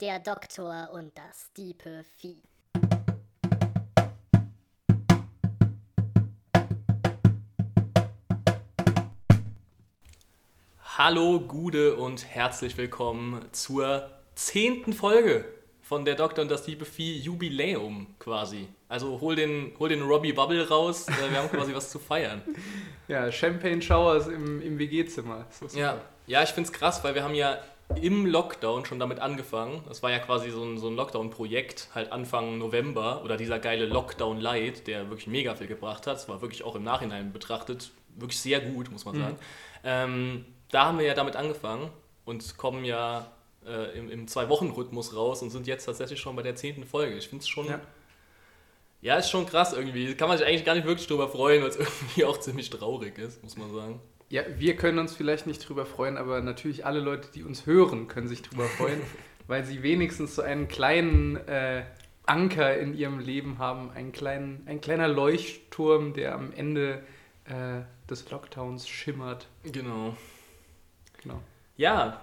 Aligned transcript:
Der 0.00 0.20
Doktor 0.20 0.90
und 0.92 1.10
das 1.18 1.52
diepe 1.54 2.04
Vieh. 2.18 2.40
Hallo, 10.96 11.40
Gude 11.40 11.96
und 11.96 12.24
herzlich 12.28 12.76
willkommen 12.76 13.44
zur 13.50 14.08
zehnten 14.36 14.92
Folge 14.92 15.44
von 15.82 16.04
der 16.04 16.14
Doktor 16.14 16.42
und 16.42 16.50
das 16.50 16.68
liebe 16.68 16.84
Vieh 16.84 17.18
Jubiläum 17.18 18.14
quasi. 18.20 18.68
Also 18.88 19.20
hol 19.20 19.34
den, 19.34 19.72
hol 19.80 19.88
den 19.88 20.02
Robbie 20.02 20.32
Bubble 20.32 20.68
raus, 20.68 21.08
äh, 21.08 21.30
wir 21.30 21.38
haben 21.38 21.50
quasi 21.50 21.74
was 21.74 21.90
zu 21.90 21.98
feiern. 21.98 22.42
Ja, 23.08 23.32
Champagne 23.32 23.82
Showers 23.82 24.28
im, 24.28 24.62
im 24.62 24.78
WG-Zimmer. 24.78 25.46
Ja, 25.74 26.00
ja, 26.28 26.42
ich 26.44 26.50
finde 26.50 26.68
es 26.68 26.72
krass, 26.72 27.02
weil 27.02 27.16
wir 27.16 27.24
haben 27.24 27.34
ja 27.34 27.58
im 27.96 28.26
Lockdown 28.26 28.84
schon 28.84 28.98
damit 28.98 29.18
angefangen. 29.18 29.82
Das 29.88 30.02
war 30.02 30.10
ja 30.10 30.18
quasi 30.18 30.50
so 30.50 30.62
ein, 30.62 30.78
so 30.78 30.88
ein 30.88 30.96
Lockdown-Projekt, 30.96 31.88
halt 31.94 32.12
Anfang 32.12 32.58
November 32.58 33.22
oder 33.24 33.36
dieser 33.36 33.58
geile 33.58 33.86
Lockdown 33.86 34.40
Light, 34.40 34.86
der 34.86 35.08
wirklich 35.08 35.26
mega 35.26 35.54
viel 35.54 35.66
gebracht 35.66 36.06
hat. 36.06 36.16
Das 36.16 36.28
war 36.28 36.42
wirklich 36.42 36.64
auch 36.64 36.74
im 36.74 36.84
Nachhinein 36.84 37.32
betrachtet 37.32 37.90
wirklich 38.16 38.40
sehr 38.40 38.60
gut, 38.60 38.90
muss 38.90 39.04
man 39.04 39.16
sagen. 39.16 39.34
Mhm. 39.34 39.38
Ähm, 39.84 40.44
da 40.70 40.86
haben 40.86 40.98
wir 40.98 41.06
ja 41.06 41.14
damit 41.14 41.36
angefangen 41.36 41.90
und 42.24 42.58
kommen 42.58 42.84
ja 42.84 43.30
äh, 43.66 43.98
im, 43.98 44.10
im 44.10 44.28
Zwei-Wochen-Rhythmus 44.28 45.14
raus 45.14 45.42
und 45.42 45.50
sind 45.50 45.66
jetzt 45.66 45.84
tatsächlich 45.84 46.20
schon 46.20 46.36
bei 46.36 46.42
der 46.42 46.56
zehnten 46.56 46.84
Folge. 46.84 47.16
Ich 47.16 47.28
finde 47.28 47.42
es 47.42 47.48
schon. 47.48 47.66
Ja. 47.66 47.80
ja. 49.00 49.16
ist 49.16 49.30
schon 49.30 49.46
krass 49.46 49.72
irgendwie. 49.72 50.14
Kann 50.14 50.28
man 50.28 50.36
sich 50.36 50.46
eigentlich 50.46 50.64
gar 50.64 50.74
nicht 50.74 50.86
wirklich 50.86 51.06
drüber 51.06 51.28
freuen, 51.28 51.62
weil 51.62 51.70
es 51.70 51.76
irgendwie 51.78 52.24
auch 52.24 52.38
ziemlich 52.38 52.70
traurig 52.70 53.18
ist, 53.18 53.42
muss 53.42 53.56
man 53.56 53.72
sagen. 53.72 54.00
Ja, 54.30 54.42
wir 54.58 54.76
können 54.76 54.98
uns 54.98 55.16
vielleicht 55.16 55.46
nicht 55.46 55.66
drüber 55.66 55.86
freuen, 55.86 56.18
aber 56.18 56.40
natürlich 56.42 56.84
alle 56.84 57.00
Leute, 57.00 57.28
die 57.34 57.42
uns 57.42 57.64
hören, 57.64 58.08
können 58.08 58.28
sich 58.28 58.42
drüber 58.42 58.64
freuen, 58.64 59.00
weil 59.46 59.64
sie 59.64 59.82
wenigstens 59.82 60.34
so 60.34 60.42
einen 60.42 60.68
kleinen 60.68 61.36
äh, 61.48 61.84
Anker 62.26 62.78
in 62.78 62.94
ihrem 62.94 63.20
Leben 63.20 63.58
haben, 63.58 63.90
einen 63.90 64.12
kleinen, 64.12 64.62
ein 64.66 64.82
kleiner 64.82 65.08
Leuchtturm, 65.08 66.12
der 66.12 66.34
am 66.34 66.52
Ende 66.52 67.02
äh, 67.46 67.80
des 68.10 68.30
Lockdowns 68.30 68.86
schimmert. 68.86 69.48
Genau. 69.64 70.14
Genau. 71.22 71.40
Ja, 71.78 72.22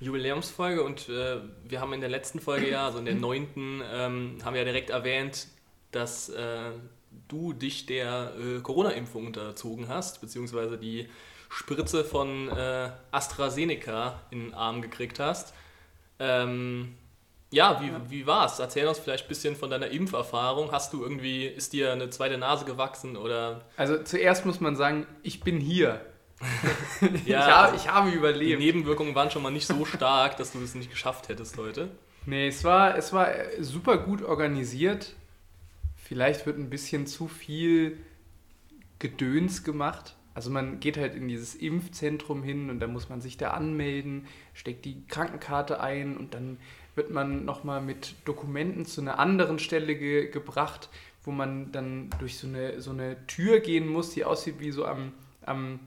Jubiläumsfolge 0.00 0.82
und 0.82 1.10
äh, 1.10 1.40
wir 1.68 1.80
haben 1.80 1.92
in 1.92 2.00
der 2.00 2.10
letzten 2.10 2.40
Folge 2.40 2.70
ja, 2.70 2.86
also 2.86 2.98
in 2.98 3.04
der 3.04 3.14
neunten, 3.14 3.82
ähm, 3.92 4.38
haben 4.42 4.54
wir 4.54 4.60
ja 4.60 4.64
direkt 4.64 4.90
erwähnt, 4.90 5.48
dass 5.90 6.30
äh, 6.30 6.70
du 7.28 7.52
dich 7.52 7.86
der 7.86 8.32
äh, 8.38 8.60
Corona-Impfung 8.60 9.26
unterzogen 9.26 9.88
hast, 9.88 10.20
beziehungsweise 10.20 10.78
die 10.78 11.08
Spritze 11.54 12.04
von 12.04 12.48
äh, 12.48 12.90
AstraZeneca 13.12 14.20
in 14.30 14.46
den 14.46 14.54
Arm 14.54 14.82
gekriegt 14.82 15.20
hast. 15.20 15.54
Ähm, 16.18 16.96
ja, 17.50 17.80
wie, 17.80 17.86
ja. 17.86 18.00
wie 18.08 18.26
war's? 18.26 18.58
Erzähl 18.58 18.88
uns 18.88 18.98
vielleicht 18.98 19.26
ein 19.26 19.28
bisschen 19.28 19.54
von 19.54 19.70
deiner 19.70 19.86
Impferfahrung. 19.86 20.72
Hast 20.72 20.92
du 20.92 21.02
irgendwie, 21.02 21.46
ist 21.46 21.72
dir 21.72 21.92
eine 21.92 22.10
zweite 22.10 22.38
Nase 22.38 22.64
gewachsen 22.64 23.16
oder? 23.16 23.62
Also 23.76 24.02
zuerst 24.02 24.44
muss 24.44 24.60
man 24.60 24.74
sagen, 24.74 25.06
ich 25.22 25.40
bin 25.40 25.60
hier. 25.60 26.04
ja, 27.24 27.46
ich, 27.46 27.54
habe, 27.54 27.76
ich 27.76 27.88
habe 27.88 28.10
überlebt. 28.10 28.60
Die 28.60 28.64
Nebenwirkungen 28.64 29.14
waren 29.14 29.30
schon 29.30 29.42
mal 29.42 29.52
nicht 29.52 29.68
so 29.68 29.84
stark, 29.84 30.36
dass 30.36 30.52
du 30.52 30.60
es 30.60 30.74
nicht 30.74 30.90
geschafft 30.90 31.28
hättest 31.28 31.56
heute. 31.56 31.88
Nee, 32.26 32.48
es 32.48 32.64
war, 32.64 32.96
es 32.96 33.12
war 33.12 33.28
super 33.60 33.98
gut 33.98 34.22
organisiert. 34.22 35.14
Vielleicht 35.96 36.46
wird 36.46 36.58
ein 36.58 36.68
bisschen 36.68 37.06
zu 37.06 37.28
viel 37.28 37.98
Gedöns 38.98 39.62
gemacht. 39.62 40.16
Also 40.34 40.50
man 40.50 40.80
geht 40.80 40.96
halt 40.96 41.14
in 41.14 41.28
dieses 41.28 41.54
Impfzentrum 41.54 42.42
hin 42.42 42.68
und 42.68 42.80
dann 42.80 42.92
muss 42.92 43.08
man 43.08 43.20
sich 43.20 43.36
da 43.36 43.50
anmelden, 43.50 44.26
steckt 44.52 44.84
die 44.84 45.06
Krankenkarte 45.06 45.80
ein 45.80 46.16
und 46.16 46.34
dann 46.34 46.58
wird 46.96 47.10
man 47.10 47.44
nochmal 47.44 47.80
mit 47.80 48.14
Dokumenten 48.24 48.84
zu 48.84 49.00
einer 49.00 49.18
anderen 49.18 49.58
Stelle 49.58 49.94
ge 49.94 50.28
gebracht, 50.30 50.88
wo 51.24 51.30
man 51.30 51.72
dann 51.72 52.10
durch 52.18 52.36
so 52.36 52.46
eine, 52.46 52.80
so 52.80 52.90
eine 52.90 53.26
Tür 53.26 53.60
gehen 53.60 53.88
muss, 53.88 54.10
die 54.10 54.24
aussieht 54.24 54.56
wie 54.58 54.70
so 54.70 54.84
am, 54.84 55.12
am 55.44 55.80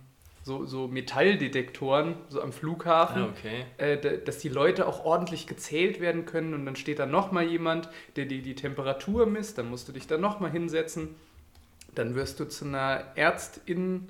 so, 0.44 0.66
so 0.66 0.88
Metalldetektoren, 0.88 2.16
so 2.30 2.42
am 2.42 2.54
Flughafen, 2.54 3.24
ah, 3.24 3.34
okay. 3.38 3.66
äh, 3.78 4.24
dass 4.24 4.40
die 4.40 4.50
Leute 4.50 4.88
auch 4.88 5.04
ordentlich 5.04 5.46
gezählt 5.46 6.00
werden 6.00 6.26
können 6.26 6.54
und 6.54 6.66
dann 6.66 6.78
steht 6.78 7.00
da 7.00 7.06
nochmal 7.06 7.46
jemand, 7.46 7.90
der 8.16 8.26
dir 8.26 8.42
die 8.42 8.56
Temperatur 8.56 9.26
misst, 9.26 9.58
dann 9.58 9.70
musst 9.70 9.90
du 9.90 9.92
dich 9.92 10.08
da 10.08 10.18
nochmal 10.18 10.52
hinsetzen, 10.52 11.16
dann 11.94 12.16
wirst 12.16 12.40
du 12.40 12.46
zu 12.46 12.66
einer 12.66 13.04
Ärztin 13.16 14.08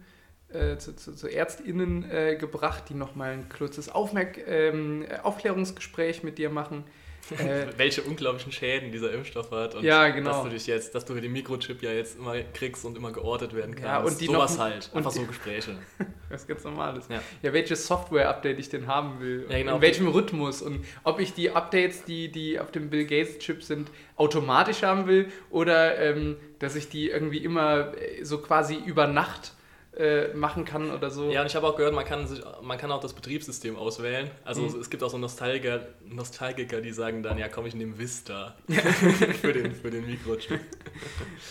äh, 0.54 0.78
zu, 0.78 0.96
zu, 0.96 1.14
zu, 1.14 1.28
ÄrztInnen 1.28 2.10
äh, 2.10 2.36
gebracht, 2.38 2.86
die 2.90 2.94
nochmal 2.94 3.32
ein 3.32 3.50
kurzes 3.50 3.90
Aufmerk 3.90 4.38
ähm, 4.48 5.06
Aufklärungsgespräch 5.24 6.24
mit 6.24 6.38
dir 6.38 6.50
machen. 6.50 6.86
Äh, 7.32 7.68
Welche 7.78 8.02
unglaublichen 8.04 8.52
Schäden 8.52 8.92
dieser 8.92 9.12
Impfstoff 9.12 9.52
hat 9.52 9.76
und 9.76 9.84
ja, 9.84 10.08
genau. 10.10 10.32
dass 10.32 10.44
du 10.44 10.50
dich 10.50 10.68
jetzt, 10.68 10.96
dass 10.96 11.06
du 11.06 11.16
den 11.16 11.32
Mikrochip 11.34 11.82
ja 11.82 11.92
jetzt 11.92 12.18
immer 12.18 12.36
kriegst 12.54 12.86
und 12.86 12.96
immer 12.96 13.12
geortet 13.12 13.54
werden 13.54 13.76
kannst. 13.76 13.88
Ja, 13.88 14.00
und 14.00 14.22
die 14.22 14.28
Sowas 14.28 14.58
noch, 14.58 14.64
halt, 14.64 14.90
einfach 14.94 15.12
so 15.12 15.26
Gespräche. 15.26 15.76
Was 16.30 16.48
ganz 16.48 16.64
normales. 16.64 17.06
Ja. 17.10 17.22
ja, 17.42 17.54
welches 17.54 17.88
Software-Update 17.88 18.60
ich 18.60 18.70
denn 18.70 18.88
haben 18.88 19.20
will 19.20 19.46
ja, 19.50 19.58
genau. 19.58 19.76
in 19.76 19.82
welchem 19.82 20.08
Rhythmus 20.08 20.62
und 20.62 20.86
ob 21.04 21.20
ich 21.20 21.34
die 21.34 21.52
Updates, 21.52 22.04
die, 22.04 22.32
die 22.32 22.60
auf 22.60 22.72
dem 22.72 22.90
Bill 22.90 23.06
Gates-Chip 23.06 23.64
sind, 23.64 23.90
automatisch 24.18 24.84
haben 24.84 25.08
will 25.08 25.30
oder 25.50 25.98
ähm, 26.00 26.38
dass 26.60 26.76
ich 26.76 26.90
die 26.90 27.10
irgendwie 27.10 27.40
immer 27.40 27.94
äh, 27.98 28.24
so 28.24 28.40
quasi 28.40 28.76
über 28.76 29.08
Nacht 29.08 29.54
äh, 29.98 30.34
machen 30.34 30.64
kann 30.64 30.92
oder 30.92 31.10
so. 31.10 31.32
Ja, 31.32 31.42
und 31.42 31.48
ich 31.48 31.56
habe 31.56 31.68
auch 31.68 31.76
gehört, 31.76 31.96
man 31.96 32.06
kann, 32.06 32.28
sich, 32.28 32.44
man 32.62 32.78
kann 32.78 32.92
auch 32.92 33.00
das 33.00 33.14
Betriebssystem 33.14 33.76
auswählen. 33.76 34.30
Also 34.46 34.62
mhm. 34.62 34.80
es 34.80 34.90
gibt 34.90 35.04
auch 35.04 35.10
so 35.10 35.18
Nostalgiker, 35.18 35.88
Nostalgiker, 36.06 36.82
die 36.82 36.92
sagen 36.92 37.24
dann, 37.24 37.38
ja 37.38 37.48
komm, 37.48 37.66
ich 37.66 37.74
nehme 37.74 37.98
Vista 37.98 38.56
für, 39.42 39.54
den, 39.54 39.74
für 39.74 39.90
den 39.90 40.06
Mikrochip. 40.06 40.60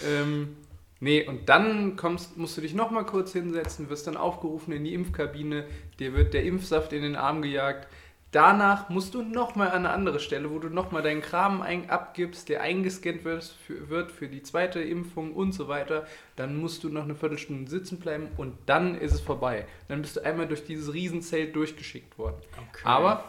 ähm, 0.07 0.57
nee, 1.01 1.27
und 1.27 1.49
dann 1.49 1.97
kommst, 1.97 2.37
musst 2.37 2.57
du 2.57 2.61
dich 2.61 2.75
nochmal 2.75 3.05
kurz 3.05 3.33
hinsetzen, 3.33 3.91
wirst 3.91 4.07
dann 4.07 4.17
aufgerufen 4.17 4.73
in 4.73 4.85
die 4.85 4.95
Impfkabine, 4.95 5.65
dir 5.99 6.15
wird 6.15 6.33
der 6.33 6.45
Impfsaft 6.45 6.93
in 6.93 7.03
den 7.03 7.17
Arm 7.17 7.43
gejagt 7.43 7.89
Danach 8.37 8.91
musst 8.91 9.15
du 9.15 9.23
nochmal 9.23 9.69
an 9.69 9.87
eine 9.87 9.91
andere 9.95 10.21
Stelle, 10.21 10.51
wo 10.51 10.59
du 10.59 10.69
nochmal 10.69 11.01
deinen 11.01 11.23
Kram 11.23 11.63
ein, 11.63 11.89
abgibst, 11.89 12.51
der 12.51 12.61
eingescannt 12.61 13.25
wird 13.25 13.45
für, 13.45 13.89
wird 13.89 14.13
für 14.13 14.29
die 14.29 14.43
zweite 14.43 14.79
Impfung 14.79 15.33
und 15.33 15.53
so 15.53 15.69
weiter. 15.69 16.07
Dann 16.37 16.61
musst 16.61 16.85
du 16.85 16.91
noch 16.91 17.05
eine 17.05 17.15
Viertelstunde 17.15 17.71
sitzen 17.71 17.99
bleiben 17.99 18.29
und 18.37 18.53
dann 18.67 18.95
ist 18.95 19.15
es 19.15 19.23
vorbei. 19.23 19.67
Dann 19.89 20.03
bist 20.03 20.17
du 20.17 20.21
einmal 20.21 20.47
durch 20.47 20.67
dieses 20.67 20.93
Riesenzelt 20.93 21.57
durchgeschickt 21.57 22.19
worden. 22.19 22.37
Okay. 22.53 22.83
Aber 22.85 23.25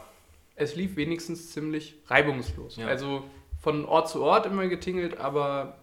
es 0.57 0.75
lief 0.75 0.97
wenigstens 0.97 1.53
ziemlich 1.53 1.96
reibungslos. 2.07 2.75
Ja. 2.75 2.88
Also 2.88 3.23
von 3.62 3.85
Ort 3.85 4.09
zu 4.09 4.22
Ort 4.22 4.46
immer 4.46 4.67
getingelt, 4.67 5.22
aber 5.22 5.78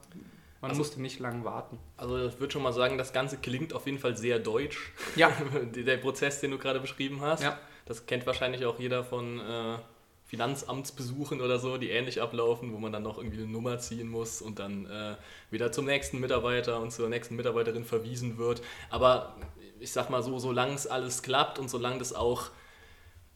man 0.60 0.72
also, 0.72 0.80
musste 0.80 1.00
nicht 1.00 1.18
lange 1.18 1.46
warten. 1.46 1.78
Also 1.96 2.26
ich 2.26 2.38
würde 2.40 2.52
schon 2.52 2.62
mal 2.62 2.74
sagen, 2.74 2.98
das 2.98 3.14
Ganze 3.14 3.38
klingt 3.38 3.72
auf 3.72 3.86
jeden 3.86 3.98
Fall 3.98 4.18
sehr 4.18 4.38
deutsch. 4.38 4.92
Ja. 5.16 5.32
Der 5.74 5.96
Prozess, 5.96 6.42
den 6.42 6.50
du 6.50 6.58
gerade 6.58 6.78
beschrieben 6.78 7.22
hast. 7.22 7.42
Ja. 7.42 7.58
Das 7.86 8.06
kennt 8.06 8.26
wahrscheinlich 8.26 8.64
auch 8.64 8.78
jeder 8.78 9.04
von 9.04 9.40
äh, 9.40 9.78
Finanzamtsbesuchen 10.24 11.40
oder 11.40 11.58
so, 11.58 11.76
die 11.76 11.90
ähnlich 11.90 12.20
ablaufen, 12.22 12.72
wo 12.72 12.78
man 12.78 12.92
dann 12.92 13.02
noch 13.02 13.18
irgendwie 13.18 13.42
eine 13.42 13.46
Nummer 13.46 13.78
ziehen 13.78 14.08
muss 14.08 14.40
und 14.40 14.58
dann 14.58 14.86
äh, 14.86 15.16
wieder 15.50 15.70
zum 15.70 15.84
nächsten 15.84 16.18
Mitarbeiter 16.18 16.80
und 16.80 16.92
zur 16.92 17.08
nächsten 17.08 17.36
Mitarbeiterin 17.36 17.84
verwiesen 17.84 18.38
wird. 18.38 18.62
Aber 18.90 19.36
ich 19.80 19.92
sag 19.92 20.10
mal 20.10 20.22
so, 20.22 20.38
solange 20.38 20.74
es 20.74 20.86
alles 20.86 21.22
klappt 21.22 21.58
und 21.58 21.68
solange 21.68 21.98
das 21.98 22.14
auch 22.14 22.50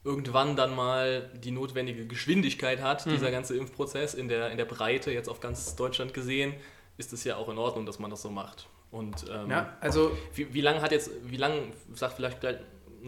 irgendwann 0.02 0.56
dann 0.56 0.74
mal 0.74 1.30
die 1.34 1.50
notwendige 1.50 2.06
Geschwindigkeit 2.06 2.80
hat, 2.80 3.04
mhm. 3.04 3.10
dieser 3.10 3.30
ganze 3.30 3.56
Impfprozess 3.56 4.14
in 4.14 4.28
der, 4.28 4.50
in 4.50 4.56
der 4.56 4.64
Breite 4.64 5.12
jetzt 5.12 5.28
auf 5.28 5.40
ganz 5.40 5.76
Deutschland 5.76 6.14
gesehen, 6.14 6.54
ist 6.96 7.12
es 7.12 7.22
ja 7.24 7.36
auch 7.36 7.48
in 7.48 7.58
Ordnung, 7.58 7.84
dass 7.84 7.98
man 7.98 8.10
das 8.10 8.22
so 8.22 8.30
macht. 8.30 8.68
Und 8.90 9.26
ähm, 9.30 9.50
ja, 9.50 9.76
also 9.80 10.16
wie, 10.34 10.54
wie 10.54 10.62
lange 10.62 10.80
hat 10.80 10.92
jetzt, 10.92 11.10
wie 11.24 11.36
lange, 11.36 11.60
sag 11.92 12.12
vielleicht 12.12 12.40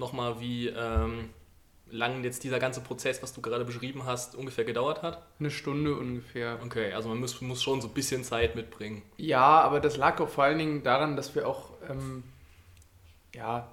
nochmal, 0.01 0.41
wie 0.41 0.67
ähm, 0.69 1.31
lang 1.91 2.25
jetzt 2.25 2.43
dieser 2.43 2.59
ganze 2.59 2.81
Prozess, 2.81 3.23
was 3.23 3.33
du 3.33 3.41
gerade 3.41 3.65
beschrieben 3.65 4.05
hast, 4.05 4.35
ungefähr 4.35 4.65
gedauert 4.65 5.03
hat? 5.03 5.23
Eine 5.39 5.51
Stunde 5.51 5.95
ungefähr. 5.95 6.59
Okay, 6.65 6.93
also 6.93 7.09
man 7.09 7.19
muss, 7.19 7.41
muss 7.41 7.63
schon 7.63 7.81
so 7.81 7.89
ein 7.89 7.95
bisschen 7.95 8.25
Zeit 8.25 8.57
mitbringen. 8.57 9.03
Ja, 9.17 9.61
aber 9.61 9.81
das 9.81 9.97
lag 9.97 10.21
auch 10.21 10.29
vor 10.29 10.45
allen 10.45 10.59
Dingen 10.59 10.83
daran, 10.83 11.17
dass 11.17 11.35
wir 11.35 11.47
auch 11.47 11.71
ähm, 11.89 12.25
ja, 13.35 13.69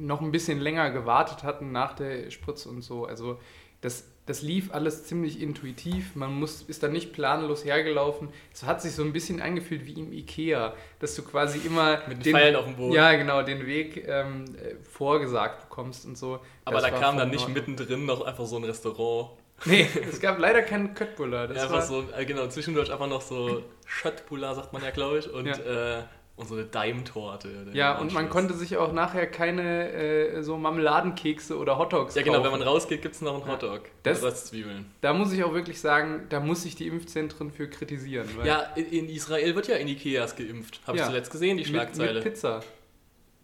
noch 0.00 0.20
ein 0.20 0.32
bisschen 0.32 0.60
länger 0.60 0.90
gewartet 0.90 1.42
hatten 1.42 1.72
nach 1.72 1.94
der 1.94 2.30
Spritze 2.30 2.68
und 2.68 2.82
so. 2.82 3.06
Also 3.06 3.38
das 3.80 4.04
das 4.26 4.40
lief 4.40 4.72
alles 4.72 5.04
ziemlich 5.04 5.40
intuitiv. 5.40 6.16
Man 6.16 6.32
muss, 6.32 6.62
ist 6.62 6.82
da 6.82 6.88
nicht 6.88 7.12
planlos 7.12 7.64
hergelaufen. 7.64 8.28
Es 8.52 8.62
hat 8.64 8.80
sich 8.80 8.92
so 8.92 9.02
ein 9.02 9.12
bisschen 9.12 9.42
angefühlt 9.42 9.84
wie 9.84 9.92
im 9.92 10.12
Ikea, 10.12 10.74
dass 10.98 11.14
du 11.14 11.22
quasi 11.22 11.58
immer 11.66 12.00
mit 12.08 12.24
den, 12.24 12.34
Pfeilen 12.34 12.56
auf 12.56 12.64
dem 12.64 12.76
Boden. 12.76 12.94
Ja, 12.94 13.12
genau, 13.12 13.42
den 13.42 13.66
Weg 13.66 14.06
ähm, 14.08 14.44
äh, 14.56 14.76
vorgesagt 14.82 15.68
bekommst 15.68 16.06
und 16.06 16.16
so. 16.16 16.40
Aber 16.64 16.80
das 16.80 16.90
da 16.90 16.98
kam 16.98 17.18
dann 17.18 17.30
nicht 17.30 17.48
mittendrin 17.48 18.06
noch 18.06 18.22
einfach 18.22 18.46
so 18.46 18.56
ein 18.56 18.64
Restaurant. 18.64 19.30
Nee, 19.66 19.86
es 20.10 20.20
gab 20.20 20.40
leider 20.40 20.62
keinen 20.62 20.94
Köttbullar. 20.94 21.48
Ja, 21.54 21.62
einfach 21.62 21.80
so, 21.80 22.04
äh, 22.18 22.24
genau, 22.26 22.48
zwischendurch 22.48 22.90
einfach 22.92 23.06
noch 23.06 23.22
so 23.22 23.62
Schöttbullar, 23.86 24.56
sagt 24.56 24.72
man 24.72 24.82
ja, 24.82 24.90
glaube 24.90 25.18
ich. 25.18 25.30
Und 25.30 25.46
ja. 25.46 25.98
äh, 25.98 26.02
unsere 26.36 26.64
Daim-Torte. 26.64 27.48
Ja, 27.74 27.96
und 27.98 28.12
man 28.12 28.28
konnte 28.28 28.54
sich 28.54 28.76
auch 28.76 28.92
nachher 28.92 29.26
keine 29.28 29.92
äh, 29.92 30.42
so 30.42 30.56
Marmeladenkekse 30.56 31.56
oder 31.56 31.78
Hotdogs 31.78 32.14
Ja, 32.16 32.22
genau, 32.22 32.38
kaufen. 32.38 32.52
wenn 32.52 32.58
man 32.58 32.68
rausgeht, 32.68 33.02
gibt 33.02 33.14
es 33.14 33.20
noch 33.20 33.34
einen 33.40 33.46
Hotdog. 33.50 33.82
Das- 34.02 34.20
mit 34.20 34.32
Röstzwiebeln. 34.32 34.86
Da 35.00 35.12
muss 35.12 35.32
ich 35.32 35.44
auch 35.44 35.54
wirklich 35.54 35.80
sagen, 35.80 36.26
da 36.30 36.40
muss 36.40 36.64
ich 36.64 36.74
die 36.74 36.88
Impfzentren 36.88 37.50
für 37.52 37.68
kritisieren. 37.68 38.28
Ja, 38.44 38.60
in, 38.74 39.08
Israel 39.08 39.54
wird 39.54 39.68
ja 39.68 39.76
in 39.76 39.86
Ikeas 39.88 40.34
geimpft. 40.34 40.80
Habe 40.86 40.98
Ja. 40.98 41.04
ich 41.04 41.10
zuletzt 41.10 41.30
gesehen, 41.30 41.56
die 41.56 41.62
mit, 41.62 41.70
Schlagzeile. 41.70 42.14
mit 42.14 42.24
Pizza. 42.24 42.62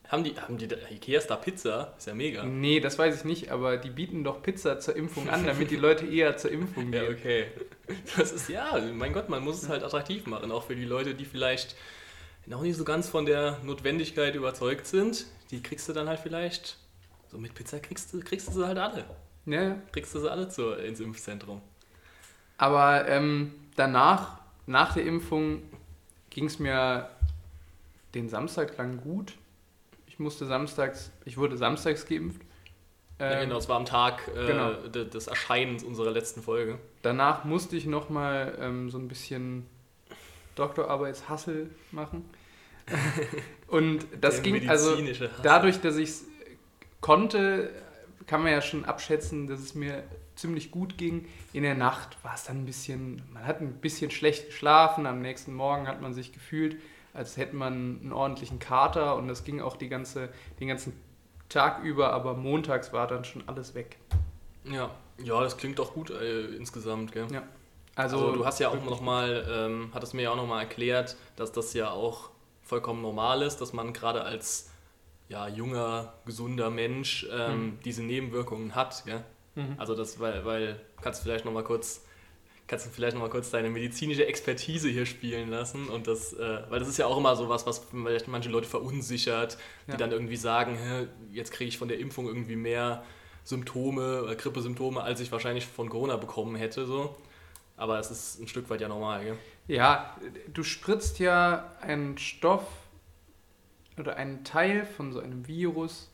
haben 0.08 0.24
die, 0.24 0.34
haben 0.36 0.58
die 0.58 0.66
Ikeas 0.92 1.28
da 1.28 1.36
Pizza? 1.36 1.94
Ist 1.96 2.08
ja 2.08 2.14
mega. 2.14 2.42
Nee, 2.42 2.80
das 2.80 2.98
weiß 2.98 3.14
ich 3.18 3.24
nicht, 3.24 3.52
aber 3.52 3.76
die 3.76 3.90
bieten 3.90 4.24
doch 4.24 4.42
Pizza 4.42 4.80
zur 4.80 4.96
Impfung 4.96 5.30
an, 5.30 5.46
damit 5.46 5.70
die 5.70 5.76
Leute 5.76 6.04
eher 6.12 6.36
zur 6.36 6.50
Impfung 6.50 6.92
Ja, 6.92 7.02
gehen. 7.04 7.14
okay. 7.16 7.46
Das 8.16 8.32
ist 8.32 8.48
ja, 8.48 8.76
mein 8.94 9.12
Gott, 9.12 9.28
man 9.28 9.44
muss 9.44 9.62
es 9.62 9.68
halt 9.68 9.84
attraktiv 9.84 10.26
machen, 10.26 10.50
auch 10.50 10.64
für 10.64 10.74
die 10.74 10.84
Leute, 10.84 11.14
die 11.14 11.24
vielleicht 11.24 11.76
noch 12.46 12.62
nicht 12.62 12.76
so 12.76 12.84
ganz 12.84 13.08
von 13.08 13.26
der 13.26 13.58
Notwendigkeit 13.62 14.34
überzeugt 14.34 14.86
sind. 14.86 15.26
Die 15.50 15.62
kriegst 15.62 15.88
du 15.88 15.92
dann 15.92 16.08
halt 16.08 16.20
vielleicht, 16.20 16.78
so 17.30 17.38
mit 17.38 17.54
Pizza 17.54 17.78
kriegst 17.80 18.12
du, 18.12 18.20
kriegst 18.20 18.48
du 18.48 18.52
sie 18.52 18.66
halt 18.66 18.78
alle. 18.78 19.04
Ja, 19.46 19.76
Kriegst 19.92 20.14
du 20.14 20.20
sie 20.20 20.30
alle 20.30 20.48
zur, 20.48 20.78
ins 20.82 21.00
Impfzentrum. 21.00 21.60
aber 22.58 23.08
ähm, 23.08 23.54
danach, 23.76 24.38
nach 24.66 24.94
der 24.94 25.04
Impfung, 25.04 25.62
ging 26.30 26.44
es 26.46 26.58
mir 26.58 27.08
den 28.14 28.28
Samstag 28.28 28.76
lang 28.78 29.00
gut. 29.00 29.34
Ich 30.06 30.18
musste 30.18 30.46
samstags, 30.46 31.10
ich 31.24 31.38
wurde 31.38 31.56
samstags 31.56 32.04
geimpft. 32.06 32.42
ja, 33.18 33.32
Ähm, 33.32 33.48
genau, 33.48 33.58
es 33.58 33.68
war 33.68 33.76
am 33.76 33.86
Tag 33.86 34.28
äh, 34.36 34.46
genau. 34.46 34.72
de- 34.88 35.08
des 35.08 35.26
Erscheinens 35.26 35.82
unserer 35.82 36.10
letzten 36.10 36.42
Folge. 36.42 36.78
Danach 37.02 37.44
musste 37.44 37.76
ich 37.76 37.86
nochmal 37.86 38.56
ähm, 38.60 38.90
so 38.90 38.98
ein 38.98 39.08
bisschen 39.08 39.66
Doktorarbeitshassel 40.54 41.70
machen. 41.92 42.28
Und 43.68 44.06
das 44.20 44.42
Der 44.42 44.52
ging, 44.52 44.68
also 44.68 44.96
dadurch, 45.42 45.80
dass 45.80 45.96
ich 45.96 46.08
es 46.08 46.24
konnte, 47.00 47.70
kann 48.26 48.42
man 48.42 48.52
ja 48.52 48.60
schon 48.60 48.84
abschätzen, 48.84 49.46
dass 49.46 49.60
es 49.60 49.74
mir 49.74 50.04
ziemlich 50.36 50.70
gut 50.70 50.98
ging. 50.98 51.26
In 51.52 51.62
der 51.62 51.74
Nacht 51.74 52.16
war 52.24 52.34
es 52.34 52.44
dann 52.44 52.62
ein 52.62 52.66
bisschen, 52.66 53.22
man 53.32 53.46
hat 53.46 53.60
ein 53.60 53.74
bisschen 53.74 54.10
schlecht 54.10 54.46
geschlafen, 54.46 55.06
am 55.06 55.20
nächsten 55.20 55.54
Morgen 55.54 55.86
hat 55.86 56.00
man 56.00 56.14
sich 56.14 56.32
gefühlt, 56.32 56.76
als 57.12 57.36
hätte 57.36 57.56
man 57.56 58.00
einen 58.00 58.12
ordentlichen 58.12 58.58
Kater 58.58 59.16
und 59.16 59.28
das 59.28 59.44
ging 59.44 59.60
auch 59.60 59.76
die 59.76 59.88
ganze, 59.88 60.30
den 60.58 60.68
ganzen 60.68 60.92
Tag 61.48 61.82
über, 61.82 62.12
aber 62.12 62.34
montags 62.34 62.92
war 62.92 63.06
dann 63.06 63.24
schon 63.24 63.42
alles 63.48 63.74
weg. 63.74 63.98
Ja, 64.64 64.90
ja, 65.22 65.40
das 65.42 65.56
klingt 65.56 65.78
doch 65.78 65.94
gut 65.94 66.10
äh, 66.10 66.46
insgesamt, 66.54 67.12
gell? 67.12 67.26
Ja. 67.32 67.42
Also, 67.96 68.18
Also, 68.18 68.32
du 68.32 68.44
hast 68.46 68.60
ja 68.60 68.68
auch 68.68 68.82
nochmal, 68.84 69.46
ähm, 69.50 69.90
hattest 69.92 70.14
mir 70.14 70.22
ja 70.22 70.30
auch 70.30 70.36
nochmal 70.36 70.60
erklärt, 70.62 71.16
dass 71.36 71.52
das 71.52 71.74
ja 71.74 71.90
auch 71.90 72.30
vollkommen 72.62 73.02
normal 73.02 73.42
ist, 73.42 73.58
dass 73.60 73.72
man 73.72 73.92
gerade 73.92 74.22
als 74.22 74.70
ja, 75.28 75.46
junger, 75.48 76.14
gesunder 76.26 76.70
Mensch 76.70 77.26
ähm, 77.30 77.66
Mhm. 77.66 77.78
diese 77.84 78.02
Nebenwirkungen 78.02 78.74
hat. 78.74 79.04
Mhm. 79.54 79.74
Also 79.78 79.94
das, 79.94 80.18
weil, 80.18 80.44
weil 80.44 80.80
kannst 81.02 81.20
du 81.20 81.24
vielleicht 81.24 81.44
nochmal 81.44 81.62
kurz, 81.64 82.04
kannst 82.66 82.86
du 82.86 82.90
vielleicht 82.90 83.14
noch 83.14 83.22
mal 83.22 83.30
kurz 83.30 83.50
deine 83.50 83.70
medizinische 83.70 84.26
Expertise 84.26 84.88
hier 84.88 85.06
spielen 85.06 85.48
lassen 85.50 85.88
und 85.88 86.06
das, 86.08 86.32
äh, 86.32 86.62
weil 86.68 86.80
das 86.80 86.88
ist 86.88 86.98
ja 86.98 87.06
auch 87.06 87.16
immer 87.16 87.36
so 87.36 87.48
was, 87.48 87.64
was 87.66 87.80
vielleicht 87.90 88.26
manche 88.28 88.48
Leute 88.48 88.68
verunsichert, 88.68 89.56
die 89.86 89.92
Ja. 89.92 89.96
dann 89.98 90.10
irgendwie 90.12 90.36
sagen, 90.36 90.78
jetzt 91.32 91.52
kriege 91.52 91.68
ich 91.68 91.78
von 91.78 91.88
der 91.88 91.98
Impfung 92.00 92.26
irgendwie 92.26 92.56
mehr 92.56 93.04
Symptome, 93.44 94.34
Grippesymptome, 94.36 95.00
als 95.02 95.20
ich 95.20 95.30
wahrscheinlich 95.32 95.66
von 95.66 95.88
Corona 95.88 96.16
bekommen 96.16 96.56
hätte, 96.56 96.86
so. 96.86 97.16
Aber 97.80 97.98
es 97.98 98.10
ist 98.10 98.38
ein 98.38 98.46
Stück 98.46 98.68
weit 98.68 98.82
ja 98.82 98.88
normal, 98.88 99.24
gell? 99.24 99.36
Ja, 99.66 100.14
du 100.52 100.62
spritzt 100.62 101.18
ja 101.18 101.72
einen 101.80 102.18
Stoff 102.18 102.66
oder 103.98 104.16
einen 104.16 104.44
Teil 104.44 104.84
von 104.84 105.12
so 105.12 105.20
einem 105.20 105.48
Virus, 105.48 106.10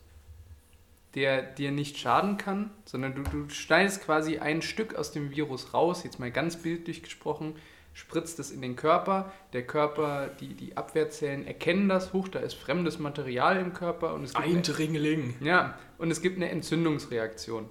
der 1.16 1.42
dir 1.42 1.72
nicht 1.72 1.96
schaden 1.98 2.36
kann, 2.36 2.70
sondern 2.84 3.16
du, 3.16 3.22
du 3.24 3.48
schneidest 3.48 4.04
quasi 4.04 4.38
ein 4.38 4.62
Stück 4.62 4.94
aus 4.94 5.10
dem 5.10 5.30
Virus 5.32 5.74
raus, 5.74 6.04
jetzt 6.04 6.20
mal 6.20 6.30
ganz 6.30 6.56
bildlich 6.56 7.02
gesprochen, 7.02 7.56
spritzt 7.94 8.38
es 8.38 8.52
in 8.52 8.62
den 8.62 8.76
Körper. 8.76 9.32
Der 9.52 9.66
Körper, 9.66 10.28
die, 10.28 10.54
die 10.54 10.76
Abwehrzellen 10.76 11.48
erkennen 11.48 11.88
das, 11.88 12.12
hoch, 12.12 12.28
da 12.28 12.38
ist 12.38 12.54
fremdes 12.54 13.00
Material 13.00 13.56
im 13.56 13.72
Körper 13.72 14.14
und 14.14 14.22
es 14.22 14.34
gibt 14.34 14.44
eine- 14.44 14.54
Eindringling. 14.56 15.34
ja, 15.40 15.76
und 15.98 16.12
es 16.12 16.22
gibt 16.22 16.36
eine 16.36 16.48
Entzündungsreaktion. 16.50 17.68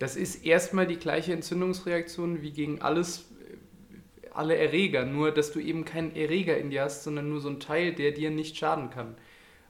Das 0.00 0.16
ist 0.16 0.46
erstmal 0.46 0.86
die 0.86 0.98
gleiche 0.98 1.34
Entzündungsreaktion 1.34 2.40
wie 2.40 2.52
gegen 2.52 2.80
alles, 2.80 3.30
äh, 3.38 4.28
alle 4.32 4.56
Erreger, 4.56 5.04
nur 5.04 5.30
dass 5.30 5.52
du 5.52 5.60
eben 5.60 5.84
keinen 5.84 6.16
Erreger 6.16 6.56
in 6.56 6.70
dir 6.70 6.82
hast, 6.82 7.04
sondern 7.04 7.28
nur 7.28 7.40
so 7.40 7.48
einen 7.48 7.60
Teil, 7.60 7.92
der 7.92 8.10
dir 8.12 8.30
nicht 8.30 8.56
schaden 8.56 8.88
kann. 8.88 9.14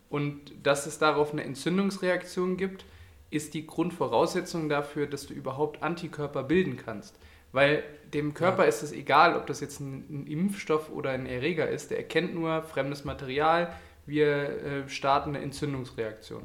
Und 0.09 0.53
dass 0.63 0.87
es 0.87 0.99
darauf 0.99 1.33
eine 1.33 1.43
Entzündungsreaktion 1.43 2.57
gibt, 2.57 2.85
ist 3.31 3.55
die 3.55 3.67
Grundvoraussetzung 3.67 4.69
dafür, 4.69 5.09
dass 5.09 5.27
du 5.27 5.35
überhaupt 5.35 5.83
Antikörper 5.83 6.45
bilden 6.45 6.77
kannst. 6.77 7.19
Weil 7.51 7.83
dem 8.15 8.33
Körper 8.33 8.67
ist 8.67 8.85
es 8.85 8.93
egal, 8.93 9.37
ob 9.37 9.49
das 9.49 9.61
jetzt 9.61 9.81
ein, 9.81 10.05
ein 10.09 10.27
Impfstoff 10.29 10.91
oder 10.91 11.11
ein 11.11 11.27
Erreger 11.27 11.69
ist, 11.69 11.91
der 11.91 11.99
erkennt 11.99 12.35
nur 12.35 12.63
fremdes 12.63 13.05
Material, 13.05 13.75
wir 14.07 14.29
äh, 14.29 14.89
starten 14.89 15.31
eine 15.31 15.45
Entzündungsreaktion. 15.45 16.43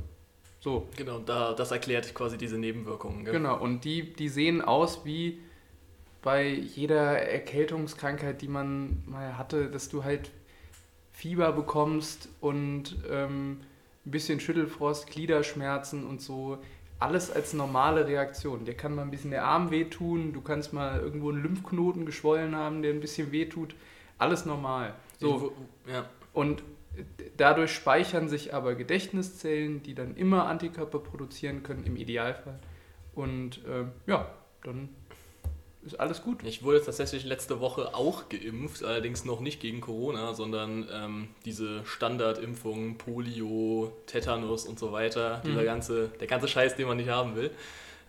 So, 0.65 0.87
Genau, 0.97 1.19
da, 1.19 1.53
das 1.53 1.69
erklärt 1.69 2.15
quasi 2.15 2.39
diese 2.39 2.57
Nebenwirkungen, 2.57 3.23
gell? 3.23 3.33
Genau, 3.35 3.55
und 3.61 3.85
die, 3.85 4.11
die 4.13 4.29
sehen 4.29 4.63
aus 4.63 5.05
wie 5.05 5.39
bei 6.23 6.47
jeder 6.47 7.19
Erkältungskrankheit, 7.21 8.41
die 8.41 8.47
man 8.47 9.03
mal 9.05 9.37
hatte, 9.37 9.69
dass 9.69 9.89
du 9.89 10.03
halt 10.03 10.31
Fieber 11.11 11.51
bekommst 11.51 12.29
und 12.41 12.97
ähm, 13.07 13.59
ein 14.07 14.11
bisschen 14.11 14.39
Schüttelfrost, 14.39 15.05
Gliederschmerzen 15.05 16.03
und 16.03 16.19
so. 16.19 16.57
Alles 16.97 17.29
als 17.29 17.53
normale 17.53 18.07
Reaktion. 18.07 18.65
Dir 18.65 18.73
kann 18.73 18.95
mal 18.95 19.03
ein 19.03 19.11
bisschen 19.11 19.29
der 19.29 19.45
Arm 19.45 19.69
wehtun, 19.69 20.33
du 20.33 20.41
kannst 20.41 20.73
mal 20.73 20.99
irgendwo 20.99 21.29
einen 21.29 21.43
Lymphknoten 21.43 22.07
geschwollen 22.07 22.55
haben, 22.55 22.81
der 22.81 22.91
ein 22.91 23.01
bisschen 23.01 23.31
wehtut. 23.31 23.75
Alles 24.17 24.47
normal. 24.47 24.95
So, 25.19 25.53
Ich- 25.85 25.93
ja. 25.93 26.09
und 26.33 26.63
dadurch 27.37 27.71
speichern 27.73 28.29
sich 28.29 28.53
aber 28.53 28.75
Gedächtniszellen, 28.75 29.83
die 29.83 29.95
dann 29.95 30.15
immer 30.15 30.45
Antikörper 30.47 30.99
produzieren 30.99 31.63
können, 31.63 31.85
im 31.85 31.95
Idealfall. 31.95 32.59
Und 33.13 33.61
ähm, 33.69 33.91
ja, 34.07 34.29
dann 34.63 34.89
ist 35.85 35.99
alles 35.99 36.23
gut. 36.23 36.43
Ich 36.43 36.63
wurde 36.63 36.83
tatsächlich 36.83 37.25
letzte 37.25 37.59
Woche 37.59 37.93
auch 37.93 38.27
geimpft, 38.29 38.83
allerdings 38.83 39.23
noch 39.23 39.39
nicht 39.39 39.59
gegen 39.61 39.81
Corona, 39.81 40.33
sondern 40.33 40.87
ähm, 40.91 41.27
diese 41.45 41.85
Standardimpfungen, 41.85 42.97
Polio, 42.97 43.91
Tetanus 44.07 44.65
und 44.65 44.79
so 44.79 44.91
weiter, 44.91 45.41
dieser 45.45 45.61
Mhm. 45.61 45.65
ganze, 45.65 46.07
der 46.19 46.27
ganze 46.27 46.47
Scheiß, 46.47 46.75
den 46.75 46.87
man 46.87 46.97
nicht 46.97 47.09
haben 47.09 47.35
will. 47.35 47.51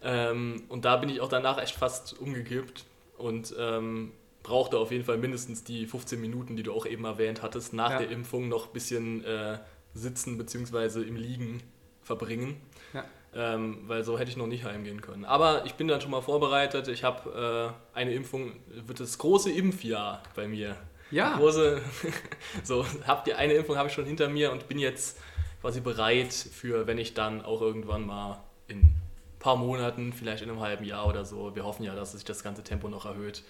Ähm, 0.03 0.65
und 0.69 0.85
da 0.85 0.97
bin 0.97 1.09
ich 1.11 1.21
auch 1.21 1.29
danach 1.29 1.61
echt 1.63 1.75
fast 1.77 2.19
umgekippt 2.19 2.85
und 3.19 3.55
ähm, 3.59 4.13
brauchte 4.47 4.79
auf 4.79 4.93
jeden 4.93 5.05
Fall 5.05 5.19
mindestens 5.19 5.65
die 5.65 5.87
15 5.87 6.21
Minuten, 6.21 6.57
die 6.57 6.63
du 6.63 6.73
auch 6.73 6.87
eben 6.87 7.05
erwähnt 7.05 7.43
hattest, 7.43 7.73
nach 7.73 7.91
Ja. 7.91 7.99
der 7.99 8.11
Impfung 8.11 8.49
noch 8.49 8.67
ein 8.69 8.73
bisschen 8.73 9.25
äh, 9.25 9.59
sitzen 9.93 10.39
bzw. 10.39 11.03
im 11.03 11.17
Liegen 11.17 11.63
verbringen. 12.03 12.61
Ja. 12.95 13.05
Ähm, 13.35 13.81
weil 13.89 14.05
so 14.05 14.19
hätte 14.19 14.31
ich 14.31 14.37
noch 14.37 14.47
nicht 14.47 14.65
heimgehen 14.65 15.01
können. 15.03 15.25
Aber 15.25 15.67
ich 15.67 15.75
bin 15.75 15.89
dann 15.89 16.01
schon 16.01 16.13
mal 16.13 16.23
vorbereitet. 16.23 16.87
Ich 16.89 17.03
habe 17.03 17.75
äh, 17.95 17.97
eine 17.99 18.15
Impfung, 18.15 18.53
wird 18.87 19.01
das 19.01 19.19
große 19.19 19.51
Impfjahr 19.51 20.23
bei 20.37 20.47
mir. 20.47 20.77
Ja, 21.11 21.37
Große, 21.37 21.81
so, 22.63 22.87
habt 23.07 23.29
ihr 23.29 23.37
eine 23.39 23.55
Impfung 23.55 23.77
habe 23.77 23.89
ich 23.89 23.95
schon 23.95 24.07
hinter 24.07 24.29
mir 24.29 24.53
und 24.53 24.69
bin 24.69 24.79
jetzt 24.79 25.19
quasi 25.61 25.81
bereit 25.81 26.33
für, 26.33 26.87
wenn 26.87 26.99
ich 26.99 27.15
dann 27.15 27.45
auch 27.45 27.61
irgendwann 27.63 28.07
mal 28.07 28.43
in 28.69 28.79
ein 28.79 29.03
paar 29.39 29.57
Monaten, 29.57 30.13
vielleicht 30.13 30.43
in 30.43 30.51
einem 30.51 30.61
halben 30.61 30.85
Jahr 30.85 31.07
oder 31.09 31.25
so, 31.25 31.55
wir 31.55 31.65
hoffen 31.65 31.83
ja, 31.85 31.95
dass 31.95 32.13
sich 32.13 32.25
das 32.25 32.43
ganze 32.43 32.63
Tempo 32.65 32.89
noch 32.89 33.07
erhöht, 33.07 33.43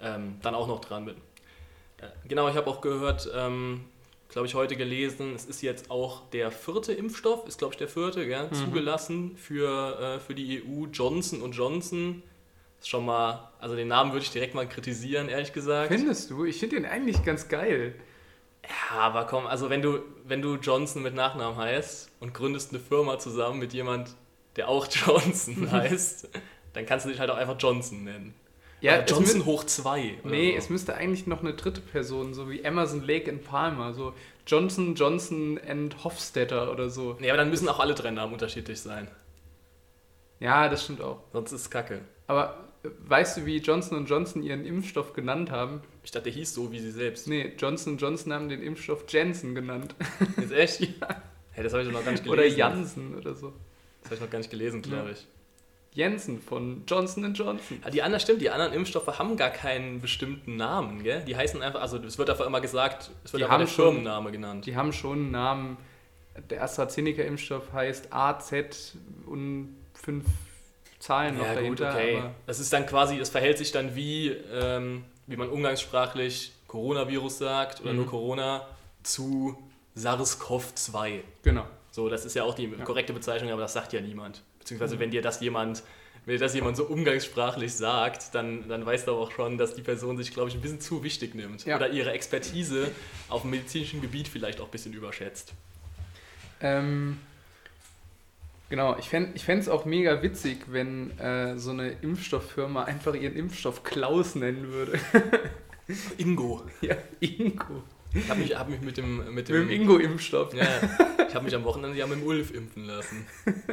ähm, 0.00 0.36
dann 0.42 0.54
auch 0.54 0.66
noch 0.68 0.80
dran 0.80 1.04
bin. 1.06 1.16
Äh, 1.98 2.06
genau, 2.28 2.48
ich 2.48 2.56
habe 2.56 2.68
auch 2.68 2.80
gehört, 2.80 3.30
ähm, 3.34 3.84
glaube 4.28 4.46
ich, 4.46 4.54
heute 4.54 4.76
gelesen, 4.76 5.34
es 5.34 5.44
ist 5.44 5.62
jetzt 5.62 5.90
auch 5.90 6.28
der 6.30 6.50
vierte 6.50 6.92
Impfstoff, 6.92 7.46
ist 7.46 7.58
glaube 7.58 7.74
ich 7.74 7.78
der 7.78 7.88
vierte, 7.88 8.26
gell, 8.26 8.48
Mhm. 8.48 8.54
zugelassen 8.54 9.36
für, 9.36 9.98
äh, 10.16 10.20
für 10.20 10.34
die 10.34 10.62
EU. 10.62 10.86
Johnson 10.92 11.52
Johnson 11.52 12.22
ist 12.80 12.88
schon 12.88 13.06
mal, 13.06 13.50
also 13.60 13.76
den 13.76 13.88
Namen 13.88 14.12
würde 14.12 14.24
ich 14.24 14.30
direkt 14.32 14.54
mal 14.54 14.68
kritisieren, 14.68 15.28
ehrlich 15.28 15.52
gesagt. 15.52 15.88
findest 15.92 16.30
du? 16.30 16.44
Ich 16.44 16.58
finde 16.58 16.76
den 16.76 16.86
eigentlich 16.86 17.22
ganz 17.24 17.48
geil. 17.48 17.94
Ja, 18.64 18.98
aber 19.00 19.26
komm, 19.26 19.46
also 19.46 19.68
wenn 19.70 19.82
du, 19.82 20.00
wenn 20.24 20.40
du 20.42 20.54
Johnson 20.56 21.02
mit 21.02 21.14
Nachnamen 21.14 21.56
heißt 21.58 22.10
und 22.20 22.32
gründest 22.34 22.70
eine 22.70 22.80
Firma 22.80 23.18
zusammen 23.18 23.58
mit 23.58 23.72
jemand, 23.74 24.14
der 24.56 24.68
auch 24.68 24.86
Johnson 24.90 25.70
heißt, 25.70 26.28
dann 26.72 26.86
kannst 26.86 27.04
du 27.06 27.10
dich 27.10 27.20
halt 27.20 27.30
auch 27.30 27.36
einfach 27.36 27.56
Johnson 27.58 28.04
nennen. 28.04 28.34
Ja, 28.84 28.98
Oder 28.98 29.06
Johnson 29.06 29.44
hoch 29.46 29.64
2. 29.64 30.18
Nee, 30.24 30.54
es 30.54 30.68
müsste 30.68 30.94
eigentlich 30.94 31.26
noch 31.26 31.40
eine 31.40 31.54
dritte 31.54 31.80
Person, 31.80 32.34
so 32.34 32.50
wie 32.50 32.60
Emerson 32.60 33.02
Lake 33.02 33.30
and 33.30 33.42
Palmer, 33.42 33.94
so 33.94 34.12
Johnson, 34.46 34.94
Johnson 34.94 35.58
and 35.66 36.04
Hofstetter 36.04 36.70
oder 36.70 36.90
so. 36.90 37.16
Nee, 37.18 37.30
aber 37.30 37.38
dann 37.38 37.48
müssen 37.48 37.66
auch 37.68 37.80
alle 37.80 37.94
drei 37.94 38.10
Namen 38.10 38.34
unterschiedlich 38.34 38.80
sein. 38.80 39.08
Ja, 40.38 40.68
das 40.68 40.84
stimmt 40.84 41.00
auch. 41.00 41.20
Sonst 41.32 41.52
ist 41.52 41.62
es 41.62 41.70
kacke. 41.70 42.02
Aber 42.26 42.64
Weißt 43.06 43.38
du, 43.38 43.46
wie 43.46 43.56
Johnson 43.58 44.04
Johnson 44.04 44.42
ihren 44.42 44.66
Impfstoff 44.66 45.14
genannt 45.14 45.50
haben? 45.50 45.80
Ich 46.02 46.10
dachte, 46.10 46.24
der 46.24 46.34
hieß 46.34 46.52
so 46.52 46.70
wie 46.70 46.80
sie 46.80 46.90
selbst. 46.90 47.26
Nee, 47.26 47.54
Johnson 47.58 47.96
Johnson 47.96 48.32
haben 48.34 48.50
den 48.50 48.62
Impfstoff 48.62 49.06
Jensen 49.08 49.54
genannt. 49.54 49.94
Ist 50.36 50.52
echt? 50.52 50.80
ja. 51.00 51.22
Hey, 51.52 51.64
das 51.64 51.72
habe 51.72 51.82
ich 51.82 51.90
noch 51.90 52.04
gar 52.04 52.12
nicht 52.12 52.24
gelesen. 52.24 52.38
Oder 52.38 52.46
Jansen 52.46 53.14
oder 53.14 53.34
so. 53.34 53.54
Das 54.02 54.10
habe 54.10 54.16
ich 54.16 54.20
noch 54.20 54.30
gar 54.30 54.38
nicht 54.38 54.50
gelesen, 54.50 54.82
glaube 54.82 55.12
ich. 55.12 55.26
Jensen 55.94 56.40
von 56.42 56.82
Johnson 56.86 57.32
Johnson. 57.34 57.80
Ja, 57.84 57.90
die 57.90 58.02
anderen 58.02 58.20
stimmt, 58.20 58.42
die 58.42 58.50
anderen 58.50 58.72
Impfstoffe 58.72 59.06
haben 59.18 59.36
gar 59.36 59.50
keinen 59.50 60.00
bestimmten 60.00 60.56
Namen, 60.56 61.02
gell? 61.04 61.22
Die 61.24 61.36
heißen 61.36 61.62
einfach, 61.62 61.80
also 61.80 61.98
es 61.98 62.18
wird 62.18 62.28
einfach 62.30 62.46
immer 62.46 62.60
gesagt, 62.60 63.10
es 63.24 63.32
wird 63.32 63.40
Die 63.40 63.44
einfach 63.44 63.58
der 63.58 63.66
schon- 63.68 63.92
Firmenname 63.94 64.32
genannt. 64.32 64.66
Die 64.66 64.74
haben 64.76 64.92
schon 64.92 65.18
einen 65.18 65.30
Namen. 65.30 65.76
Der 66.50 66.64
AstraZeneca-Impfstoff 66.64 67.72
heißt 67.72 68.12
AZ 68.12 68.96
und 69.26 69.76
fünf 69.94 70.24
Zahlen 70.98 71.38
noch 71.38 71.44
Ja, 71.44 71.60
gut, 71.60 71.78
dahinter. 71.78 71.92
okay. 71.94 72.22
Das 72.46 72.58
ist 72.58 72.72
dann 72.72 72.86
quasi, 72.86 73.18
es 73.20 73.30
verhält 73.30 73.58
sich 73.58 73.70
dann 73.70 73.94
wie, 73.94 74.30
ähm, 74.30 75.04
wie 75.28 75.36
man 75.36 75.48
umgangssprachlich 75.48 76.52
Coronavirus 76.66 77.38
sagt 77.38 77.80
oder 77.82 77.92
Mhm. 77.92 77.98
nur 77.98 78.06
Corona 78.08 78.66
zu 79.04 79.56
SARS-CoV-2. 79.96 81.20
Genau. 81.42 81.66
So, 81.92 82.08
das 82.08 82.24
ist 82.24 82.34
ja 82.34 82.42
auch 82.42 82.54
die 82.54 82.66
korrekte 82.68 83.12
Bezeichnung, 83.12 83.52
aber 83.52 83.62
das 83.62 83.72
sagt 83.74 83.92
ja 83.92 84.00
niemand. 84.00 84.42
Beziehungsweise, 84.64 84.98
wenn 84.98 85.10
dir 85.10 85.20
das 85.20 85.40
jemand, 85.40 85.82
wenn 86.24 86.36
dir 86.36 86.40
das 86.40 86.54
jemand 86.54 86.78
so 86.78 86.84
umgangssprachlich 86.84 87.74
sagt, 87.74 88.34
dann, 88.34 88.66
dann 88.66 88.86
weißt 88.86 89.06
du 89.06 89.12
auch 89.12 89.30
schon, 89.30 89.58
dass 89.58 89.74
die 89.74 89.82
Person 89.82 90.16
sich, 90.16 90.32
glaube 90.32 90.48
ich, 90.48 90.54
ein 90.54 90.62
bisschen 90.62 90.80
zu 90.80 91.04
wichtig 91.04 91.34
nimmt. 91.34 91.66
Ja. 91.66 91.76
Oder 91.76 91.90
ihre 91.90 92.12
Expertise 92.12 92.90
auf 93.28 93.42
dem 93.42 93.50
medizinischen 93.50 94.00
Gebiet 94.00 94.26
vielleicht 94.26 94.58
auch 94.62 94.64
ein 94.64 94.70
bisschen 94.70 94.94
überschätzt. 94.94 95.52
Ähm, 96.62 97.18
genau, 98.70 98.96
ich 98.98 99.10
fände 99.10 99.36
es 99.36 99.68
auch 99.68 99.84
mega 99.84 100.22
witzig, 100.22 100.64
wenn 100.68 101.10
äh, 101.18 101.58
so 101.58 101.72
eine 101.72 101.90
Impfstofffirma 101.90 102.84
einfach 102.84 103.14
ihren 103.14 103.36
Impfstoff 103.36 103.82
Klaus 103.82 104.34
nennen 104.34 104.72
würde. 104.72 104.98
Ingo. 106.16 106.62
ja, 106.80 106.96
Ingo. 107.20 107.82
Ich 108.14 108.30
habe 108.30 108.40
mich, 108.40 108.56
hab 108.56 108.70
mich 108.70 108.80
mit 108.80 108.96
dem. 108.96 109.18
Mit 109.18 109.34
Mit 109.34 109.48
dem 109.50 109.68
dem 109.68 109.70
Ingo-Impfstoff. 109.70 110.54
Ja, 110.54 110.66
ich 111.28 111.34
habe 111.34 111.44
mich 111.44 111.54
am 111.54 111.64
Wochenende 111.64 111.98
ja 111.98 112.06
mit 112.06 112.20
dem 112.20 112.26
Ulf 112.26 112.54
impfen 112.54 112.86
lassen. 112.86 113.26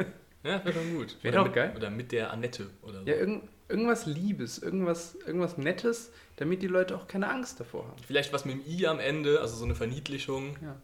Ja, 0.44 0.64
wäre 0.64 0.72
schon 0.72 0.94
gut. 0.96 1.16
Wär 1.22 1.32
oder 1.32 1.38
doch 1.40 1.46
mit, 1.46 1.54
geil. 1.54 1.72
Oder 1.76 1.90
mit 1.90 2.12
der 2.12 2.32
Annette 2.32 2.68
oder 2.82 3.00
so. 3.00 3.06
Ja, 3.06 3.14
irgend, 3.16 3.48
irgendwas 3.68 4.06
Liebes, 4.06 4.58
irgendwas, 4.58 5.14
irgendwas 5.14 5.56
Nettes, 5.56 6.10
damit 6.36 6.62
die 6.62 6.66
Leute 6.66 6.96
auch 6.96 7.06
keine 7.06 7.30
Angst 7.30 7.60
davor 7.60 7.86
haben. 7.86 8.02
Vielleicht 8.06 8.32
was 8.32 8.44
mit 8.44 8.56
dem 8.56 8.66
I 8.66 8.86
am 8.86 8.98
Ende, 8.98 9.40
also 9.40 9.56
so 9.56 9.64
eine 9.64 9.74
Verniedlichung. 9.74 10.56
Ja. 10.62 10.76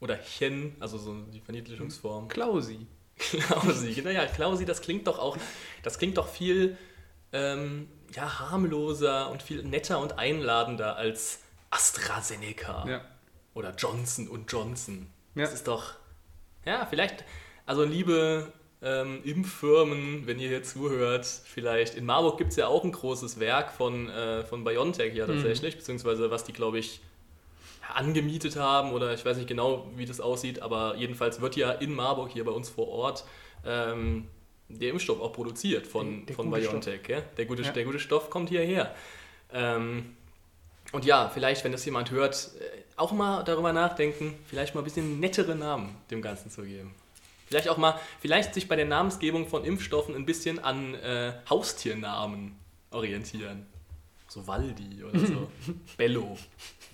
Oder 0.00 0.20
Chen, 0.22 0.74
also 0.80 0.98
so 0.98 1.14
die 1.32 1.40
Verniedlichungsform. 1.40 2.28
Klausi. 2.28 2.86
Klausi, 3.16 3.92
genau, 3.92 4.10
ja, 4.10 4.26
Klausi, 4.26 4.64
das 4.64 4.80
klingt 4.80 5.06
doch 5.06 5.18
auch, 5.18 5.36
das 5.82 5.98
klingt 5.98 6.16
doch 6.16 6.26
viel 6.26 6.76
ähm, 7.32 7.88
ja, 8.14 8.40
harmloser 8.40 9.30
und 9.30 9.42
viel 9.42 9.62
netter 9.62 10.00
und 10.00 10.18
einladender 10.18 10.96
als 10.96 11.40
AstraZeneca 11.70 12.84
Ja. 12.88 13.00
oder 13.54 13.74
Johnson 13.76 14.28
und 14.28 14.50
Johnson. 14.50 15.06
Ja. 15.34 15.44
Das 15.44 15.54
ist 15.54 15.68
doch, 15.68 15.94
ja, 16.64 16.86
vielleicht, 16.86 17.24
also 17.64 17.84
liebe 17.84 18.52
ähm, 18.82 19.20
Impffirmen, 19.24 20.26
wenn 20.26 20.38
ihr 20.40 20.48
hier 20.48 20.62
zuhört, 20.62 21.24
vielleicht, 21.26 21.94
in 21.94 22.04
Marburg 22.04 22.38
gibt 22.38 22.50
es 22.50 22.56
ja 22.56 22.66
auch 22.66 22.82
ein 22.84 22.92
großes 22.92 23.38
Werk 23.40 23.72
von, 23.72 24.08
äh, 24.10 24.42
von 24.44 24.64
BioNTech 24.64 25.14
ja 25.14 25.26
tatsächlich, 25.26 25.76
beziehungsweise 25.76 26.30
was 26.30 26.44
die, 26.44 26.52
glaube 26.52 26.78
ich, 26.78 27.00
angemietet 27.94 28.56
haben 28.56 28.92
oder 28.92 29.12
ich 29.12 29.24
weiß 29.24 29.36
nicht 29.36 29.48
genau, 29.48 29.86
wie 29.96 30.06
das 30.06 30.20
aussieht, 30.20 30.62
aber 30.62 30.96
jedenfalls 30.96 31.40
wird 31.40 31.56
ja 31.56 31.70
in 31.72 31.94
Marburg 31.94 32.30
hier 32.32 32.44
bei 32.44 32.52
uns 32.52 32.68
vor 32.70 32.88
Ort 32.88 33.24
ähm, 33.66 34.26
der 34.68 34.90
Impfstoff 34.90 35.20
auch 35.20 35.32
produziert 35.32 35.86
von, 35.86 36.24
Der- 36.26 36.34
von 36.34 36.50
BioNTech. 36.50 37.00
Ja? 37.08 37.20
Der, 37.36 37.44
gute, 37.44 37.62
Ja. 37.62 37.70
der 37.72 37.84
gute 37.84 37.98
Stoff 37.98 38.30
kommt 38.30 38.48
hierher. 38.48 38.94
Ähm, 39.52 40.16
und 40.92 41.04
ja, 41.04 41.28
vielleicht, 41.32 41.62
wenn 41.64 41.72
das 41.72 41.84
jemand 41.84 42.10
hört, 42.10 42.50
äh, 42.58 42.82
auch 42.96 43.12
mal 43.12 43.42
darüber 43.44 43.72
nachdenken, 43.72 44.34
vielleicht 44.46 44.74
mal 44.74 44.80
ein 44.80 44.84
bisschen 44.84 45.20
nettere 45.20 45.54
Namen 45.54 45.94
dem 46.10 46.22
Ganzen 46.22 46.50
zu 46.50 46.62
geben. 46.62 46.94
Vielleicht 47.52 47.68
auch 47.68 47.76
mal, 47.76 48.00
vielleicht 48.18 48.54
sich 48.54 48.66
bei 48.66 48.76
der 48.76 48.86
Namensgebung 48.86 49.46
von 49.46 49.62
Impfstoffen 49.66 50.14
ein 50.14 50.24
bisschen 50.24 50.58
an 50.58 50.94
äh, 50.94 51.34
Haustiernamen 51.50 52.56
orientieren. 52.90 53.66
So 54.26 54.46
Waldi 54.46 55.04
oder 55.04 55.18
so. 55.18 55.52
Bello. 55.98 56.38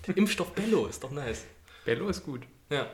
Der 0.05 0.17
Impfstoff 0.17 0.51
Bello 0.51 0.87
ist 0.87 1.01
doch 1.01 1.11
nice. 1.11 1.45
Bello 1.85 2.09
ist 2.09 2.25
gut. 2.25 2.41
Ja. 2.69 2.87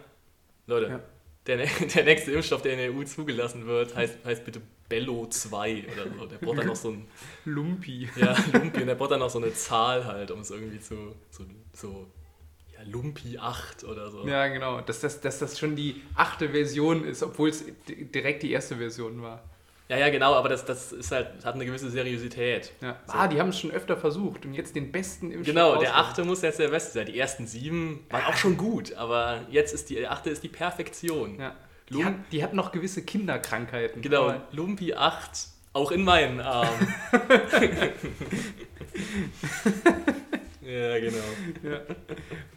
Leute, 0.68 0.88
Ja. 0.90 1.00
Der, 1.48 1.58
der 1.96 2.04
nächste 2.04 2.32
Impfstoff, 2.34 2.62
der 2.62 2.74
in 2.74 2.78
der 2.78 2.94
EU 2.94 3.04
zugelassen 3.04 3.66
wird, 3.66 3.96
heißt, 3.96 4.24
heißt 4.24 4.46
bitte 4.46 4.62
Bello 4.88 5.26
2 5.26 5.86
oder 5.92 6.16
so. 6.16 6.26
Der 6.28 6.38
braucht 6.38 6.60
dann 6.60 6.68
noch 6.68 6.76
so 6.76 6.90
ein, 6.92 7.08
Lumpi. 7.46 8.08
ja, 8.16 8.36
Lumpi, 8.54 8.82
und 8.82 8.88
der 8.88 8.96
braucht 8.96 9.12
dann 9.12 9.22
noch 9.22 9.30
so 9.32 9.40
eine 9.40 9.52
Zahl 9.54 10.06
halt, 10.06 10.30
um 10.30 10.42
es 10.42 10.52
irgendwie 10.52 10.80
zu, 10.80 11.16
so, 11.32 11.44
so 11.74 12.08
ja, 12.78 12.84
Lumpi 12.92 13.38
8 13.38 13.84
oder 13.86 14.10
so. 14.12 14.28
Ja, 14.28 14.48
genau. 14.48 14.82
Dass 14.82 15.00
das, 15.00 15.22
dass 15.22 15.40
das 15.40 15.58
schon 15.60 15.76
die 15.76 16.02
achte 16.16 16.50
Version 16.50 17.04
ist, 17.06 17.24
obwohl 17.24 17.50
es 17.50 17.64
di- 17.88 18.06
direkt 18.06 18.44
die 18.44 18.52
erste 18.52 18.76
Version 18.78 19.22
war. 19.22 19.44
Ja, 19.88 19.98
ja, 19.98 20.10
genau, 20.10 20.34
aber 20.34 20.50
das, 20.50 20.66
das 20.66 20.92
ist 20.92 21.12
halt, 21.12 21.46
hat 21.46 21.54
eine 21.54 21.64
gewisse 21.66 21.92
Seriosität. 21.92 22.72
Ja. 22.82 22.98
So. 23.06 23.14
Ah, 23.14 23.28
die 23.28 23.40
haben 23.40 23.50
es 23.50 23.60
schon 23.60 23.70
öfter 23.70 23.96
versucht 23.96 24.44
und 24.46 24.56
jetzt 24.56 24.76
den 24.76 24.92
besten 24.92 25.30
Impfstoff 25.30 25.54
Genau, 25.54 25.76
der 25.80 25.90
rausholen. 25.92 26.10
achte 26.10 26.24
muss 26.26 26.42
jetzt 26.42 26.58
der 26.58 26.70
beste 26.70 26.92
sein. 26.94 27.06
Die 27.06 27.20
ersten 27.20 27.46
sieben 27.46 28.04
waren 28.10 28.26
auch 28.26 28.36
schon 28.36 28.58
gut, 28.58 28.94
aber 28.96 29.42
jetzt 29.52 29.76
ist 29.76 29.90
die 29.92 29.96
der 29.96 30.12
achte 30.12 30.32
ist 30.32 30.42
die 30.44 30.50
Perfektion. 30.50 31.40
Ja. 31.40 31.56
Die, 31.92 32.04
hat, 32.04 32.16
die 32.32 32.42
hat 32.44 32.56
noch 32.56 32.72
gewisse 32.72 33.04
Kinderkrankheiten. 33.04 34.02
Genau, 34.02 34.34
Lumpi 34.52 34.96
8, 34.96 35.30
auch 35.74 35.92
in 35.92 36.04
meinen 36.04 36.40
Armen. 36.40 36.96
ja, 40.66 41.00
genau. 41.00 41.18
Ja. 41.64 41.82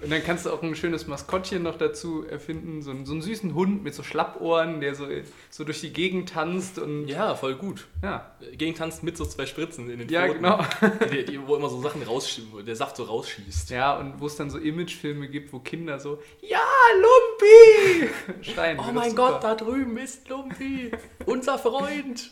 Und 0.02 0.10
dann 0.10 0.22
kannst 0.24 0.46
du 0.46 0.50
auch 0.50 0.62
ein 0.62 0.74
schönes 0.74 1.06
Maskottchen 1.06 1.62
noch 1.62 1.76
dazu 1.76 2.24
erfinden, 2.26 2.82
so 2.82 2.90
einen, 2.90 3.04
so 3.04 3.12
einen 3.12 3.22
süßen 3.22 3.54
Hund 3.54 3.82
mit 3.84 3.94
so 3.94 4.02
Schlappohren, 4.02 4.80
der 4.80 4.94
so, 4.94 5.06
so 5.50 5.64
durch 5.64 5.80
die 5.80 5.92
Gegend 5.92 6.30
tanzt 6.30 6.78
und 6.78 7.06
Ja, 7.08 7.34
voll 7.34 7.54
gut. 7.56 7.86
ja, 8.02 8.34
Gegentanzt 8.52 9.02
mit 9.02 9.16
so 9.16 9.24
zwei 9.24 9.46
Spritzen 9.46 9.90
in 9.90 9.98
den 9.98 10.08
ja 10.08 10.26
Pfoten, 10.26 10.42
genau. 10.42 10.64
Die, 11.12 11.24
die, 11.24 11.46
wo 11.46 11.56
immer 11.56 11.68
so 11.68 11.80
Sachen 11.80 12.02
rausschießt, 12.02 12.52
wo 12.52 12.60
der 12.60 12.76
Saft 12.76 12.96
so 12.96 13.04
rausschießt. 13.04 13.70
Ja, 13.70 13.96
und 13.98 14.20
wo 14.20 14.26
es 14.26 14.36
dann 14.36 14.50
so 14.50 14.58
Imagefilme 14.58 15.28
gibt, 15.28 15.52
wo 15.52 15.58
Kinder 15.58 15.98
so, 15.98 16.22
ja, 16.40 16.62
Lumpi! 16.94 18.10
schreien. 18.42 18.78
Oh 18.78 18.92
mein. 18.92 19.14
Gott, 19.14 19.42
da 19.42 19.54
drüben 19.54 19.96
ist 19.96 20.28
Lumpi, 20.28 20.90
unser 21.26 21.58
Freund. 21.58 22.30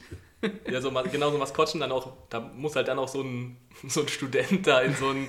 Ja, 0.71 0.81
so, 0.81 0.91
genau 0.91 1.31
so 1.31 1.39
Maskottchen 1.39 1.81
dann 1.81 1.93
auch, 1.93 2.13
da 2.31 2.41
muss 2.41 2.77
halt 2.77 2.89
dann 2.89 2.99
auch 2.99 3.09
so 3.09 3.23
ein, 3.23 3.57
so 3.89 4.01
ein 4.03 4.09
Student 4.09 4.67
da 4.67 4.81
in 4.81 4.95
so 4.95 5.09
ein, 5.11 5.29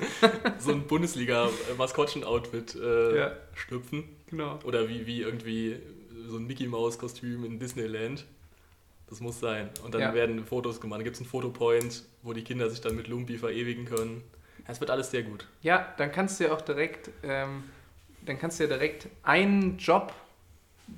so 0.60 0.72
ein 0.72 0.84
Bundesliga-Maskottchen-Outfit 0.88 2.76
äh, 2.76 3.18
Ja. 3.18 3.32
schlüpfen. 3.56 4.04
Genau. 4.28 4.60
Oder 4.64 4.90
wie, 4.90 5.06
wie 5.06 5.22
irgendwie 5.22 5.78
so 6.28 6.38
ein 6.38 6.48
Mickey-Maus-Kostüm 6.48 7.46
in 7.46 7.60
Disneyland. 7.60 8.26
Das 9.10 9.22
muss 9.22 9.40
sein. 9.40 9.70
Und 9.86 9.94
dann 9.94 10.02
Ja. 10.02 10.14
werden 10.14 10.44
Fotos 10.46 10.82
gemacht. 10.82 10.98
Dann 11.00 11.06
gibt 11.06 11.16
es 11.16 11.22
einen 11.22 11.30
Fotopoint, 11.30 12.04
wo 12.24 12.34
die 12.34 12.44
Kinder 12.44 12.70
sich 12.70 12.82
dann 12.82 12.96
mit 12.96 13.08
Lumpi 13.08 13.38
verewigen 13.38 13.86
können. 13.86 14.22
Es 14.68 14.82
wird 14.82 14.90
alles 14.90 15.12
sehr 15.12 15.24
gut. 15.24 15.48
Ja, 15.62 15.94
dann 15.98 16.12
kannst 16.12 16.40
du 16.40 16.46
ja 16.46 16.52
auch 16.54 16.60
direkt, 16.62 17.10
ähm, 17.24 17.64
dann 18.26 18.38
kannst 18.38 18.60
du 18.60 18.64
ja 18.66 18.70
direkt 18.70 19.08
einen 19.24 19.78
Job, 19.78 20.14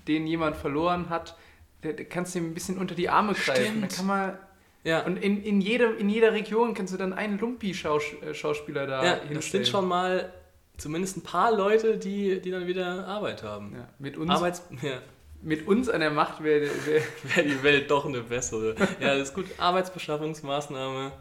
den 0.07 0.25
jemand 0.25 0.55
verloren 0.55 1.09
hat, 1.09 1.35
der, 1.83 1.93
der 1.93 2.05
kannst 2.05 2.35
du 2.35 2.39
ihm 2.39 2.51
ein 2.51 2.53
bisschen 2.53 2.77
unter 2.77 2.95
die 2.95 3.09
Arme 3.09 3.33
greifen. 3.33 3.65
Stimmt. 3.65 3.81
Dann 3.83 3.89
kann 3.89 4.05
man 4.05 4.37
Ja, 4.83 5.05
und 5.05 5.17
in, 5.17 5.43
in, 5.43 5.61
jedem, 5.61 5.97
in 5.97 6.09
jeder 6.09 6.33
Region 6.33 6.73
kannst 6.73 6.93
du 6.93 6.97
dann 6.97 7.13
einen 7.13 7.39
Lumpi-Schauspieler 7.39 8.87
da 8.87 9.03
ja 9.03 9.11
hinstellen. 9.11 9.35
das 9.35 9.51
sind 9.51 9.67
schon 9.67 9.87
mal 9.87 10.33
zumindest 10.77 11.17
ein 11.17 11.23
paar 11.23 11.55
Leute, 11.55 11.97
die, 11.97 12.39
die 12.39 12.51
dann 12.51 12.67
wieder 12.67 13.07
Arbeit 13.07 13.43
haben. 13.43 13.73
Ja, 13.75 13.89
mit, 13.99 14.17
uns, 14.17 14.31
Arbeits 14.31 14.63
ja, 14.81 15.01
mit 15.41 15.67
uns 15.67 15.89
an 15.89 15.99
der 15.99 16.11
Macht 16.11 16.43
wäre 16.43 16.69
wär, 16.85 17.01
wäre 17.23 17.47
die 17.47 17.63
Welt 17.63 17.91
doch 17.91 18.05
eine 18.05 18.21
bessere. 18.21 18.75
Ja, 18.99 19.15
das 19.15 19.29
ist 19.29 19.33
gut. 19.33 19.45
Arbeitsbeschaffungsmaßnahme 19.57 21.11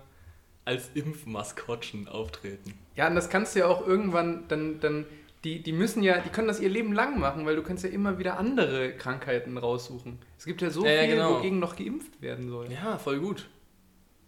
als 0.65 0.91
Impfmaskottchen 0.95 2.09
auftreten. 2.09 2.75
Ja, 2.95 3.09
und 3.09 3.15
das 3.15 3.31
kannst 3.31 3.55
du 3.55 3.61
ja 3.61 3.67
auch 3.67 3.87
irgendwann 3.87 4.45
dann, 4.49 4.81
dann 4.81 5.07
die, 5.45 5.63
die 5.63 5.73
müssen 5.73 6.03
ja, 6.03 6.19
die 6.21 6.31
können 6.31 6.49
das 6.49 6.61
ihr 6.61 6.69
Leben 6.69 6.93
lang 6.93 7.19
machen, 7.21 7.47
weil 7.47 7.57
du 7.57 7.63
kannst 7.63 7.85
ja 7.85 7.91
immer 7.91 8.19
wieder 8.19 8.39
andere 8.39 8.93
Krankheiten 8.97 9.57
raussuchen. 9.57 10.19
Es 10.37 10.45
gibt 10.45 10.61
ja 10.63 10.71
so 10.71 10.85
Ja, 10.85 11.01
viel, 11.03 11.11
genau. 11.15 11.37
wogegen 11.39 11.59
noch 11.59 11.77
geimpft 11.77 12.21
werden 12.21 12.49
soll. 12.49 12.71
Ja, 12.73 12.99
voll 12.99 13.21
gut. 13.21 13.49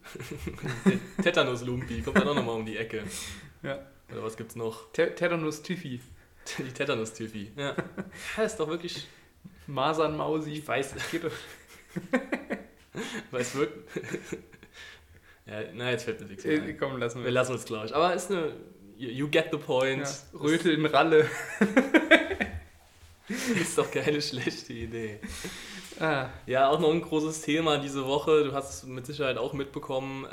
Tetanus-Lumpi 1.22 2.02
kommt 2.02 2.16
dann 2.18 2.28
auch 2.28 2.34
nochmal 2.34 2.56
um 2.56 2.64
die 2.66 2.76
Ecke. 2.76 3.02
Ja. 3.62 3.78
Oder 4.12 4.22
was 4.22 4.36
gibt's 4.36 4.56
noch? 4.56 4.90
Te- 4.92 5.14
Tetanus 5.14 5.62
Tiffy, 5.62 6.00
Die 6.58 6.64
Tetanus-Tiffy. 6.72 7.52
Ja. 7.56 7.74
ja, 8.36 8.42
ist 8.42 8.56
doch 8.56 8.68
wirklich. 8.68 9.06
Masern 9.66 10.16
Mausi. 10.16 10.52
Ich 10.52 10.66
weiß, 10.66 10.94
Geht 11.12 11.24
doch. 11.24 11.32
weiß 13.30 13.54
wirklich. 13.56 13.84
ja, 15.46 15.60
na, 15.74 15.90
jetzt 15.90 16.04
fällt 16.04 16.20
mir 16.20 16.26
nichts 16.26 16.44
mehr 16.44 16.54
Äh, 16.62 16.68
ein. 16.70 16.76
komm, 16.78 16.96
lassen 16.98 17.18
Wir 17.18 17.26
wir. 17.26 17.30
lassen 17.32 17.54
es, 17.54 17.64
glaube 17.64 17.86
ich. 17.86 17.94
Aber 17.94 18.14
ist 18.14 18.30
eine. 18.30 18.52
You 19.00 19.28
get 19.28 19.48
the 19.50 19.56
point. 19.56 20.02
Ja, 20.02 20.38
Röte 20.38 20.72
in 20.72 20.84
Ralle. 20.84 21.26
Ist, 23.28 23.78
doch 23.78 23.90
keine 23.90 24.20
schlechte 24.20 24.74
Idee. 24.74 25.20
Ah, 25.98 26.26
Ja, 26.46 26.68
auch 26.68 26.80
noch 26.80 26.90
ein 26.90 27.00
großes 27.00 27.40
Thema 27.42 27.78
diese 27.78 28.04
Woche, 28.06 28.44
du 28.44 28.52
hast 28.52 28.70
es 28.70 28.82
mit 28.84 29.06
Sicherheit 29.06 29.38
auch 29.38 29.54
mitbekommen, 29.54 30.26
äh, 30.26 30.30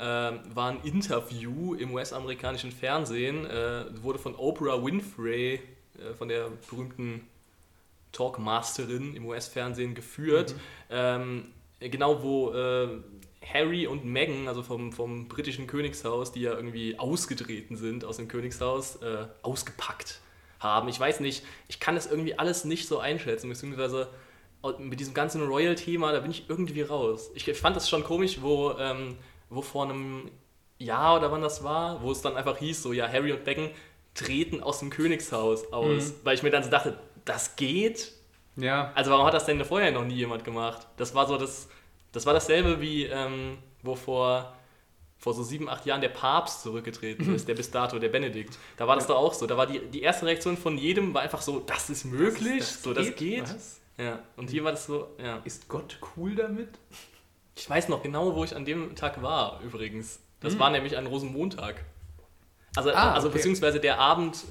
war 0.54 0.70
ein 0.70 0.80
Interview 0.82 1.74
im 1.74 1.94
US-amerikanischen 1.94 2.70
Fernsehen, 2.72 3.46
äh, 3.46 3.84
wurde 4.02 4.18
von 4.18 4.34
Oprah 4.34 4.84
Winfrey, 4.84 5.54
äh, 5.54 6.14
von 6.18 6.28
der 6.28 6.50
berühmten 6.68 7.26
Talkmasterin 8.12 9.14
im 9.14 9.24
US-Fernsehen 9.26 9.94
geführt. 9.94 10.54
Ähm, 10.90 11.52
genau, 11.80 12.22
wo 12.22 12.50
äh, 12.52 12.88
Harry 13.44 13.86
und 13.86 14.04
Meghan, 14.04 14.48
also 14.48 14.62
vom, 14.62 14.92
vom 14.92 15.28
britischen 15.28 15.66
Königshaus, 15.66 16.32
die 16.32 16.42
ja 16.42 16.52
irgendwie 16.52 16.98
ausgetreten 16.98 17.76
sind 17.76 18.04
aus 18.04 18.16
dem 18.16 18.28
Königshaus, 18.28 18.96
äh, 18.96 19.26
ausgepackt 19.42 20.20
haben. 20.60 20.88
Ich 20.88 20.98
weiß 20.98 21.20
nicht, 21.20 21.44
ich 21.68 21.80
kann 21.80 21.94
das 21.94 22.06
irgendwie 22.06 22.38
alles 22.38 22.64
nicht 22.64 22.88
so 22.88 22.98
einschätzen, 22.98 23.48
beziehungsweise 23.48 24.08
mit 24.78 24.98
diesem 24.98 25.14
ganzen 25.14 25.46
Royal-Thema, 25.46 26.12
da 26.12 26.20
bin 26.20 26.32
ich 26.32 26.50
irgendwie 26.50 26.82
raus. 26.82 27.30
Ich 27.34 27.44
fand 27.56 27.76
das 27.76 27.88
schon 27.88 28.02
komisch, 28.02 28.42
wo, 28.42 28.72
ähm, 28.72 29.16
wo 29.50 29.62
vor 29.62 29.84
einem 29.84 30.30
Jahr 30.78 31.16
oder 31.16 31.30
wann 31.30 31.42
das 31.42 31.62
war, 31.62 32.02
wo 32.02 32.10
es 32.10 32.22
dann 32.22 32.36
einfach 32.36 32.58
hieß, 32.58 32.82
so 32.82 32.92
ja, 32.92 33.08
Harry 33.08 33.32
und 33.32 33.46
Meghan 33.46 33.70
treten 34.14 34.62
aus 34.62 34.80
dem 34.80 34.90
Königshaus 34.90 35.72
aus, 35.72 36.14
weil 36.24 36.34
ich 36.34 36.42
mir 36.42 36.50
dann 36.50 36.64
so 36.64 36.70
dachte, 36.70 36.98
das 37.24 37.56
geht? 37.56 38.12
ja. 38.56 38.90
Also 38.94 39.12
warum 39.12 39.26
hat 39.26 39.34
das 39.34 39.46
denn 39.46 39.64
vorher 39.64 39.92
noch 39.92 40.04
nie 40.04 40.16
jemand 40.16 40.44
gemacht? 40.44 40.88
Das 40.96 41.14
war 41.14 41.28
so 41.28 41.36
das, 41.36 41.68
das 42.12 42.26
war 42.26 42.34
dasselbe 42.34 42.80
wie, 42.80 43.04
ähm, 43.04 43.58
wo 43.82 43.94
vor, 43.94 44.54
vor 45.18 45.34
so 45.34 45.42
sieben, 45.42 45.68
acht 45.68 45.86
Jahren 45.86 46.00
der 46.00 46.08
Papst 46.10 46.62
zurückgetreten 46.62 47.34
ist, 47.34 47.48
der 47.48 47.54
bis 47.54 47.70
dato, 47.70 47.98
der 47.98 48.08
Benedikt. 48.08 48.56
Da 48.76 48.86
war 48.86 48.96
das 48.96 49.06
doch 49.06 49.16
auch 49.16 49.34
so. 49.34 49.46
Da 49.46 49.56
war 49.56 49.66
die, 49.66 49.80
die 49.80 50.02
erste 50.02 50.26
Reaktion 50.26 50.56
von 50.56 50.78
jedem 50.78 51.14
war 51.14 51.22
einfach 51.22 51.42
so, 51.42 51.60
das 51.60 51.90
ist 51.90 52.04
möglich, 52.04 52.64
so 52.64 52.94
das 52.94 53.14
geht. 53.16 53.42
Was? 53.42 53.80
Ja, 53.98 54.20
und 54.36 54.48
hier 54.50 54.62
war 54.64 54.70
das 54.70 54.86
so, 54.86 55.08
ja. 55.22 55.40
Ist 55.44 55.68
Gott 55.68 55.98
cool 56.16 56.34
damit? 56.36 56.68
Ich 57.56 57.68
weiß 57.68 57.88
noch 57.88 58.02
genau, 58.02 58.36
wo 58.36 58.44
ich 58.44 58.54
an 58.54 58.64
dem 58.64 58.94
Tag 58.94 59.20
war, 59.22 59.60
übrigens. 59.64 60.20
Das 60.40 60.56
war 60.60 60.70
nämlich 60.70 60.96
ein 60.96 61.06
Rosenmontag. 61.06 61.84
Also, 62.76 62.90
Ah, 62.92 63.12
also 63.12 63.26
okay. 63.26 63.38
beziehungsweise 63.38 63.80
der 63.80 63.98
Abend, 63.98 64.44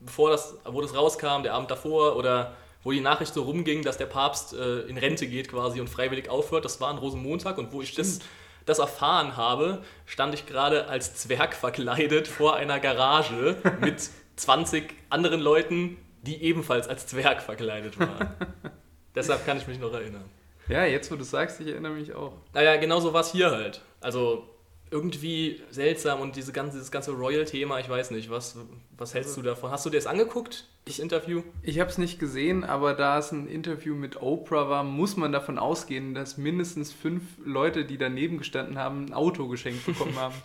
bevor 0.00 0.30
das, 0.30 0.56
wo 0.64 0.80
das 0.80 0.94
rauskam, 0.94 1.42
der 1.42 1.52
Abend 1.52 1.70
davor 1.70 2.16
oder 2.16 2.56
wo 2.84 2.92
die 2.92 3.00
Nachricht 3.00 3.34
so 3.34 3.42
rumging, 3.42 3.82
dass 3.82 3.98
der 3.98 4.06
Papst 4.06 4.52
äh, 4.52 4.80
in 4.82 4.98
Rente 4.98 5.26
geht 5.26 5.48
quasi 5.48 5.80
und 5.80 5.88
freiwillig 5.88 6.28
aufhört, 6.28 6.64
das 6.64 6.80
war 6.80 6.90
ein 6.90 6.98
Rosenmontag 6.98 7.58
und 7.58 7.72
wo 7.72 7.82
ich 7.82 7.94
das, 7.94 8.20
das 8.66 8.78
erfahren 8.78 9.36
habe, 9.36 9.82
stand 10.06 10.34
ich 10.34 10.46
gerade 10.46 10.86
als 10.86 11.14
Zwerg 11.16 11.54
verkleidet 11.54 12.28
vor 12.28 12.54
einer 12.54 12.78
Garage 12.78 13.56
mit 13.80 14.10
20 14.36 14.94
anderen 15.10 15.40
Leuten, 15.40 15.96
die 16.22 16.42
ebenfalls 16.42 16.86
als 16.88 17.06
Zwerg 17.06 17.42
verkleidet 17.42 17.98
waren. 17.98 18.34
Deshalb 19.14 19.46
kann 19.46 19.58
ich 19.58 19.66
mich 19.66 19.78
noch 19.78 19.92
erinnern. 19.92 20.24
Ja, 20.68 20.84
jetzt 20.84 21.10
wo 21.10 21.16
du 21.16 21.24
sagst, 21.24 21.60
ich 21.60 21.68
erinnere 21.68 21.92
mich 21.92 22.14
auch. 22.14 22.32
Naja, 22.52 22.76
genauso 22.76 23.12
war 23.12 23.20
es 23.20 23.32
hier 23.32 23.50
halt. 23.50 23.80
Also 24.00 24.48
irgendwie 24.94 25.60
seltsam 25.72 26.20
und 26.20 26.36
diese 26.36 26.52
ganze, 26.52 26.76
dieses 26.76 26.92
ganze 26.92 27.10
Royal-Thema, 27.10 27.80
ich 27.80 27.88
weiß 27.88 28.12
nicht, 28.12 28.30
was, 28.30 28.56
was 28.96 29.12
hältst 29.12 29.36
du 29.36 29.42
davon? 29.42 29.72
Hast 29.72 29.84
du 29.84 29.90
dir 29.90 29.96
das 29.96 30.06
angeguckt, 30.06 30.68
das 30.84 31.00
Interview? 31.00 31.42
Ich 31.64 31.80
habe 31.80 31.90
es 31.90 31.98
nicht 31.98 32.20
gesehen, 32.20 32.62
aber 32.62 32.94
da 32.94 33.18
es 33.18 33.32
ein 33.32 33.48
Interview 33.48 33.96
mit 33.96 34.22
Oprah 34.22 34.68
war, 34.68 34.84
muss 34.84 35.16
man 35.16 35.32
davon 35.32 35.58
ausgehen, 35.58 36.14
dass 36.14 36.36
mindestens 36.38 36.92
fünf 36.92 37.22
Leute, 37.44 37.84
die 37.84 37.98
daneben 37.98 38.38
gestanden 38.38 38.78
haben, 38.78 39.06
ein 39.06 39.12
Auto 39.14 39.48
geschenkt 39.48 39.84
bekommen 39.84 40.14
haben. 40.16 40.34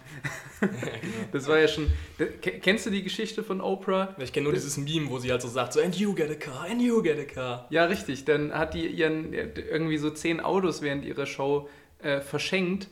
Das 1.31 1.47
war 1.47 1.57
ja 1.59 1.67
schon. 1.69 1.87
Ke- 2.17 2.59
Kennst 2.59 2.85
du 2.85 2.89
die 2.89 3.03
Geschichte 3.03 3.43
von 3.43 3.61
Oprah? 3.61 4.13
Ich 4.19 4.33
kenne 4.33 4.45
nur 4.45 4.53
dieses 4.53 4.75
Meme, 4.77 5.09
wo 5.09 5.19
sie 5.19 5.31
halt 5.31 5.41
so 5.41 5.47
sagt, 5.47 5.71
so, 5.71 5.79
and 5.81 5.95
you 5.95 6.13
get 6.13 6.29
a 6.29 6.35
car, 6.35 6.65
and 6.69 6.81
you 6.81 7.01
get 7.01 7.17
a 7.17 7.23
car. 7.23 7.65
Ja, 7.69 7.85
richtig. 7.85 8.25
Dann 8.25 8.51
hat 8.53 8.73
die 8.73 8.85
ihren 8.87 9.31
irgendwie 9.33 9.97
so 9.97 10.09
zehn 10.09 10.41
Autos 10.41 10.81
während 10.81 11.05
ihrer 11.05 11.25
Show 11.25 11.69
äh, 12.01 12.19
verschenkt. 12.19 12.87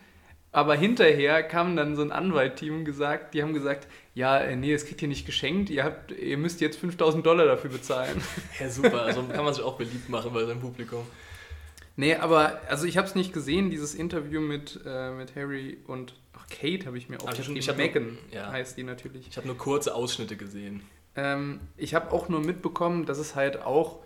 Aber 0.51 0.75
hinterher 0.75 1.43
kam 1.43 1.75
dann 1.75 1.95
so 1.95 2.01
ein 2.01 2.11
Anwaltteam 2.11 2.77
und 2.77 2.85
gesagt, 2.85 3.33
die 3.33 3.43
haben 3.43 3.53
gesagt, 3.53 3.87
ja, 4.15 4.37
äh, 4.39 4.55
nee, 4.55 4.71
das 4.73 4.85
kriegt 4.85 5.01
ihr 5.01 5.07
nicht 5.07 5.25
geschenkt, 5.25 5.69
ihr, 5.69 5.83
habt, 5.83 6.11
ihr 6.11 6.37
müsst 6.37 6.61
jetzt 6.61 6.79
5000 6.79 7.25
Dollar 7.25 7.45
dafür 7.45 7.69
bezahlen. 7.69 8.21
Ja, 8.59 8.69
super, 8.69 9.01
also 9.03 9.23
kann 9.23 9.43
man 9.45 9.53
sich 9.53 9.63
auch 9.63 9.77
beliebt 9.77 10.09
machen 10.09 10.31
bei 10.33 10.45
seinem 10.45 10.61
Publikum. 10.61 11.05
Nee, 11.95 12.15
aber 12.15 12.61
also 12.69 12.85
ich 12.85 12.97
habe 12.97 13.07
es 13.07 13.15
nicht 13.15 13.33
gesehen, 13.33 13.69
dieses 13.69 13.93
Interview 13.95 14.39
mit, 14.39 14.79
äh, 14.85 15.11
mit 15.11 15.35
Harry 15.35 15.77
und 15.87 16.13
ach, 16.33 16.45
Kate 16.47 16.85
habe 16.85 16.97
ich 16.97 17.09
mir 17.09 17.17
hab- 17.17 17.23
aufgeschrieben. 17.27 17.57
ich 17.57 17.75
Megan 17.75 18.03
nur- 18.05 18.17
ja. 18.31 18.51
heißt 18.51 18.77
die 18.77 18.83
natürlich. 18.83 19.27
Ich 19.27 19.37
habe 19.37 19.47
nur 19.47 19.57
kurze 19.57 19.93
Ausschnitte 19.95 20.37
gesehen. 20.37 20.81
Ähm, 21.15 21.59
ich 21.75 21.93
habe 21.95 22.11
auch 22.11 22.29
nur 22.29 22.39
mitbekommen, 22.39 23.05
dass 23.05 23.17
es 23.17 23.35
halt 23.35 23.61
auch, 23.63 23.99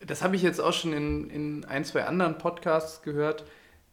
das 0.00 0.22
habe 0.22 0.36
ich 0.36 0.42
jetzt 0.42 0.60
auch 0.60 0.72
schon 0.72 0.92
in, 0.92 1.30
in 1.30 1.64
ein, 1.64 1.84
zwei 1.84 2.04
anderen 2.04 2.36
Podcasts 2.38 3.02
gehört, 3.02 3.44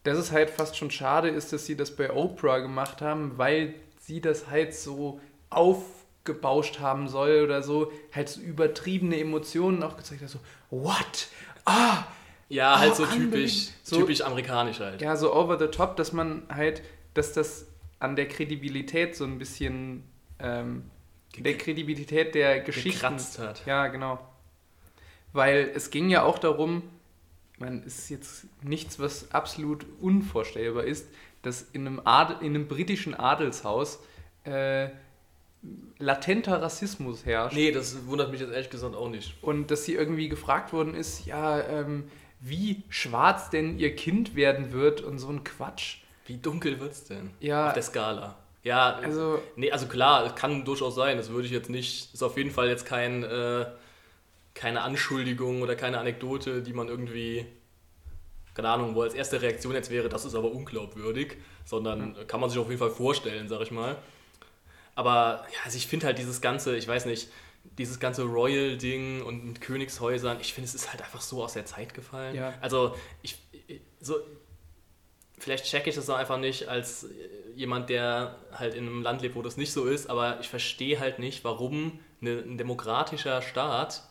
dass 0.04 0.18
es 0.18 0.32
halt 0.32 0.50
fast 0.50 0.76
schon 0.76 0.90
schade 0.90 1.28
ist, 1.28 1.52
dass 1.52 1.66
sie 1.66 1.76
das 1.76 1.94
bei 1.94 2.12
Oprah 2.12 2.58
gemacht 2.58 3.00
haben, 3.02 3.38
weil 3.38 3.74
sie 4.00 4.20
das 4.20 4.48
halt 4.48 4.74
so 4.74 5.20
aufgebauscht 5.50 6.80
haben 6.80 7.08
soll 7.08 7.42
oder 7.44 7.62
so, 7.62 7.92
halt 8.12 8.28
so 8.28 8.40
übertriebene 8.40 9.18
Emotionen 9.18 9.82
auch 9.82 9.96
gezeigt 9.96 10.22
hat, 10.22 10.28
so, 10.28 10.38
what? 10.70 11.28
Ah! 11.64 12.04
Ja, 12.48 12.78
halt 12.78 12.92
Oh, 12.92 12.94
so 12.96 13.06
typisch, 13.06 13.68
So- 13.82 13.96
typisch 14.00 14.20
amerikanisch 14.20 14.80
halt. 14.80 15.00
Ja, 15.00 15.16
so 15.16 15.34
over 15.34 15.58
the 15.58 15.68
top, 15.68 15.96
dass 15.96 16.12
man 16.12 16.42
halt, 16.52 16.82
dass 17.14 17.32
das 17.32 17.66
an 17.98 18.14
der 18.16 18.28
Kredibilität 18.28 19.16
so 19.16 19.24
ein 19.24 19.38
bisschen, 19.38 20.02
ähm, 20.38 20.90
der 21.38 21.56
Kredibilität 21.56 22.34
der 22.34 22.60
Geschichten 22.60 22.90
Gekratzt 23.00 23.38
hat. 23.38 23.64
Ja, 23.64 23.86
genau. 23.86 24.18
Weil 25.32 25.70
es 25.74 25.90
ging 25.90 26.10
ja 26.10 26.24
auch 26.24 26.38
darum, 26.38 26.82
man 27.62 27.82
ist 27.84 28.08
jetzt 28.10 28.44
nichts, 28.62 28.98
was 28.98 29.32
absolut 29.32 29.86
unvorstellbar 30.00 30.84
ist, 30.84 31.06
dass 31.42 31.62
in 31.72 31.86
einem, 31.86 32.00
Adel, 32.04 32.36
in 32.40 32.54
einem 32.54 32.68
britischen 32.68 33.14
Adelshaus 33.14 33.98
äh, 34.44 34.88
latenter 35.98 36.60
Rassismus 36.60 37.24
herrscht 37.24 37.56
Nee, 37.56 37.70
das 37.72 38.06
wundert 38.06 38.30
mich 38.32 38.40
jetzt 38.40 38.52
ehrlich 38.52 38.70
gesagt 38.70 38.94
auch 38.96 39.08
nicht. 39.08 39.34
und 39.42 39.70
dass 39.70 39.84
sie 39.84 39.94
irgendwie 39.94 40.28
gefragt 40.28 40.72
worden 40.72 40.94
ist, 40.94 41.24
ja, 41.26 41.60
ähm, 41.60 42.04
wie 42.40 42.82
schwarz 42.88 43.50
denn 43.50 43.78
ihr 43.78 43.94
Kind 43.94 44.34
werden 44.34 44.72
wird 44.72 45.00
und 45.00 45.18
so 45.18 45.28
ein 45.28 45.44
Quatsch. 45.44 45.98
Wie 46.26 46.36
dunkel 46.38 46.80
wird's 46.80 47.04
denn? 47.04 47.30
Ja. 47.40 47.68
Auf 47.68 47.74
der 47.74 47.82
Skala. 47.82 48.36
Ja, 48.64 48.94
Also, 48.96 49.40
Nee, 49.56 49.70
also 49.70 49.86
klar, 49.86 50.26
es 50.26 50.34
kann 50.34 50.64
durchaus 50.64 50.94
sein. 50.94 51.16
Das 51.16 51.30
würde 51.30 51.46
ich 51.46 51.52
jetzt 51.52 51.70
nicht, 51.70 52.12
ist 52.14 52.22
auf 52.22 52.36
jeden 52.36 52.50
Fall 52.50 52.68
jetzt 52.68 52.84
kein, 52.86 53.22
äh, 53.24 53.66
keine 54.54 54.82
Anschuldigung 54.82 55.62
oder 55.62 55.76
keine 55.76 55.98
Anekdote, 55.98 56.62
die 56.62 56.72
man 56.72 56.88
irgendwie, 56.88 57.46
keine 58.54 58.68
Ahnung, 58.68 58.94
wo 58.94 59.02
als 59.02 59.14
erste 59.14 59.40
Reaktion 59.40 59.74
jetzt 59.74 59.90
wäre, 59.90 60.08
das 60.08 60.24
ist 60.24 60.34
aber 60.34 60.50
unglaubwürdig, 60.50 61.36
sondern 61.64 62.16
kann 62.26 62.40
man 62.40 62.50
sich 62.50 62.58
auf 62.58 62.68
jeden 62.68 62.78
Fall 62.78 62.90
vorstellen, 62.90 63.48
sag 63.48 63.62
ich 63.62 63.70
mal. 63.70 63.96
Aber 64.94 65.46
ja, 65.52 65.58
also 65.64 65.76
ich 65.76 65.86
finde 65.86 66.06
halt 66.06 66.18
dieses 66.18 66.40
ganze, 66.40 66.76
ich 66.76 66.86
weiß 66.86 67.06
nicht, 67.06 67.28
dieses 67.78 67.98
ganze 68.00 68.24
Royal-Ding 68.24 69.22
und 69.22 69.44
mit 69.44 69.60
Königshäusern, 69.60 70.38
ich 70.40 70.52
finde, 70.52 70.68
es 70.68 70.74
ist 70.74 70.90
halt 70.90 71.00
einfach 71.02 71.20
so 71.20 71.42
aus 71.42 71.54
der 71.54 71.64
Zeit 71.64 71.94
gefallen. 71.94 72.34
Ja. 72.34 72.54
Also 72.60 72.94
ich, 73.22 73.38
so, 74.00 74.16
vielleicht 75.38 75.64
checke 75.64 75.88
ich 75.88 75.96
das 75.96 76.10
auch 76.10 76.16
einfach 76.16 76.38
nicht 76.38 76.68
als 76.68 77.06
jemand, 77.54 77.88
der 77.88 78.38
halt 78.52 78.74
in 78.74 78.86
einem 78.86 79.02
Land 79.02 79.22
lebt, 79.22 79.34
wo 79.34 79.42
das 79.42 79.56
nicht 79.56 79.72
so 79.72 79.84
ist, 79.84 80.10
aber 80.10 80.40
ich 80.40 80.48
verstehe 80.48 80.98
halt 81.00 81.18
nicht, 81.18 81.44
warum 81.44 82.00
ein 82.20 82.58
demokratischer 82.58 83.42
Staat 83.42 84.02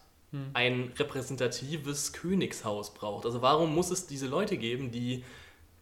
ein 0.54 0.94
repräsentatives 0.98 2.14
Königshaus 2.14 2.94
braucht. 2.94 3.26
Also 3.26 3.42
warum 3.42 3.76
muss 3.76 3.92
es 3.92 4.08
diese 4.08 4.28
Leute 4.28 4.56
geben, 4.58 4.90
die 4.92 5.24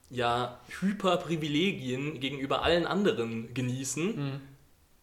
ja 0.10 0.60
Hyperprivilegien 0.80 2.20
gegenüber 2.20 2.64
allen 2.64 2.88
anderen 2.88 3.54
genießen, 3.54 4.42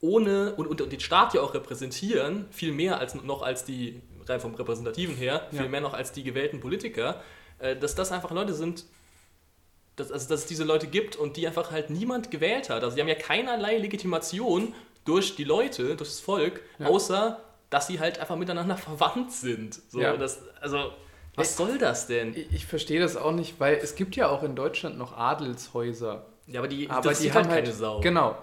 ohne 0.00 0.54
und, 0.56 0.66
und, 0.66 0.80
und 0.80 0.92
den 0.92 1.00
Staat 1.00 1.34
ja 1.34 1.42
auch 1.42 1.54
repräsentieren, 1.54 2.46
viel 2.50 2.72
mehr 2.72 2.98
als 2.98 3.14
noch 3.14 3.42
als 3.42 3.64
die, 3.64 4.00
rein 4.26 4.40
vom 4.40 4.54
Repräsentativen 4.54 5.14
her, 5.14 5.46
Ja. 5.52 5.60
viel 5.62 5.68
mehr 5.68 5.80
noch 5.80 5.94
als 5.94 6.12
die 6.12 6.24
gewählten 6.24 6.60
Politiker, 6.60 7.22
äh, 7.58 7.76
dass 7.76 7.94
das 7.94 8.10
einfach 8.12 8.32
Leute 8.32 8.52
sind, 8.52 8.84
dass, 9.94 10.10
also, 10.12 10.28
dass 10.28 10.40
es 10.40 10.46
diese 10.46 10.64
Leute 10.64 10.88
gibt 10.88 11.16
und 11.16 11.36
die 11.36 11.46
einfach 11.46 11.70
halt 11.70 11.88
niemand 11.88 12.30
gewählt 12.30 12.68
hat. 12.68 12.82
Also 12.82 12.96
die 12.96 13.00
haben 13.00 13.08
ja 13.08 13.14
keinerlei 13.14 13.78
Legitimation 13.78 14.74
durch 15.04 15.36
die 15.36 15.44
Leute, 15.44 15.96
durch 15.96 16.10
das 16.10 16.20
Volk, 16.20 16.60
Ja. 16.78 16.86
außer 16.88 17.40
dass 17.70 17.86
sie 17.86 18.00
halt 18.00 18.18
einfach 18.18 18.36
miteinander 18.36 18.76
verwandt 18.88 19.32
sind. 19.32 19.80
So, 19.88 20.00
Ja. 20.00 20.16
das, 20.16 20.42
also, 20.60 20.92
was 21.34 21.56
soll 21.56 21.76
das 21.78 22.06
denn? 22.06 22.34
ich, 22.34 22.50
ich 22.52 22.66
verstehe 22.66 22.98
das 23.00 23.16
auch 23.16 23.32
nicht, 23.32 23.60
weil 23.60 23.74
es 23.76 23.94
gibt 23.94 24.16
ja 24.16 24.28
auch 24.28 24.42
in 24.42 24.54
Deutschland 24.56 24.96
noch 24.96 25.16
Adelshäuser. 25.16 26.26
Ja, 26.46 26.60
aber 26.60 26.68
die, 26.68 26.88
Aber 26.88 27.08
die 27.10 27.14
sieht 27.14 27.30
haben 27.34 27.44
halt 27.44 27.48
keine 27.48 27.66
halt, 27.66 27.74
Sau. 27.76 28.00
genau. 28.00 28.36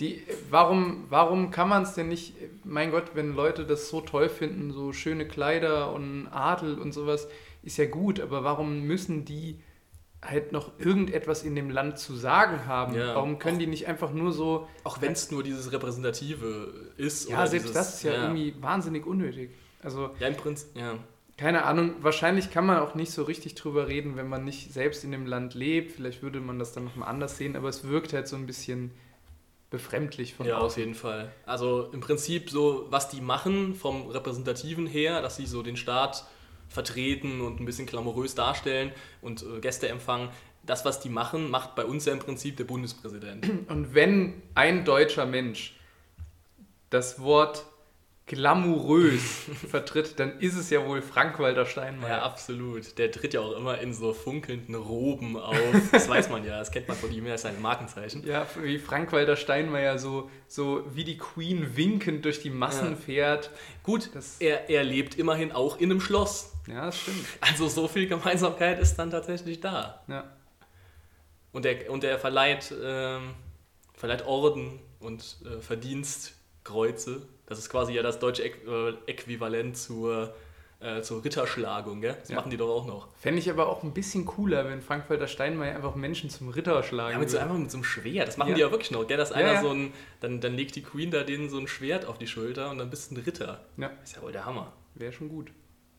Die, 0.00 0.24
warum, 0.48 1.04
warum 1.10 1.50
kann 1.50 1.68
man 1.68 1.82
es 1.82 1.92
denn 1.92 2.08
nicht, 2.08 2.32
mein 2.64 2.90
Gott, 2.90 3.10
wenn 3.14 3.34
Leute 3.36 3.66
das 3.66 3.90
so 3.90 4.00
toll 4.00 4.30
finden, 4.30 4.72
so 4.72 4.92
schöne 4.94 5.28
Kleider 5.28 5.92
und 5.92 6.26
Adel 6.32 6.78
und 6.78 6.92
sowas, 6.92 7.28
ist 7.62 7.76
ja 7.76 7.84
gut, 7.84 8.18
aber 8.18 8.42
warum 8.42 8.80
müssen 8.84 9.26
die 9.26 9.60
halt 10.22 10.52
noch 10.52 10.72
irgendetwas 10.78 11.42
in 11.42 11.54
dem 11.54 11.70
Land 11.70 11.98
zu 11.98 12.14
sagen 12.14 12.66
haben? 12.66 12.94
Ja. 12.94 13.14
Warum 13.14 13.38
können 13.38 13.58
die 13.58 13.66
nicht 13.66 13.86
einfach 13.88 14.12
nur 14.12 14.32
so, 14.32 14.68
Auch 14.84 15.00
wenn 15.00 15.12
es 15.12 15.30
nur 15.30 15.42
dieses 15.42 15.72
Repräsentative 15.72 16.72
ist. 16.96 17.28
ja, 17.28 17.36
oder 17.38 17.46
selbst 17.46 17.68
dieses, 17.70 17.74
das 17.76 17.94
ist 17.94 18.02
ja, 18.02 18.12
irgendwie 18.24 18.54
wahnsinnig 18.60 19.06
unnötig. 19.06 19.50
Also, 19.82 20.10
Ja, 20.18 20.28
im 20.28 20.36
Prinzip, 20.36 20.68
ja. 20.74 20.94
Keine 21.38 21.64
Ahnung, 21.64 21.94
wahrscheinlich 22.02 22.50
kann 22.50 22.66
man 22.66 22.80
auch 22.80 22.94
nicht 22.94 23.12
so 23.12 23.22
richtig 23.22 23.54
drüber 23.54 23.88
reden, 23.88 24.14
wenn 24.16 24.28
man 24.28 24.44
nicht 24.44 24.74
selbst 24.74 25.04
in 25.04 25.10
dem 25.10 25.24
Land 25.24 25.54
lebt. 25.54 25.92
Vielleicht 25.92 26.22
würde 26.22 26.38
man 26.38 26.58
das 26.58 26.72
dann 26.72 26.84
nochmal 26.84 27.08
anders 27.08 27.38
sehen, 27.38 27.56
aber 27.56 27.70
es 27.70 27.88
wirkt 27.88 28.12
halt 28.12 28.28
so 28.28 28.36
ein 28.36 28.46
bisschen 28.46 28.90
befremdlich 29.70 30.34
von 30.34 30.46
Ja, 30.46 30.58
auf 30.58 30.64
außen. 30.64 30.80
jeden 30.82 30.94
Fall. 30.94 31.32
Also 31.46 31.88
im 31.92 32.00
Prinzip 32.00 32.50
so, 32.50 32.86
was 32.90 33.08
die 33.08 33.20
machen 33.20 33.74
vom 33.74 34.08
Repräsentativen 34.08 34.86
her, 34.86 35.22
dass 35.22 35.36
sie 35.36 35.46
so 35.46 35.62
den 35.62 35.76
Staat 35.78 36.26
vertreten 36.70 37.42
und 37.42 37.60
ein 37.60 37.66
bisschen 37.66 37.86
glamourös 37.86 38.34
darstellen 38.34 38.92
und 39.20 39.42
äh, 39.42 39.60
Gäste 39.60 39.88
empfangen. 39.88 40.30
Das, 40.64 40.84
was 40.84 41.00
die 41.00 41.08
machen, 41.08 41.50
macht 41.50 41.74
bei 41.74 41.84
uns 41.84 42.06
ja 42.06 42.12
im 42.12 42.20
Prinzip 42.20 42.56
der 42.56 42.64
Bundespräsident. 42.64 43.46
Und 43.68 43.94
wenn 43.94 44.40
ein 44.54 44.84
deutscher 44.84 45.26
Mensch 45.26 45.74
das 46.90 47.20
Wort 47.20 47.66
glamourös 48.30 49.20
vertritt, 49.70 50.20
dann 50.20 50.38
ist 50.38 50.56
es 50.56 50.70
ja 50.70 50.86
wohl 50.86 51.02
Frank-Walter 51.02 51.62
Ja, 51.62 51.66
Steinmeier. 51.66 52.22
absolut. 52.22 52.96
Der 52.96 53.10
tritt 53.10 53.34
ja 53.34 53.40
auch 53.40 53.56
immer 53.56 53.78
in 53.80 53.92
so 53.92 54.12
funkelnden 54.14 54.76
Roben 54.76 55.36
auf. 55.36 55.56
Das 55.90 56.08
weiß 56.08 56.30
man 56.30 56.44
ja, 56.44 56.58
das 56.58 56.70
kennt 56.70 56.86
man 56.86 56.96
von 56.96 57.12
ihm, 57.12 57.24
das 57.26 57.40
ist 57.40 57.46
ein 57.46 57.60
Markenzeichen. 57.60 58.24
Ja, 58.24 58.46
wie 58.62 58.78
Frank-Walter 58.78 59.34
Steinmeier 59.36 59.98
so, 59.98 60.30
so 60.46 60.84
wie 60.94 61.02
die 61.02 61.18
Queen 61.18 61.76
winkend 61.76 62.24
durch 62.24 62.40
die 62.40 62.50
Massen 62.50 62.90
Ja. 62.92 62.96
fährt. 62.96 63.50
Gut, 63.82 64.10
Das- 64.14 64.36
er, 64.40 64.70
er 64.70 64.84
lebt 64.84 65.16
immerhin 65.18 65.50
auch 65.50 65.78
in 65.78 65.90
einem 65.90 66.00
Schloss. 66.00 66.52
Ja, 66.68 66.86
das 66.86 67.00
stimmt. 67.00 67.26
Also 67.40 67.68
so 67.68 67.88
viel 67.88 68.06
Gemeinsamkeit 68.06 68.78
ist 68.78 68.94
dann 68.96 69.10
tatsächlich 69.10 69.60
da. 69.60 70.02
Ja. 70.06 70.30
Und 71.52 71.66
er, 71.66 71.90
und 71.90 72.04
er 72.04 72.16
verleiht, 72.20 72.72
ähm, 72.80 73.34
verleiht 73.94 74.24
Orden 74.24 74.78
und 75.00 75.36
äh, 75.44 75.60
Verdienstkreuze. 75.60 77.22
Das 77.50 77.58
ist 77.58 77.68
quasi 77.68 77.92
ja 77.92 78.02
das 78.02 78.18
deutsche 78.20 78.44
äh, 78.44 78.94
Äquivalent 79.06 79.76
zur, 79.76 80.32
äh, 80.78 81.02
zur 81.02 81.24
Ritterschlagung, 81.24 82.00
gell? 82.00 82.16
Das 82.20 82.28
Ja. 82.30 82.36
machen 82.36 82.50
die 82.50 82.56
doch 82.56 82.70
auch 82.70 82.86
noch. 82.86 83.08
Fände 83.18 83.40
ich 83.40 83.50
aber 83.50 83.68
auch 83.68 83.82
ein 83.82 83.92
bisschen 83.92 84.24
cooler, 84.24 84.64
wenn 84.66 84.80
Frank-Walter 84.80 85.26
Steinmeier 85.26 85.74
einfach 85.74 85.96
Menschen 85.96 86.30
zum 86.30 86.48
Ritter 86.48 86.82
schlagen 86.84 87.14
Ja, 87.14 87.18
mit 87.18 87.28
so, 87.28 87.34
würde. 87.34 87.44
einfach 87.46 87.58
mit 87.58 87.70
so 87.70 87.76
einem 87.78 87.84
Schwert. 87.84 88.28
Das 88.28 88.36
machen 88.36 88.50
Ja. 88.50 88.54
die 88.54 88.60
ja 88.62 88.70
wirklich 88.70 88.92
noch, 88.92 89.06
gell? 89.06 89.16
Dass 89.18 89.30
Ja, 89.30 89.36
einer 89.36 89.60
so 89.60 89.70
ein, 89.70 89.92
dann, 90.20 90.40
dann 90.40 90.54
legt 90.54 90.76
die 90.76 90.82
Queen 90.82 91.10
da 91.10 91.24
denen 91.24 91.50
so 91.50 91.58
ein 91.58 91.66
Schwert 91.68 92.04
auf 92.06 92.18
die 92.18 92.28
Schulter 92.28 92.70
und 92.70 92.78
dann 92.78 92.88
bist 92.88 93.10
du 93.10 93.16
ein 93.16 93.22
Ritter. 93.24 93.60
Ja, 93.76 93.90
Ist 94.04 94.14
ja 94.16 94.22
wohl 94.22 94.32
der 94.32 94.44
Hammer. 94.46 94.72
wäre 94.94 95.12
schon 95.12 95.28
gut. 95.28 95.50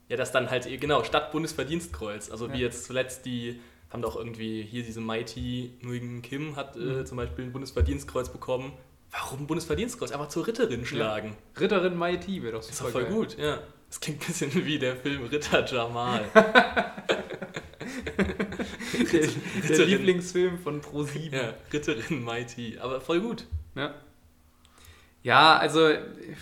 Ja, 0.07 0.15
das 0.17 0.31
dann 0.31 0.49
halt, 0.49 0.67
genau, 0.79 1.03
statt 1.03 1.31
Bundesverdienstkreuz. 1.33 2.31
Also 2.31 2.51
wie 2.53 2.57
jetzt 2.59 2.85
zuletzt 2.85 3.25
die, 3.25 3.59
haben 3.89 4.01
doch 4.01 4.15
irgendwie 4.15 4.61
hier 4.63 4.83
diese 4.83 5.01
Mighty 5.01 5.73
Nguyen 5.81 6.21
Kim 6.21 6.55
hat 6.55 6.77
äh, 6.77 6.79
Mhm. 6.79 7.05
zum 7.05 7.17
Beispiel 7.17 7.43
ein 7.45 7.51
Bundesverdienstkreuz 7.51 8.29
bekommen. 8.29 8.71
Warum 9.11 9.47
Bundesverdienstkreuz? 9.47 10.11
Einfach 10.11 10.29
zur 10.29 10.47
Ritterin 10.47 10.85
schlagen. 10.85 11.35
Ritterin 11.59 11.97
Mighty 11.97 12.41
wäre 12.41 12.53
doch 12.53 12.59
Ist 12.61 12.77
super 12.77 12.91
doch 12.91 12.93
voll 12.93 13.03
geil. 13.03 13.13
gut, 13.13 13.37
ja. 13.37 13.59
Das 13.89 13.99
klingt 13.99 14.21
ein 14.21 14.27
bisschen 14.27 14.65
wie 14.65 14.79
der 14.79 14.95
Film 14.95 15.25
Ritter 15.25 15.65
Jamal. 15.65 16.23
Der, 19.11 19.27
der. 19.77 19.85
Lieblingsfilm 19.85 20.57
von 20.59 20.81
Pro7. 20.81 21.35
ja, 21.35 21.53
Ritterin 21.73 22.23
Mighty. 22.23 22.77
Aber 22.79 23.01
voll 23.01 23.21
gut. 23.21 23.45
Ja. 23.75 23.93
ja, 25.23 25.57
also, 25.57 25.89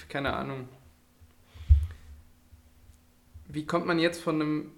keine 0.07 0.33
Ahnung. 0.33 0.67
Wie 3.47 3.65
kommt 3.65 3.85
man 3.87 3.99
jetzt 3.99 4.21
von 4.21 4.35
einem 4.35 4.71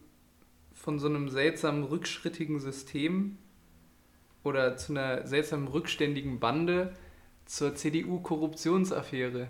von 0.73 0.99
so 0.99 1.07
einem 1.07 1.29
seltsamen 1.29 1.83
rückschrittigen 1.83 2.59
System 2.59 3.37
oder 4.43 4.77
zu 4.77 4.93
einer 4.93 5.27
seltsamen 5.27 5.67
rückständigen 5.67 6.39
Bande 6.39 6.95
zur 7.51 7.75
CDU-Korruptionsaffäre? 7.75 9.49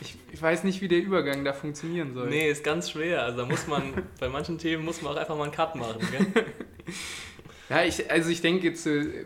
Ich, 0.00 0.16
ich 0.32 0.40
weiß 0.40 0.62
nicht, 0.62 0.80
wie 0.80 0.88
der 0.88 1.00
Übergang 1.00 1.44
da 1.44 1.52
funktionieren 1.52 2.14
soll. 2.14 2.28
Nee, 2.28 2.48
ist 2.48 2.62
ganz 2.62 2.90
schwer. 2.90 3.24
Also 3.24 3.38
da 3.38 3.46
muss 3.46 3.66
man, 3.66 3.82
bei 4.20 4.28
manchen 4.28 4.56
Themen 4.56 4.84
muss 4.84 5.02
man 5.02 5.12
auch 5.12 5.16
einfach 5.16 5.36
mal 5.36 5.44
einen 5.44 5.52
Cut 5.52 5.74
machen, 5.74 6.00
gell? 6.10 6.44
Ja, 7.70 7.82
ich, 7.82 8.10
also 8.10 8.28
ich 8.28 8.42
denke 8.42 8.66
jetzt, 8.66 8.86
äh, 8.86 9.24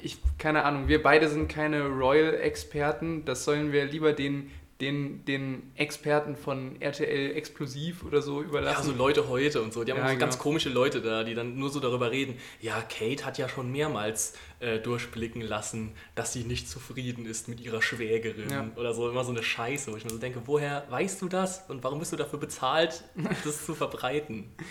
ich, 0.00 0.18
keine 0.38 0.64
Ahnung, 0.64 0.86
wir 0.86 1.02
beide 1.02 1.28
sind 1.28 1.48
keine 1.48 1.88
Royal-Experten. 1.88 3.24
Das 3.24 3.44
sollen 3.44 3.72
wir 3.72 3.86
lieber 3.86 4.12
den, 4.12 4.52
den, 4.80 5.24
den 5.24 5.72
Experten 5.74 6.36
von 6.36 6.80
RTL 6.82 7.34
Explosiv 7.34 8.04
oder 8.04 8.20
so 8.20 8.42
Ja, 8.42 8.48
überlassen. 8.48 8.84
so 8.84 8.92
Leute 8.92 9.28
heute 9.28 9.62
und 9.62 9.72
so. 9.72 9.84
Die 9.84 9.92
haben 9.92 9.98
Ja, 9.98 10.08
so 10.12 10.18
ganz 10.18 10.34
genau. 10.34 10.42
komische 10.42 10.68
Leute 10.68 11.00
da, 11.00 11.24
die 11.24 11.34
dann 11.34 11.56
nur 11.58 11.70
so 11.70 11.80
darüber 11.80 12.10
reden. 12.10 12.36
Ja, 12.60 12.82
Kate 12.82 13.24
hat 13.24 13.38
ja 13.38 13.48
schon 13.48 13.72
mehrmals 13.72 14.34
äh, 14.60 14.78
durchblicken 14.78 15.40
lassen, 15.40 15.92
dass 16.14 16.34
sie 16.34 16.44
nicht 16.44 16.68
zufrieden 16.68 17.24
ist 17.24 17.48
mit 17.48 17.60
ihrer 17.60 17.80
Schwägerin 17.80 18.50
Ja. 18.50 18.70
oder 18.76 18.92
so. 18.92 19.08
Immer 19.08 19.24
so 19.24 19.30
eine 19.30 19.42
Scheiße, 19.42 19.90
wo 19.92 19.96
ich 19.96 20.04
mir 20.04 20.10
so 20.10 20.18
denke, 20.18 20.42
woher 20.44 20.84
weißt 20.90 21.22
du 21.22 21.28
das 21.28 21.64
und 21.68 21.82
warum 21.82 21.98
bist 21.98 22.12
du 22.12 22.16
dafür 22.16 22.38
bezahlt, 22.38 23.02
das 23.44 23.64
zu 23.64 23.74
verbreiten? 23.74 24.50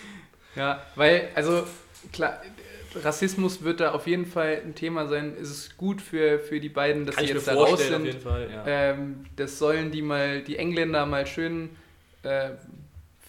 Ja, 0.55 0.81
weil, 0.95 1.27
also 1.35 1.65
klar, 2.13 2.41
Rassismus 3.03 3.63
wird 3.63 3.79
da 3.79 3.91
auf 3.91 4.07
jeden 4.07 4.25
Fall 4.25 4.61
ein 4.65 4.75
Thema 4.75 5.07
sein. 5.07 5.35
Es 5.39 5.49
ist 5.49 5.77
gut 5.77 6.01
für, 6.01 6.39
für 6.39 6.59
die 6.59 6.69
beiden, 6.69 7.05
dass 7.05 7.15
Kann 7.15 7.25
sie 7.25 7.33
jetzt 7.33 7.47
da 7.47 7.53
raus 7.55 7.85
sind. 7.87 8.05
jeden 8.05 8.21
Fall. 8.21 8.49
Ja. 8.51 8.65
Ähm, 8.65 9.25
das 9.35 9.59
sollen 9.59 9.91
die 9.91 10.01
mal, 10.01 10.41
die 10.41 10.57
Engländer 10.57 11.05
mal 11.05 11.25
schön 11.27 11.69
äh, 12.23 12.51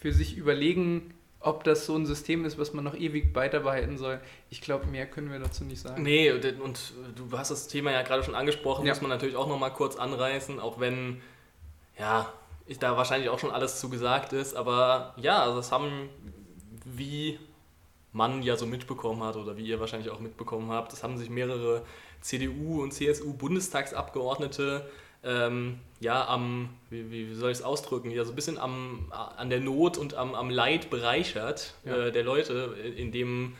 für 0.00 0.12
sich 0.12 0.36
überlegen, 0.36 1.14
ob 1.40 1.62
das 1.64 1.86
so 1.86 1.96
ein 1.96 2.06
System 2.06 2.44
ist, 2.44 2.58
was 2.58 2.72
man 2.72 2.84
noch 2.84 2.96
ewig 2.96 3.34
weiter 3.34 3.60
behalten 3.60 3.98
soll. 3.98 4.20
Ich 4.50 4.60
glaube, 4.60 4.86
mehr 4.86 5.06
können 5.06 5.30
wir 5.30 5.38
dazu 5.38 5.64
nicht 5.64 5.80
sagen. 5.80 6.02
Nee, 6.02 6.32
und, 6.32 6.92
du 7.14 7.38
hast 7.38 7.50
das 7.50 7.68
Thema 7.68 7.92
ja 7.92 8.02
gerade 8.02 8.24
schon 8.24 8.34
angesprochen, 8.34 8.84
Ja. 8.84 8.92
muss 8.92 9.00
man 9.00 9.10
natürlich 9.10 9.36
auch 9.36 9.46
nochmal 9.46 9.72
kurz 9.72 9.96
anreißen, 9.96 10.58
auch 10.58 10.80
wenn, 10.80 11.20
ja, 11.98 12.32
ich, 12.66 12.78
da 12.80 12.96
wahrscheinlich 12.96 13.28
auch 13.28 13.38
schon 13.38 13.52
alles 13.52 13.78
zu 13.78 13.88
gesagt 13.88 14.32
ist, 14.32 14.56
aber 14.56 15.14
ja, 15.18 15.42
also 15.42 15.56
das 15.56 15.70
haben, 15.70 16.08
wie 16.84 17.38
man 18.16 18.42
ja 18.42 18.56
so 18.56 18.66
mitbekommen 18.66 19.22
hat 19.22 19.36
oder 19.36 19.56
wie 19.56 19.66
ihr 19.66 19.78
wahrscheinlich 19.78 20.10
auch 20.10 20.20
mitbekommen 20.20 20.70
habt, 20.70 20.92
das 20.92 21.02
haben 21.02 21.18
sich 21.18 21.28
mehrere 21.28 21.82
CDU 22.22 22.82
und 22.82 22.92
CSU 22.92 23.34
Bundestagsabgeordnete 23.34 24.88
ähm, 25.22 25.80
ja 26.00 26.26
am, 26.26 26.70
wie, 26.88 27.10
wie 27.10 27.34
soll 27.34 27.50
ich 27.50 27.58
es 27.58 27.64
ausdrücken, 27.64 28.10
ja 28.10 28.24
so 28.24 28.32
ein 28.32 28.36
bisschen 28.36 28.58
am, 28.58 29.12
an 29.36 29.50
der 29.50 29.60
Not 29.60 29.98
und 29.98 30.14
am, 30.14 30.34
am 30.34 30.48
Leid 30.48 30.88
bereichert 30.88 31.74
Ja. 31.84 32.06
äh, 32.06 32.12
der 32.12 32.24
Leute, 32.24 32.74
indem 32.96 33.54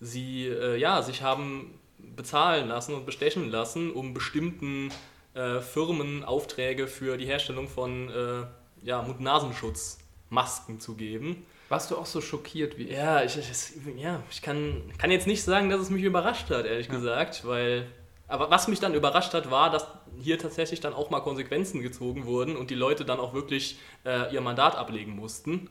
sie 0.00 0.46
äh, 0.46 0.76
ja, 0.76 1.02
sich 1.02 1.22
haben 1.22 1.78
bezahlen 1.98 2.68
lassen 2.68 2.94
und 2.94 3.04
bestechen 3.04 3.50
lassen, 3.50 3.92
um 3.92 4.14
bestimmten 4.14 4.90
äh, 5.34 5.60
Firmen 5.60 6.24
Aufträge 6.24 6.86
für 6.86 7.16
die 7.18 7.26
Herstellung 7.26 7.68
von 7.68 8.08
äh, 8.08 8.46
ja, 8.82 9.02
Mund-Nasenschutz-Masken 9.02 10.80
zu 10.80 10.94
geben. 10.94 11.44
Warst 11.68 11.90
du 11.90 11.96
auch 11.96 12.06
so 12.06 12.20
schockiert 12.20 12.78
wie 12.78 12.84
ich? 12.84 12.92
Ja, 12.92 13.22
ich, 13.24 13.34
das, 13.34 13.72
ja, 13.96 14.22
ich 14.30 14.42
kann, 14.42 14.82
kann 14.98 15.10
jetzt 15.10 15.26
nicht 15.26 15.42
sagen, 15.42 15.70
dass 15.70 15.80
es 15.80 15.90
mich 15.90 16.02
überrascht 16.04 16.50
hat, 16.50 16.66
ehrlich 16.66 16.88
Ja. 16.88 16.94
gesagt, 16.94 17.46
weil. 17.46 17.86
Aber 18.26 18.50
was 18.50 18.68
mich 18.68 18.80
dann 18.80 18.94
überrascht 18.94 19.34
hat, 19.34 19.50
war, 19.50 19.70
dass 19.70 19.86
hier 20.18 20.38
tatsächlich 20.38 20.80
dann 20.80 20.94
auch 20.94 21.10
mal 21.10 21.20
Konsequenzen 21.20 21.82
gezogen 21.82 22.24
wurden 22.26 22.56
und 22.56 22.70
die 22.70 22.74
Leute 22.74 23.04
dann 23.04 23.20
auch 23.20 23.34
wirklich 23.34 23.78
äh, 24.06 24.32
ihr 24.32 24.40
Mandat 24.40 24.76
ablegen 24.76 25.14
mussten. 25.14 25.68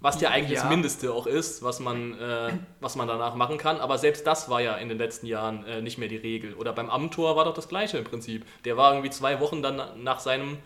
Was 0.00 0.20
ja 0.20 0.30
eigentlich 0.30 0.56
Ja. 0.56 0.62
das 0.62 0.70
Mindeste 0.70 1.12
auch 1.12 1.26
ist, 1.26 1.62
was 1.62 1.80
man, 1.80 2.18
äh, 2.18 2.52
was 2.80 2.96
man 2.96 3.08
danach 3.08 3.34
machen 3.34 3.58
kann. 3.58 3.78
Aber 3.80 3.98
selbst 3.98 4.26
das 4.26 4.48
war 4.48 4.60
ja 4.60 4.76
in 4.76 4.88
den 4.88 4.98
letzten 4.98 5.26
Jahren 5.26 5.64
äh, 5.66 5.80
nicht 5.82 5.98
mehr 5.98 6.08
die 6.08 6.16
Regel. 6.16 6.54
Oder 6.54 6.72
beim 6.72 6.88
Amtor 6.90 7.36
war 7.36 7.44
doch 7.44 7.54
das 7.54 7.68
Gleiche 7.68 7.98
im 7.98 8.04
Prinzip. 8.04 8.44
Der 8.64 8.76
war 8.76 8.92
irgendwie 8.92 9.10
zwei 9.10 9.40
Wochen 9.40 9.62
dann 9.62 10.02
nach 10.02 10.20
seinem, 10.20 10.58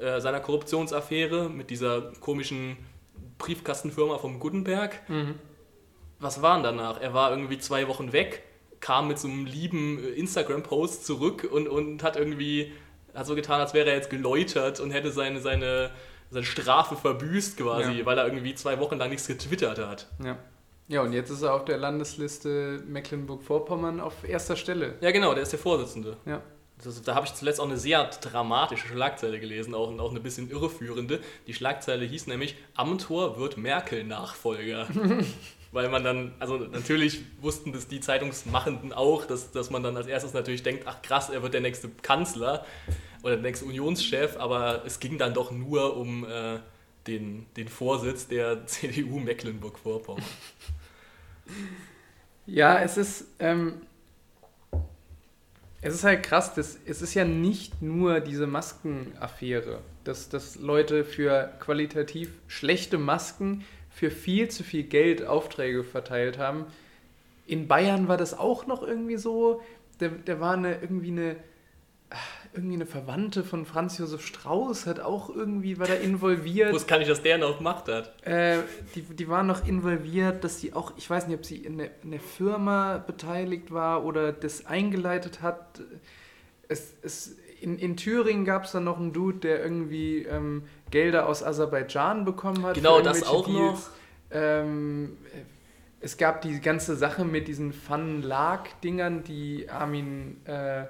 äh, 0.00 0.20
seiner 0.20 0.40
Korruptionsaffäre 0.40 1.48
mit 1.48 1.70
dieser 1.70 2.12
komischen 2.20 2.76
Briefkastenfirma 3.42 4.18
vom 4.18 4.38
Gutenberg. 4.38 4.98
Mhm. 5.08 5.34
Was 6.18 6.40
war 6.40 6.54
denn 6.54 6.62
danach? 6.62 7.00
Er 7.00 7.12
war 7.14 7.30
irgendwie 7.30 7.58
zwei 7.58 7.88
Wochen 7.88 8.12
weg, 8.12 8.42
kam 8.80 9.08
mit 9.08 9.18
so 9.18 9.28
einem 9.28 9.44
lieben 9.46 9.98
äh, 10.02 10.08
Instagram-Post 10.10 11.04
zurück 11.04 11.48
und, 11.50 11.68
und 11.68 12.02
hat 12.02 12.16
irgendwie, 12.16 12.72
hat 13.14 13.26
so 13.26 13.34
getan, 13.34 13.60
als 13.60 13.74
wäre 13.74 13.90
er 13.90 13.96
jetzt 13.96 14.10
geläutert 14.10 14.80
und 14.80 14.90
hätte 14.92 15.10
seine, 15.10 15.40
seine, 15.40 15.90
seine 16.30 16.44
Strafe 16.44 16.96
verbüßt 16.96 17.58
quasi, 17.58 17.92
Ja. 17.92 18.06
weil 18.06 18.18
er 18.18 18.24
irgendwie 18.26 18.54
zwei 18.54 18.78
Wochen 18.78 18.96
lang 18.98 19.10
nichts 19.10 19.26
getwittert 19.26 19.78
hat. 19.78 20.08
Ja. 20.24 20.38
Ja, 20.88 21.00
und 21.02 21.12
jetzt 21.12 21.30
ist 21.30 21.42
er 21.42 21.54
auf 21.54 21.64
der 21.64 21.78
Landesliste 21.78 22.82
Mecklenburg-Vorpommern 22.86 24.00
auf 24.00 24.28
erster 24.28 24.56
Stelle. 24.56 24.94
Ja, 25.00 25.10
genau, 25.10 25.32
der 25.32 25.42
ist 25.44 25.52
der 25.52 25.58
Vorsitzende. 25.58 26.16
Ja. 26.26 26.42
Das, 26.82 27.00
da 27.02 27.14
habe 27.14 27.26
ich 27.26 27.34
zuletzt 27.34 27.60
auch 27.60 27.66
eine 27.66 27.78
sehr 27.78 28.04
dramatische 28.04 28.88
Schlagzeile 28.88 29.38
gelesen, 29.38 29.74
auch, 29.74 29.88
und 29.88 30.00
auch 30.00 30.10
eine 30.10 30.20
bisschen 30.20 30.50
irreführende. 30.50 31.20
Die 31.46 31.54
Schlagzeile 31.54 32.04
hieß 32.04 32.26
nämlich: 32.26 32.56
Amtor 32.74 33.38
wird 33.38 33.56
Merkel-Nachfolger. 33.56 34.88
Weil 35.72 35.88
man 35.88 36.04
dann, 36.04 36.34
also 36.38 36.58
natürlich 36.58 37.22
wussten 37.40 37.72
das 37.72 37.88
die 37.88 38.00
Zeitungsmachenden 38.00 38.92
auch, 38.92 39.24
dass, 39.24 39.52
dass 39.52 39.70
man 39.70 39.82
dann 39.82 39.96
als 39.96 40.06
erstes 40.06 40.34
natürlich 40.34 40.62
denkt: 40.62 40.84
ach 40.86 41.00
krass, 41.02 41.30
er 41.30 41.42
wird 41.42 41.54
der 41.54 41.62
nächste 41.62 41.88
Kanzler 41.88 42.66
oder 43.22 43.36
der 43.36 43.42
nächste 43.42 43.64
Unionschef, 43.64 44.36
aber 44.36 44.84
es 44.84 45.00
ging 45.00 45.16
dann 45.16 45.32
doch 45.32 45.50
nur 45.50 45.96
um 45.96 46.26
äh, 46.26 46.58
den, 47.06 47.46
den 47.56 47.68
Vorsitz 47.68 48.28
der 48.28 48.66
CDU 48.66 49.18
Mecklenburg-Vorpommern. 49.18 50.24
Ja, 52.46 52.80
es 52.80 52.96
ist, 52.96 53.26
ähm, 53.38 53.82
es 55.82 55.94
ist 55.94 56.04
halt 56.04 56.22
krass, 56.22 56.54
das, 56.54 56.78
es 56.86 57.02
ist 57.02 57.14
ja 57.14 57.24
nicht 57.24 57.82
nur 57.82 58.20
diese 58.20 58.46
Maskenaffäre, 58.46 59.80
dass, 60.04 60.28
dass 60.28 60.56
Leute 60.56 61.04
für 61.04 61.52
qualitativ 61.58 62.30
schlechte 62.46 62.98
Masken 62.98 63.64
für 63.90 64.10
viel 64.10 64.48
zu 64.48 64.62
viel 64.62 64.84
Geld 64.84 65.24
Aufträge 65.24 65.82
verteilt 65.82 66.38
haben. 66.38 66.66
In 67.46 67.66
Bayern 67.66 68.06
war 68.06 68.16
das 68.16 68.38
auch 68.38 68.66
noch 68.66 68.82
irgendwie 68.82 69.16
so. 69.16 69.60
Da, 69.98 70.08
da 70.24 70.38
war 70.38 70.54
eine, 70.54 70.80
irgendwie 70.80 71.10
eine 71.10 71.36
irgendwie 72.54 72.74
eine 72.74 72.86
Verwandte 72.86 73.44
von 73.44 73.64
Franz 73.64 73.98
Josef 73.98 74.26
Strauß 74.26 74.86
hat 74.86 75.00
auch 75.00 75.34
irgendwie, 75.34 75.78
war 75.78 75.86
da 75.86 75.94
involviert. 75.94 76.72
Wusste 76.72 76.88
kann 76.88 77.00
ich, 77.00 77.08
dass 77.08 77.22
der 77.22 77.38
noch 77.38 77.58
gemacht 77.58 77.88
hat. 77.88 78.14
Äh, 78.26 78.58
die, 78.94 79.02
die 79.02 79.28
war 79.28 79.42
noch 79.42 79.66
involviert, 79.66 80.44
dass 80.44 80.60
sie 80.60 80.74
auch, 80.74 80.92
ich 80.96 81.08
weiß 81.08 81.28
nicht, 81.28 81.38
ob 81.38 81.46
sie 81.46 81.56
in 81.56 81.78
der, 81.78 81.90
in 82.02 82.10
der 82.10 82.20
Firma 82.20 82.98
beteiligt 82.98 83.72
war 83.72 84.04
oder 84.04 84.32
das 84.32 84.66
eingeleitet 84.66 85.40
hat. 85.40 85.80
Es, 86.68 86.94
es, 87.02 87.36
in, 87.60 87.78
in 87.78 87.96
Thüringen 87.96 88.44
gab 88.44 88.64
es 88.64 88.72
dann 88.72 88.84
noch 88.84 88.98
einen 88.98 89.12
Dude, 89.12 89.38
der 89.38 89.62
irgendwie 89.62 90.22
ähm, 90.22 90.64
Gelder 90.90 91.28
aus 91.28 91.42
Aserbaidschan 91.42 92.24
bekommen 92.24 92.64
hat. 92.64 92.74
Genau, 92.74 93.00
das 93.00 93.26
auch 93.26 93.46
Deals. 93.46 93.56
noch. 93.56 93.80
Ähm, 94.30 95.16
es 96.00 96.16
gab 96.16 96.42
die 96.42 96.60
ganze 96.60 96.96
Sache 96.96 97.24
mit 97.24 97.46
diesen 97.48 97.72
Fun-Lag-Dingern, 97.72 99.22
die 99.22 99.70
Armin 99.70 100.44
äh, 100.46 100.84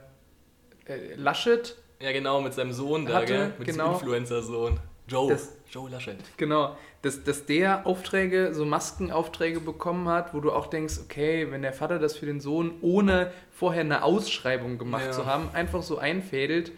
äh, 0.94 1.14
Laschet. 1.14 1.76
Ja, 2.00 2.12
genau, 2.12 2.40
mit 2.40 2.54
seinem 2.54 2.72
Sohn 2.72 3.06
da, 3.06 3.14
hatte, 3.14 3.26
gell? 3.26 3.52
mit 3.58 3.68
genau, 3.68 3.88
dem 3.88 3.94
Influencer-Sohn. 3.94 4.80
Joe. 5.08 5.32
Das, 5.32 5.52
Joe 5.70 5.90
Laschet. 5.90 6.16
Genau, 6.36 6.76
dass, 7.02 7.24
dass 7.24 7.46
der 7.46 7.86
Aufträge, 7.86 8.54
so 8.54 8.64
Maskenaufträge 8.64 9.60
bekommen 9.60 10.08
hat, 10.08 10.34
wo 10.34 10.40
du 10.40 10.52
auch 10.52 10.66
denkst, 10.68 10.94
okay, 11.04 11.50
wenn 11.50 11.62
der 11.62 11.72
Vater 11.72 11.98
das 11.98 12.16
für 12.16 12.26
den 12.26 12.40
Sohn 12.40 12.74
ohne 12.80 13.32
vorher 13.52 13.82
eine 13.82 14.04
Ausschreibung 14.04 14.78
gemacht 14.78 15.06
ja. 15.06 15.12
zu 15.12 15.26
haben, 15.26 15.50
einfach 15.52 15.82
so 15.82 15.98
einfädelt, 15.98 16.72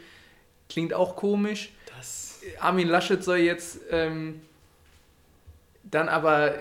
klingt 0.69 0.95
auch 0.95 1.17
komisch. 1.17 1.73
Das 1.97 2.41
Armin 2.61 2.89
Laschet 2.89 3.23
soll 3.23 3.39
jetzt 3.39 3.81
ähm, 3.91 4.41
dann 5.85 6.09
aber, 6.09 6.55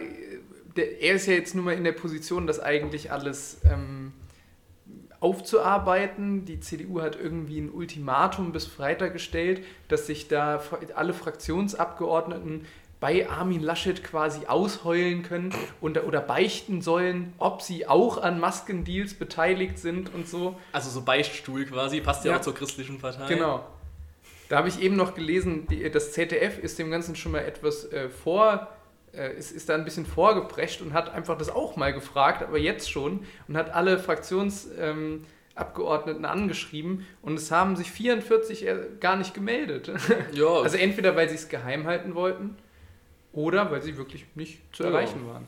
der, 0.75 1.01
er 1.01 1.15
ist 1.15 1.27
ja 1.27 1.33
jetzt 1.33 1.55
nun 1.55 1.65
mal 1.65 1.73
in 1.73 1.83
der 1.83 1.93
Position, 1.93 2.47
dass 2.47 2.59
eigentlich 2.59 3.11
alles 3.11 3.57
ähm, 3.65 4.13
aufzuarbeiten. 5.23 6.45
Die 6.45 6.59
CDU 6.59 7.01
hat 7.01 7.17
irgendwie 7.19 7.59
ein 7.59 7.71
Ultimatum 7.71 8.51
bis 8.51 8.65
Freitag 8.65 9.13
gestellt, 9.13 9.63
dass 9.87 10.07
sich 10.07 10.27
da 10.27 10.61
alle 10.95 11.13
Fraktionsabgeordneten 11.13 12.65
bei 12.99 13.29
Armin 13.29 13.61
Laschet 13.61 14.03
quasi 14.03 14.45
ausheulen 14.45 15.23
können 15.23 15.53
und, 15.81 16.01
oder 16.03 16.21
beichten 16.21 16.81
sollen, 16.81 17.33
ob 17.37 17.61
sie 17.61 17.87
auch 17.87 18.17
an 18.17 18.39
Maskendeals 18.39 19.13
beteiligt 19.13 19.77
sind 19.77 20.13
und 20.13 20.27
so. 20.27 20.55
Also 20.71 20.89
so 20.89 21.01
Beichtstuhl 21.01 21.65
quasi, 21.65 21.99
passt 21.99 22.23
ja, 22.23 22.31
ja 22.31 22.37
auch 22.37 22.41
zur 22.41 22.55
christlichen 22.55 22.99
Partei. 22.99 23.27
Genau. 23.27 23.65
Da 24.47 24.57
habe 24.57 24.69
ich 24.69 24.81
eben 24.81 24.95
noch 24.95 25.15
gelesen, 25.15 25.67
die, 25.67 25.89
das 25.89 26.13
ZDF 26.13 26.59
ist 26.59 26.79
dem 26.79 26.91
Ganzen 26.91 27.15
schon 27.15 27.33
mal 27.33 27.39
etwas 27.39 27.91
äh, 27.91 28.09
vor 28.09 28.69
ist, 29.13 29.51
ist 29.51 29.69
da 29.69 29.75
ein 29.75 29.85
bisschen 29.85 30.05
vorgeprescht 30.05 30.81
und 30.81 30.93
hat 30.93 31.13
einfach 31.13 31.37
das 31.37 31.49
auch 31.49 31.75
mal 31.75 31.93
gefragt, 31.93 32.43
aber 32.43 32.57
jetzt 32.57 32.89
schon, 32.89 33.25
und 33.47 33.57
hat 33.57 33.73
alle 33.73 33.99
Fraktionsabgeordneten 33.99 36.23
ähm, 36.23 36.29
angeschrieben 36.29 37.05
und 37.21 37.35
es 37.35 37.51
haben 37.51 37.75
sich 37.75 37.91
44 37.91 38.65
gar 38.99 39.15
nicht 39.15 39.33
gemeldet. 39.33 39.91
Ja. 40.33 40.61
Also 40.61 40.77
entweder 40.77 41.15
weil 41.15 41.29
sie 41.29 41.35
es 41.35 41.49
geheim 41.49 41.85
halten 41.85 42.15
wollten 42.15 42.55
oder 43.33 43.71
weil 43.71 43.81
sie 43.81 43.97
wirklich 43.97 44.25
nicht 44.35 44.61
zu 44.75 44.83
erreichen 44.83 45.21
ja. 45.27 45.33
waren. 45.33 45.47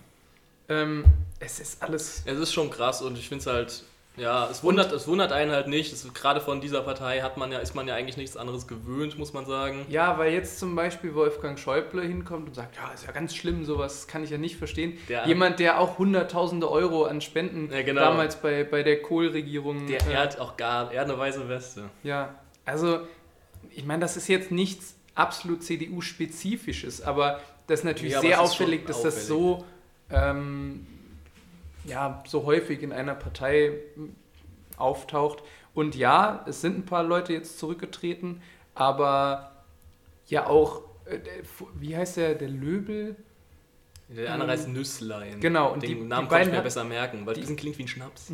Ähm, 0.67 1.05
es 1.39 1.59
ist 1.59 1.83
alles. 1.83 2.23
Es 2.25 2.39
ist 2.39 2.53
schon 2.53 2.69
krass 2.69 3.01
und 3.01 3.17
ich 3.17 3.29
finde 3.29 3.41
es 3.41 3.47
halt 3.47 3.83
ja, 4.17 4.49
es 4.49 4.63
wundert, 4.63 4.91
es 4.91 5.07
wundert 5.07 5.31
einen 5.31 5.51
halt 5.51 5.67
nicht. 5.67 5.91
Es, 5.91 6.11
gerade 6.13 6.39
von 6.39 6.61
dieser 6.61 6.81
Partei 6.81 7.21
hat 7.21 7.37
man 7.37 7.51
ja, 7.51 7.59
ist 7.59 7.75
man 7.75 7.87
ja 7.87 7.95
eigentlich 7.95 8.17
nichts 8.17 8.37
anderes 8.37 8.67
gewöhnt, 8.67 9.17
muss 9.17 9.33
man 9.33 9.45
sagen. 9.45 9.85
Ja, 9.89 10.17
weil 10.17 10.33
jetzt 10.33 10.59
zum 10.59 10.75
Beispiel 10.75 11.15
Wolfgang 11.15 11.59
Schäuble 11.59 12.01
hinkommt 12.01 12.47
und 12.47 12.53
sagt, 12.53 12.75
ja, 12.77 12.91
ist 12.93 13.05
ja 13.05 13.11
ganz 13.11 13.35
schlimm, 13.35 13.65
sowas 13.65 14.07
kann 14.07 14.23
ich 14.23 14.29
ja 14.29 14.37
nicht 14.37 14.55
verstehen. 14.55 14.97
Der, 15.09 15.27
Jemand, 15.27 15.59
der 15.59 15.79
auch 15.79 15.97
hunderttausende 15.97 16.69
Euro 16.69 17.05
an 17.05 17.21
Spenden 17.21 17.71
ja, 17.71 17.81
genau. 17.81 18.01
damals 18.01 18.37
bei, 18.37 18.63
bei 18.63 18.83
der 18.83 19.01
Kohl-Regierung. 19.01 19.87
Der 19.87 20.01
äh, 20.07 20.15
hat 20.15 20.39
auch 20.39 20.57
gar, 20.57 20.91
er 20.91 21.01
hat 21.01 21.09
eine 21.09 21.17
weiße 21.17 21.47
Weste. 21.49 21.89
Ja, 22.03 22.35
also 22.65 22.99
ich 23.71 23.85
meine, 23.85 23.99
das 24.01 24.17
ist 24.17 24.27
jetzt 24.27 24.51
nichts 24.51 24.95
absolut 25.13 25.63
CDU-spezifisches, 25.63 27.01
aber 27.01 27.41
das 27.67 27.79
ist 27.79 27.85
natürlich 27.85 28.13
ja, 28.13 28.21
sehr 28.21 28.41
auffällig, 28.41 28.85
dass 28.85 28.97
auffällig. 28.97 29.15
das 29.15 29.27
so 29.27 29.65
ähm, 30.09 30.87
ja, 31.85 32.23
so 32.27 32.45
häufig 32.45 32.81
in 32.81 32.91
einer 32.91 33.15
Partei 33.15 33.73
auftaucht. 34.77 35.43
Und 35.73 35.95
ja, 35.95 36.45
es 36.47 36.61
sind 36.61 36.77
ein 36.77 36.85
paar 36.85 37.03
Leute 37.03 37.33
jetzt 37.33 37.59
zurückgetreten, 37.59 38.41
aber 38.73 39.63
ja 40.27 40.47
auch, 40.47 40.83
äh, 41.05 41.19
wie 41.75 41.95
heißt 41.95 42.17
der, 42.17 42.35
der 42.35 42.49
Löbel? 42.49 43.15
Der 44.07 44.33
andere 44.33 44.51
heißt 44.51 44.69
Nüsslein. 44.69 45.39
Genau. 45.39 45.73
Und 45.73 45.83
Den 45.83 45.89
die, 45.89 45.95
Namen 46.05 46.27
die 46.27 46.29
konnte 46.29 46.49
ich 46.49 46.55
mir 46.55 46.61
besser 46.61 46.83
merken, 46.83 47.25
weil 47.25 47.33
diesen 47.33 47.55
klingt 47.55 47.77
wie 47.77 47.83
ein 47.83 47.87
Schnaps. 47.87 48.31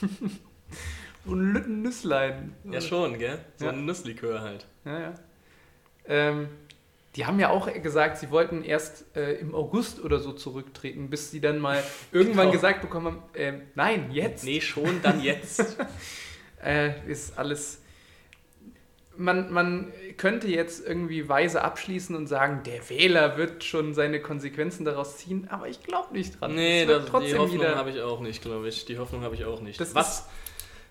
ein 1.26 1.52
Lütten 1.52 1.82
Nüsslein. 1.82 2.54
Ja 2.64 2.80
schon, 2.80 3.18
gell? 3.18 3.38
So 3.56 3.66
ja. 3.66 3.72
ein 3.72 3.84
Nusslikör 3.84 4.40
halt. 4.40 4.66
Ja, 4.84 5.00
ja. 5.00 5.14
Ähm, 6.06 6.48
die 7.16 7.26
haben 7.26 7.38
ja 7.38 7.50
auch 7.50 7.70
gesagt, 7.82 8.18
sie 8.18 8.30
wollten 8.30 8.64
erst 8.64 9.04
äh, 9.16 9.34
im 9.34 9.54
August 9.54 10.02
oder 10.02 10.18
so 10.18 10.32
zurücktreten, 10.32 11.10
bis 11.10 11.30
sie 11.30 11.40
dann 11.40 11.58
mal 11.58 11.82
irgendwann 12.12 12.46
genau. 12.46 12.52
gesagt 12.52 12.80
bekommen 12.80 13.06
haben, 13.06 13.22
äh, 13.34 13.52
nein, 13.74 14.10
jetzt. 14.12 14.44
Nee, 14.44 14.60
schon, 14.60 15.02
dann 15.02 15.20
jetzt. 15.22 15.76
äh, 16.64 16.92
ist 17.06 17.38
alles... 17.38 17.80
Man, 19.14 19.52
man 19.52 19.92
könnte 20.16 20.48
jetzt 20.48 20.86
irgendwie 20.86 21.28
weise 21.28 21.60
abschließen 21.62 22.16
und 22.16 22.28
sagen, 22.28 22.62
der 22.64 22.88
Wähler 22.88 23.36
wird 23.36 23.62
schon 23.62 23.92
seine 23.92 24.20
Konsequenzen 24.20 24.86
daraus 24.86 25.18
ziehen, 25.18 25.48
aber 25.50 25.68
ich 25.68 25.82
glaube 25.82 26.14
nicht 26.14 26.40
dran. 26.40 26.54
Nee, 26.54 26.86
das, 26.86 27.04
die 27.04 27.36
Hoffnung 27.36 27.62
habe 27.62 27.90
ich 27.90 28.00
auch 28.00 28.20
nicht, 28.20 28.40
glaube 28.40 28.68
ich. 28.68 28.86
Die 28.86 28.98
Hoffnung 28.98 29.22
habe 29.22 29.34
ich 29.34 29.44
auch 29.44 29.60
nicht. 29.60 29.78
Das 29.78 29.94
was, 29.94 30.30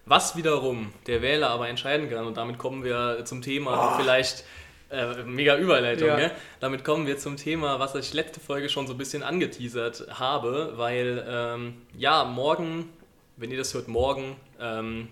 was 0.05 0.35
wiederum 0.35 0.93
der 1.07 1.23
Wähler 1.23 1.49
aber 1.49 1.67
entscheiden 1.67 2.11
kann, 2.11 2.27
und 2.27 2.37
damit 2.37 2.59
kommen 2.59 2.83
wir 2.83 3.25
zum 3.25 3.41
Thema, 3.41 3.95
oh. 3.95 3.99
vielleicht 3.99 4.45
äh, 4.91 5.23
mega 5.23 5.57
Überleitung, 5.57 6.07
ja. 6.07 6.15
Gell? 6.17 6.31
Damit 6.59 6.83
kommen 6.83 7.07
wir 7.07 7.17
zum 7.17 7.37
Thema, 7.37 7.79
was 7.79 7.95
ich 7.95 8.13
letzte 8.13 8.39
Folge 8.39 8.69
schon 8.69 8.87
so 8.87 8.93
ein 8.93 8.97
bisschen 8.97 9.23
angeteasert 9.23 10.07
habe, 10.19 10.73
weil 10.75 11.25
ähm, 11.27 11.73
ja, 11.97 12.25
morgen, 12.25 12.89
wenn 13.37 13.51
ihr 13.51 13.57
das 13.57 13.73
hört, 13.73 13.87
morgen 13.87 14.35
ähm, 14.59 15.07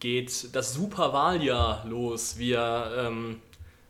geht 0.00 0.54
das 0.54 0.72
Superwahljahr 0.74 1.84
los. 1.88 2.38
Wir 2.38 2.92
ähm, 2.96 3.42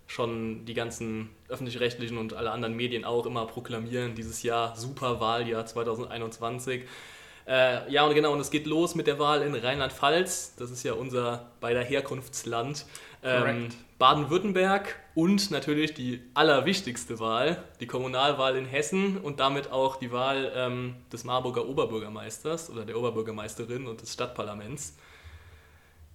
schon 0.06 0.64
die 0.64 0.74
ganzen 0.74 1.30
öffentlich-rechtlichen 1.48 2.18
und 2.18 2.34
alle 2.34 2.50
anderen 2.50 2.74
Medien 2.74 3.04
auch 3.04 3.26
immer 3.26 3.46
proklamieren, 3.46 4.14
dieses 4.14 4.42
Jahr 4.42 4.76
Superwahljahr 4.76 5.64
2021. 5.64 6.82
Äh, 7.46 7.90
ja, 7.90 8.04
und 8.04 8.14
genau, 8.14 8.32
und 8.32 8.40
es 8.40 8.50
geht 8.50 8.66
los 8.66 8.94
mit 8.94 9.06
der 9.06 9.18
Wahl 9.18 9.42
in 9.42 9.54
Rheinland-Pfalz. 9.54 10.56
Das 10.56 10.70
ist 10.70 10.82
ja 10.82 10.92
unser 10.92 11.50
beider 11.60 11.82
Herkunftsland. 11.82 12.86
Ähm, 13.22 13.68
Baden-Württemberg 13.98 14.98
und 15.14 15.50
natürlich 15.50 15.92
die 15.92 16.22
allerwichtigste 16.32 17.18
Wahl, 17.18 17.62
die 17.80 17.86
Kommunalwahl 17.86 18.56
in 18.56 18.64
Hessen 18.64 19.18
und 19.18 19.40
damit 19.40 19.70
auch 19.70 19.96
die 19.96 20.10
Wahl 20.10 20.50
ähm, 20.54 20.96
des 21.12 21.24
Marburger 21.24 21.68
Oberbürgermeisters 21.68 22.70
oder 22.70 22.86
der 22.86 22.96
Oberbürgermeisterin 22.96 23.86
und 23.86 24.00
des 24.00 24.14
Stadtparlaments. 24.14 24.96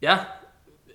Ja, 0.02 0.28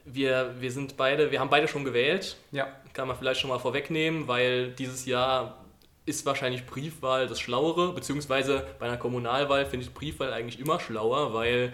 wir, 0.05 0.55
wir 0.59 0.73
sind 0.73 0.96
beide, 0.96 1.31
wir 1.31 1.38
haben 1.38 1.51
beide 1.51 1.68
schon 1.68 1.85
gewählt. 1.85 2.37
Ja. 2.51 2.68
Kann 2.92 3.07
man 3.07 3.16
vielleicht 3.16 3.40
schon 3.40 3.51
mal 3.51 3.61
vorwegnehmen, 3.61 4.27
weil 4.27 4.73
dieses 4.73 5.07
Jahr 5.07 5.64
ist 6.07 6.27
wahrscheinlich 6.27 6.66
Briefwahl 6.66 7.29
das 7.29 7.38
Schlauere, 7.38 7.92
beziehungsweise 7.92 8.66
bei 8.79 8.87
einer 8.87 8.96
Kommunalwahl 8.96 9.66
finde 9.66 9.87
ich 9.87 9.94
Briefwahl 9.94 10.33
eigentlich 10.33 10.59
immer 10.59 10.81
schlauer, 10.81 11.33
weil 11.35 11.73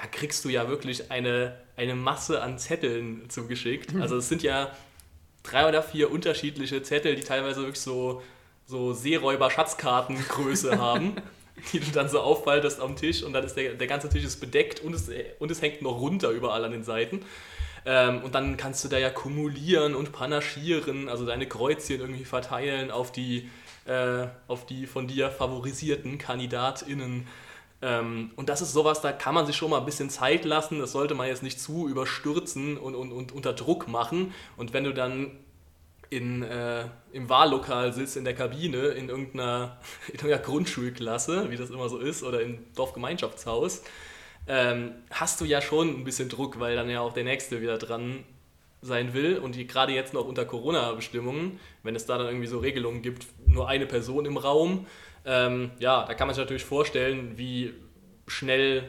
da 0.00 0.06
kriegst 0.06 0.44
du 0.44 0.48
ja 0.48 0.68
wirklich 0.68 1.10
eine 1.10 1.56
eine 1.80 1.94
Masse 1.94 2.42
an 2.42 2.58
Zetteln 2.58 3.28
zugeschickt. 3.30 3.94
Also 4.00 4.18
es 4.18 4.28
sind 4.28 4.42
ja 4.42 4.70
drei 5.42 5.66
oder 5.66 5.82
vier 5.82 6.10
unterschiedliche 6.10 6.82
Zettel, 6.82 7.16
die 7.16 7.22
teilweise 7.22 7.60
wirklich 7.60 7.80
so, 7.80 8.22
so 8.66 8.92
Seeräuber-Schatzkartengröße 8.92 10.78
haben, 10.78 11.16
die 11.72 11.80
du 11.80 11.90
dann 11.90 12.10
so 12.10 12.20
auffaltest 12.20 12.80
am 12.80 12.96
Tisch 12.96 13.22
und 13.22 13.32
dann 13.32 13.44
ist 13.44 13.54
der, 13.54 13.74
der 13.74 13.86
ganze 13.86 14.10
Tisch 14.10 14.24
ist 14.24 14.40
bedeckt 14.40 14.80
und 14.80 14.94
es, 14.94 15.10
und 15.38 15.50
es 15.50 15.62
hängt 15.62 15.80
noch 15.80 15.98
runter 15.98 16.30
überall 16.30 16.64
an 16.64 16.72
den 16.72 16.84
Seiten. 16.84 17.24
Ähm, 17.86 18.22
und 18.22 18.34
dann 18.34 18.58
kannst 18.58 18.84
du 18.84 18.88
da 18.88 18.98
ja 18.98 19.08
kumulieren 19.08 19.94
und 19.94 20.12
panaschieren, 20.12 21.08
also 21.08 21.24
deine 21.24 21.46
Kreuzchen 21.46 22.00
irgendwie 22.00 22.26
verteilen 22.26 22.90
auf 22.90 23.10
die, 23.10 23.48
äh, 23.86 24.26
auf 24.48 24.66
die 24.66 24.86
von 24.86 25.08
dir 25.08 25.30
favorisierten 25.30 26.18
KandidatInnen. 26.18 27.26
Ähm, 27.82 28.30
und 28.36 28.48
das 28.48 28.60
ist 28.60 28.72
sowas, 28.72 29.00
da 29.00 29.12
kann 29.12 29.34
man 29.34 29.46
sich 29.46 29.56
schon 29.56 29.70
mal 29.70 29.78
ein 29.78 29.86
bisschen 29.86 30.10
Zeit 30.10 30.44
lassen. 30.44 30.78
Das 30.78 30.92
sollte 30.92 31.14
man 31.14 31.28
jetzt 31.28 31.42
nicht 31.42 31.60
zu 31.60 31.88
überstürzen 31.88 32.76
und, 32.76 32.94
und, 32.94 33.12
und 33.12 33.32
unter 33.32 33.52
Druck 33.52 33.88
machen. 33.88 34.34
Und 34.56 34.72
wenn 34.72 34.84
du 34.84 34.92
dann 34.92 35.32
in, 36.10 36.42
äh, 36.42 36.84
im 37.12 37.28
Wahllokal 37.28 37.92
sitzt, 37.92 38.16
in 38.16 38.24
der 38.24 38.34
Kabine, 38.34 38.88
in 38.88 39.08
irgendeiner, 39.08 39.78
in 40.08 40.14
irgendeiner 40.14 40.42
Grundschulklasse, 40.42 41.50
wie 41.50 41.56
das 41.56 41.70
immer 41.70 41.88
so 41.88 41.98
ist, 41.98 42.22
oder 42.22 42.42
im 42.42 42.58
Dorfgemeinschaftshaus, 42.74 43.82
ähm, 44.46 44.92
hast 45.10 45.40
du 45.40 45.44
ja 45.44 45.60
schon 45.60 45.88
ein 45.88 46.04
bisschen 46.04 46.28
Druck, 46.28 46.58
weil 46.58 46.74
dann 46.74 46.90
ja 46.90 47.00
auch 47.00 47.12
der 47.12 47.24
Nächste 47.24 47.60
wieder 47.60 47.78
dran 47.78 48.24
sein 48.82 49.12
will 49.12 49.38
und 49.38 49.54
die 49.54 49.66
gerade 49.66 49.92
jetzt 49.92 50.14
noch 50.14 50.26
unter 50.26 50.44
Corona-Bestimmungen, 50.44 51.60
wenn 51.82 51.94
es 51.94 52.06
da 52.06 52.16
dann 52.18 52.28
irgendwie 52.28 52.46
so 52.46 52.58
Regelungen 52.58 53.02
gibt, 53.02 53.26
nur 53.46 53.68
eine 53.68 53.86
Person 53.86 54.24
im 54.24 54.38
Raum, 54.38 54.86
ähm, 55.24 55.70
ja, 55.78 56.04
da 56.04 56.14
kann 56.14 56.26
man 56.26 56.34
sich 56.34 56.42
natürlich 56.42 56.64
vorstellen, 56.64 57.36
wie 57.36 57.74
schnell 58.26 58.88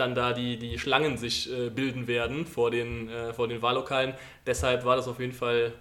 dann 0.00 0.14
da 0.14 0.32
die, 0.32 0.58
die 0.58 0.78
Schlangen 0.78 1.18
sich 1.18 1.52
äh, 1.52 1.68
bilden 1.70 2.06
werden 2.06 2.46
vor 2.46 2.70
den, 2.70 3.08
äh, 3.08 3.32
vor 3.32 3.48
den 3.48 3.60
Wahllokalen. 3.60 4.14
Deshalb 4.46 4.84
war 4.84 4.96
das 4.96 5.08
auf 5.08 5.20
jeden 5.20 5.32
Fall, 5.32 5.72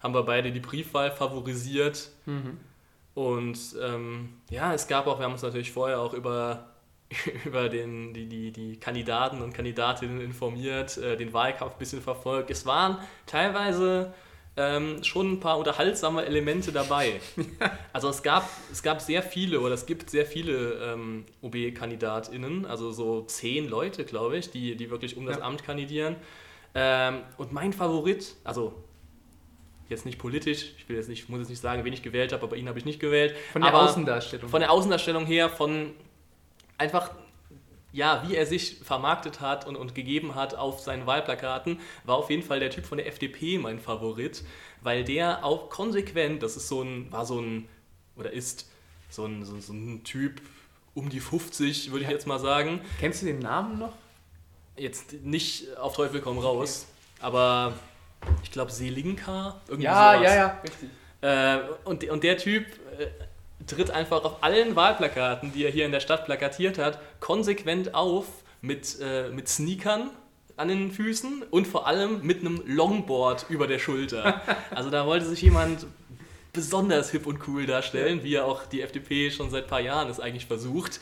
haben 0.00 0.14
wir 0.14 0.22
beide 0.22 0.52
die 0.52 0.60
Briefwahl 0.60 1.10
favorisiert. 1.10 2.10
Mhm. 2.26 2.58
Und 3.14 3.58
ähm, 3.82 4.34
ja, 4.50 4.74
es 4.74 4.86
gab 4.86 5.06
auch, 5.06 5.18
wir 5.18 5.24
haben 5.24 5.32
uns 5.32 5.42
natürlich 5.42 5.72
vorher 5.72 6.00
auch 6.00 6.14
über, 6.14 6.68
über 7.44 7.68
den, 7.68 8.12
die, 8.12 8.26
die, 8.26 8.52
die 8.52 8.78
Kandidaten 8.78 9.40
und 9.40 9.54
Kandidatinnen 9.54 10.20
informiert, 10.20 10.98
äh, 10.98 11.16
den 11.16 11.32
Wahlkampf 11.32 11.72
ein 11.72 11.78
bisschen 11.78 12.02
verfolgt. 12.02 12.50
Es 12.50 12.66
waren 12.66 12.98
teilweise 13.26 14.12
ähm, 14.58 15.02
schon 15.04 15.32
ein 15.32 15.40
paar 15.40 15.56
unterhaltsame 15.58 16.24
Elemente 16.26 16.72
dabei. 16.72 17.20
Also 17.92 18.10
es 18.10 18.22
gab, 18.22 18.48
es 18.70 18.82
gab 18.82 19.00
sehr 19.00 19.22
viele 19.22 19.60
oder 19.60 19.74
es 19.74 19.86
gibt 19.86 20.10
sehr 20.10 20.24
viele 20.26 20.74
ähm, 20.92 21.24
OB-KandidatInnen, 21.42 22.66
also 22.66 22.92
so 22.92 23.22
zehn 23.22 23.68
Leute, 23.68 24.04
glaube 24.04 24.36
ich, 24.36 24.50
die, 24.50 24.76
die 24.76 24.90
wirklich 24.90 25.16
um 25.16 25.26
das 25.26 25.38
Ja. 25.38 25.44
Amt 25.44 25.64
kandidieren. 25.64 26.16
Ähm, 26.74 27.22
und 27.38 27.52
mein 27.52 27.72
Favorit, 27.72 28.36
also 28.44 28.74
jetzt 29.88 30.06
nicht 30.06 30.18
politisch, 30.18 30.74
ich 30.76 30.88
will 30.88 30.96
jetzt 30.96 31.08
nicht, 31.08 31.28
muss 31.28 31.40
jetzt 31.40 31.48
nicht 31.48 31.60
sagen, 31.60 31.84
wen 31.84 31.92
ich 31.92 32.02
gewählt 32.02 32.32
habe, 32.32 32.42
aber 32.44 32.56
ihn 32.56 32.68
habe 32.68 32.78
ich 32.78 32.84
nicht 32.84 33.00
gewählt. 33.00 33.34
Von 33.52 33.62
der 33.62 33.72
aber 33.72 33.82
Außendarstellung. 33.82 34.48
Von 34.48 34.60
der 34.60 34.70
Außendarstellung 34.70 35.26
her, 35.26 35.48
von 35.48 35.92
einfach, 36.76 37.10
ja, 37.98 38.22
wie 38.26 38.36
er 38.36 38.46
sich 38.46 38.78
vermarktet 38.82 39.40
hat 39.40 39.66
und, 39.66 39.76
und 39.76 39.94
gegeben 39.94 40.34
hat 40.34 40.54
auf 40.54 40.80
seinen 40.80 41.06
Wahlplakaten, 41.06 41.80
war 42.04 42.16
auf 42.16 42.30
jeden 42.30 42.42
Fall 42.44 42.60
der 42.60 42.70
Typ 42.70 42.86
von 42.86 42.96
der 42.98 43.06
FDP 43.08 43.58
mein 43.58 43.80
Favorit, 43.80 44.44
weil 44.80 45.04
der 45.04 45.44
auch 45.44 45.68
konsequent, 45.68 46.42
das 46.42 46.56
ist 46.56 46.68
so 46.68 46.80
ein, 46.82 47.10
war 47.12 47.26
so 47.26 47.40
ein, 47.40 47.68
oder 48.16 48.32
ist 48.32 48.66
so 49.10 49.24
ein, 49.26 49.44
so, 49.44 49.58
so 49.60 49.72
ein 49.72 50.04
Typ 50.04 50.40
um 50.94 51.08
die 51.08 51.20
50, 51.20 51.90
würde 51.90 52.04
ich 52.04 52.10
jetzt 52.10 52.26
mal 52.26 52.38
sagen. 52.38 52.80
Kennst 53.00 53.22
du 53.22 53.26
den 53.26 53.40
Namen 53.40 53.78
noch? 53.78 53.92
Jetzt 54.76 55.12
nicht 55.24 55.76
auf 55.76 55.96
Teufel 55.96 56.20
komm 56.20 56.38
raus, 56.38 56.86
aber 57.20 57.72
ich 58.44 58.50
glaube 58.52 58.70
Selinka, 58.70 59.60
irgendwie 59.66 59.84
Ja, 59.86 60.14
sowas. 60.14 60.24
ja, 60.30 60.36
ja, 60.36 60.60
richtig. 60.62 60.88
Äh, 61.20 61.58
und, 61.84 62.04
und 62.08 62.22
der 62.22 62.36
Typ 62.38 62.64
äh, 62.98 63.08
tritt 63.66 63.90
einfach 63.90 64.24
auf 64.24 64.42
allen 64.42 64.76
Wahlplakaten, 64.76 65.52
die 65.52 65.64
er 65.64 65.70
hier 65.70 65.86
in 65.86 65.92
der 65.92 66.00
Stadt 66.00 66.24
plakatiert 66.24 66.78
hat, 66.78 66.98
konsequent 67.20 67.94
auf 67.94 68.26
mit, 68.60 68.98
äh, 69.00 69.30
mit 69.30 69.48
Sneakern 69.48 70.10
an 70.56 70.68
den 70.68 70.90
Füßen 70.90 71.44
und 71.50 71.66
vor 71.66 71.86
allem 71.86 72.22
mit 72.22 72.40
einem 72.40 72.62
Longboard 72.66 73.46
über 73.48 73.66
der 73.66 73.78
Schulter. 73.78 74.42
Also 74.70 74.90
da 74.90 75.06
wollte 75.06 75.26
sich 75.26 75.42
jemand 75.42 75.86
besonders 76.52 77.10
hip 77.10 77.26
und 77.26 77.46
cool 77.46 77.66
darstellen, 77.66 78.22
wie 78.22 78.30
ja 78.30 78.44
auch 78.44 78.66
die 78.66 78.82
FDP 78.82 79.30
schon 79.30 79.50
seit 79.50 79.64
ein 79.64 79.70
paar 79.70 79.80
Jahren 79.80 80.10
es 80.10 80.20
eigentlich 80.20 80.46
versucht. 80.46 81.00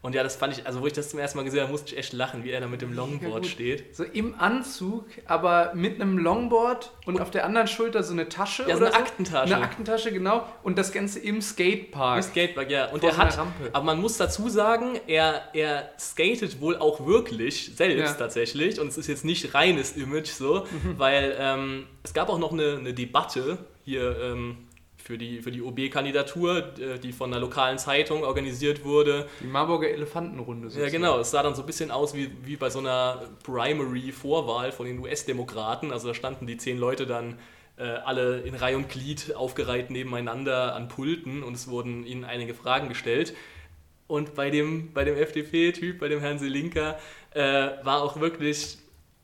Und 0.00 0.14
ja, 0.14 0.22
das 0.22 0.36
fand 0.36 0.56
ich, 0.56 0.64
also 0.64 0.80
wo 0.80 0.86
ich 0.86 0.92
das 0.92 1.10
zum 1.10 1.18
ersten 1.18 1.38
Mal 1.38 1.42
gesehen 1.44 1.60
habe, 1.62 1.72
musste 1.72 1.92
ich 1.92 1.98
echt 1.98 2.12
lachen, 2.12 2.44
wie 2.44 2.50
er 2.50 2.60
da 2.60 2.68
mit 2.68 2.82
dem 2.82 2.92
Longboard 2.92 3.46
steht. 3.46 3.96
So 3.96 4.04
im 4.04 4.38
Anzug, 4.38 5.06
aber 5.26 5.72
mit 5.74 6.00
einem 6.00 6.18
Longboard 6.18 6.92
und 7.04 7.20
auf 7.20 7.32
der 7.32 7.44
anderen 7.44 7.66
Schulter 7.66 8.04
so 8.04 8.12
eine 8.12 8.28
Tasche 8.28 8.64
Ja, 8.68 8.76
so 8.76 8.84
eine 8.84 8.94
Aktentasche. 8.94 9.54
Eine 9.56 9.64
Aktentasche, 9.64 10.12
genau. 10.12 10.46
Und 10.62 10.78
das 10.78 10.92
Ganze 10.92 11.18
im 11.18 11.42
Skatepark. 11.42 12.18
Im 12.18 12.22
Skatepark, 12.30 12.70
ja. 12.70 12.86
Und 12.90 13.00
Vor 13.00 13.08
er 13.10 13.14
so 13.16 13.22
hat, 13.22 13.38
Rampe. 13.38 13.70
aber 13.72 13.84
man 13.84 14.00
muss 14.00 14.16
dazu 14.16 14.48
sagen, 14.48 15.00
er, 15.08 15.42
er 15.52 15.90
skatet 15.98 16.60
wohl 16.60 16.76
auch 16.76 17.04
wirklich 17.04 17.72
selbst 17.74 17.98
Ja. 17.98 18.12
tatsächlich. 18.12 18.78
Und 18.80 18.86
es 18.88 18.98
ist 18.98 19.08
jetzt 19.08 19.24
nicht 19.24 19.52
reines 19.54 19.96
Image 19.96 20.28
so, 20.28 20.64
weil 20.96 21.34
ähm, 21.40 21.86
es 22.04 22.14
gab 22.14 22.28
auch 22.28 22.38
noch 22.38 22.52
eine, 22.52 22.76
eine 22.78 22.94
Debatte 22.94 23.58
hier 23.84 24.16
ähm, 24.20 24.58
für 25.08 25.16
die, 25.16 25.40
für 25.40 25.50
die 25.50 25.62
OB-Kandidatur, 25.62 26.78
äh, 26.78 26.98
die 26.98 27.12
von 27.12 27.32
einer 27.32 27.40
lokalen 27.40 27.78
Zeitung 27.78 28.24
organisiert 28.24 28.84
wurde. 28.84 29.26
Die 29.40 29.46
Marburger 29.46 29.88
Elefantenrunde. 29.88 30.66
Ja, 30.66 30.70
sozusagen. 30.70 30.92
genau. 30.92 31.18
Es 31.18 31.30
sah 31.30 31.42
dann 31.42 31.54
so 31.54 31.62
ein 31.62 31.66
bisschen 31.66 31.90
aus 31.90 32.12
wie, 32.12 32.30
wie 32.44 32.56
bei 32.56 32.68
so 32.68 32.80
einer 32.80 33.22
Primary-Vorwahl 33.42 34.70
von 34.70 34.84
den 34.84 34.98
US-Demokraten. 34.98 35.92
Also 35.92 36.08
da 36.08 36.14
standen 36.14 36.46
die 36.46 36.58
zehn 36.58 36.76
Leute 36.76 37.06
dann 37.06 37.38
äh, 37.78 37.84
alle 37.84 38.40
in 38.40 38.54
Reihe 38.54 38.76
und 38.76 38.90
Glied 38.90 39.34
aufgereiht 39.34 39.88
nebeneinander 39.90 40.76
an 40.76 40.88
Pulten 40.88 41.42
und 41.42 41.54
es 41.54 41.68
wurden 41.68 42.04
ihnen 42.04 42.26
einige 42.26 42.52
Fragen 42.52 42.90
gestellt. 42.90 43.32
Und 44.08 44.34
bei 44.34 44.50
dem, 44.50 44.92
bei 44.92 45.04
dem 45.04 45.16
FDP-Typ, 45.16 46.00
bei 46.00 46.08
dem 46.08 46.20
Herrn 46.20 46.38
Selinka, 46.38 46.98
äh, 47.32 47.40
war 47.82 48.02
auch 48.02 48.20
wirklich 48.20 48.76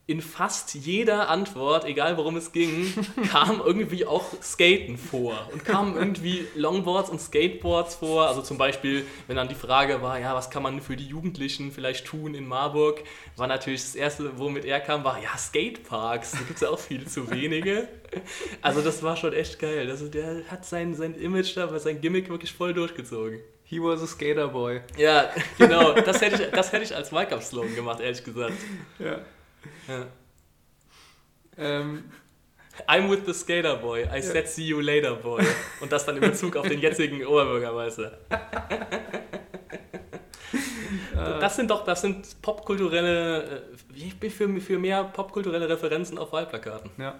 in 0.07 0.21
fast 0.21 0.75
jeder 0.75 1.29
Antwort, 1.29 1.83
egal 1.85 2.15
worum 2.17 2.37
es 2.37 2.51
ging, 2.51 2.93
kam 3.31 3.59
irgendwie 3.59 4.05
auch 4.05 4.25
Skaten 4.39 4.99
vor. 4.99 5.49
Und 5.51 5.65
kamen 5.65 5.95
irgendwie 5.95 6.45
Longboards 6.55 7.09
und 7.09 7.19
Skateboards 7.19 7.95
vor. 7.95 8.27
Also 8.27 8.43
zum 8.43 8.59
Beispiel, 8.59 9.03
wenn 9.25 9.35
dann 9.35 9.47
die 9.47 9.55
Frage 9.55 10.03
war, 10.03 10.19
ja, 10.19 10.35
was 10.35 10.51
kann 10.51 10.61
man 10.61 10.79
für 10.79 10.95
die 10.95 11.07
Jugendlichen 11.07 11.71
vielleicht 11.71 12.05
tun 12.05 12.35
in 12.35 12.47
Marburg, 12.47 13.03
war 13.35 13.47
natürlich 13.47 13.81
das 13.81 13.95
Erste, 13.95 14.37
womit 14.37 14.65
er 14.65 14.79
kam, 14.79 15.03
war, 15.03 15.19
ja, 15.21 15.35
Skateparks. 15.35 16.33
Da 16.33 16.37
gibt 16.39 16.55
es 16.55 16.61
ja 16.61 16.69
auch 16.69 16.79
viel 16.79 17.07
zu 17.07 17.31
wenige. 17.31 17.87
Also 18.61 18.81
das 18.81 19.01
war 19.01 19.17
schon 19.17 19.33
echt 19.33 19.57
geil. 19.57 19.89
Also 19.89 20.07
der 20.07 20.43
hat 20.51 20.65
sein, 20.65 20.93
sein 20.93 21.15
Image 21.15 21.57
da, 21.57 21.79
sein 21.79 21.99
Gimmick 21.99 22.29
wirklich 22.29 22.53
voll 22.53 22.75
durchgezogen. 22.75 23.39
He 23.63 23.79
was 23.81 24.03
a 24.03 24.05
skater 24.05 24.49
boy. 24.49 24.81
Ja, 24.97 25.31
genau. 25.57 25.93
Das 26.05 26.21
hätte 26.21 26.43
ich, 26.43 26.51
das 26.51 26.71
hätte 26.71 26.83
ich 26.83 26.95
als 26.95 27.11
Wahlkampfslogan 27.11 27.73
gemacht, 27.73 27.99
ehrlich 27.99 28.23
gesagt. 28.23 28.53
Ja. 28.99 29.21
Ja. 29.87 30.05
Ähm, 31.57 32.03
I'm 32.87 33.09
with 33.09 33.25
the 33.25 33.33
skater 33.33 33.77
boy. 33.77 34.05
I 34.13 34.21
said 34.21 34.47
see 34.47 34.65
you 34.65 34.81
later 34.81 35.15
boy. 35.15 35.43
Und 35.79 35.91
das 35.91 36.05
dann 36.05 36.17
in 36.17 36.21
Bezug 36.21 36.55
auf 36.57 36.67
den 36.67 36.79
jetzigen 36.79 37.25
Oberbürgermeister. 37.25 38.17
Das 41.39 41.55
sind 41.55 41.71
doch, 41.71 41.85
das 41.85 42.01
sind 42.01 42.41
popkulturelle, 42.41 43.43
äh, 43.43 43.61
ich 43.95 44.19
bin 44.19 44.29
für, 44.29 44.49
für 44.59 44.77
mehr 44.77 45.03
popkulturelle 45.05 45.69
Referenzen 45.69 46.17
auf 46.17 46.33
Wahlplakaten. 46.33 46.91
ja. 46.97 47.15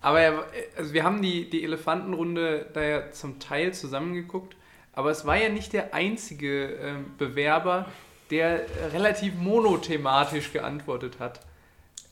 Aber 0.00 0.20
er, 0.20 0.44
also 0.78 0.94
wir 0.94 1.04
haben 1.04 1.20
die, 1.20 1.50
die 1.50 1.62
Elefantenrunde 1.62 2.66
da 2.72 2.82
ja 2.82 3.10
zum 3.10 3.38
Teil 3.38 3.74
zusammengeguckt, 3.74 4.56
aber 4.94 5.10
es 5.10 5.26
war 5.26 5.36
ja 5.36 5.50
nicht 5.50 5.72
der 5.72 5.92
einzige 5.92 6.74
ähm, 6.74 7.14
Bewerber, 7.18 7.86
der 8.30 8.64
äh, 8.64 8.86
relativ 8.92 9.34
monothematisch 9.34 10.52
geantwortet 10.52 11.18
hat. 11.18 11.40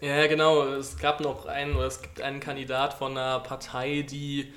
Ja, 0.00 0.28
genau. 0.28 0.64
Es 0.74 0.96
gab 0.96 1.20
noch 1.20 1.46
einen, 1.46 1.74
oder 1.74 1.86
es 1.86 2.00
gibt 2.00 2.20
einen 2.20 2.38
Kandidat 2.38 2.94
von 2.94 3.12
einer 3.12 3.40
Partei, 3.40 4.02
die, 4.02 4.52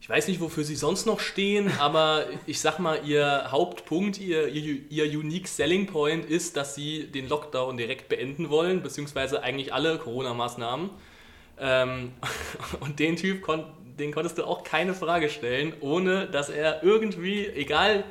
ich 0.00 0.08
weiß 0.08 0.26
nicht, 0.26 0.40
wofür 0.40 0.64
sie 0.64 0.74
sonst 0.74 1.06
noch 1.06 1.20
stehen, 1.20 1.70
aber 1.78 2.26
ich 2.46 2.60
sag 2.60 2.80
mal, 2.80 2.98
ihr 3.06 3.52
Hauptpunkt, 3.52 4.18
ihr, 4.18 4.48
ihr, 4.48 4.80
ihr 4.90 5.18
Unique 5.18 5.46
Selling 5.46 5.86
Point 5.86 6.24
ist, 6.24 6.56
dass 6.56 6.74
sie 6.74 7.06
den 7.06 7.28
Lockdown 7.28 7.76
direkt 7.76 8.08
beenden 8.08 8.50
wollen, 8.50 8.82
beziehungsweise 8.82 9.42
eigentlich 9.44 9.72
alle 9.72 9.98
Corona-Maßnahmen. 9.98 10.90
Ähm, 11.60 12.12
und 12.80 12.98
den 12.98 13.14
Typ, 13.14 13.46
den 13.96 14.10
konntest 14.12 14.38
du 14.38 14.44
auch 14.44 14.64
keine 14.64 14.94
Frage 14.94 15.30
stellen, 15.30 15.72
ohne 15.80 16.26
dass 16.26 16.48
er 16.48 16.82
irgendwie, 16.82 17.46
egal 17.46 18.02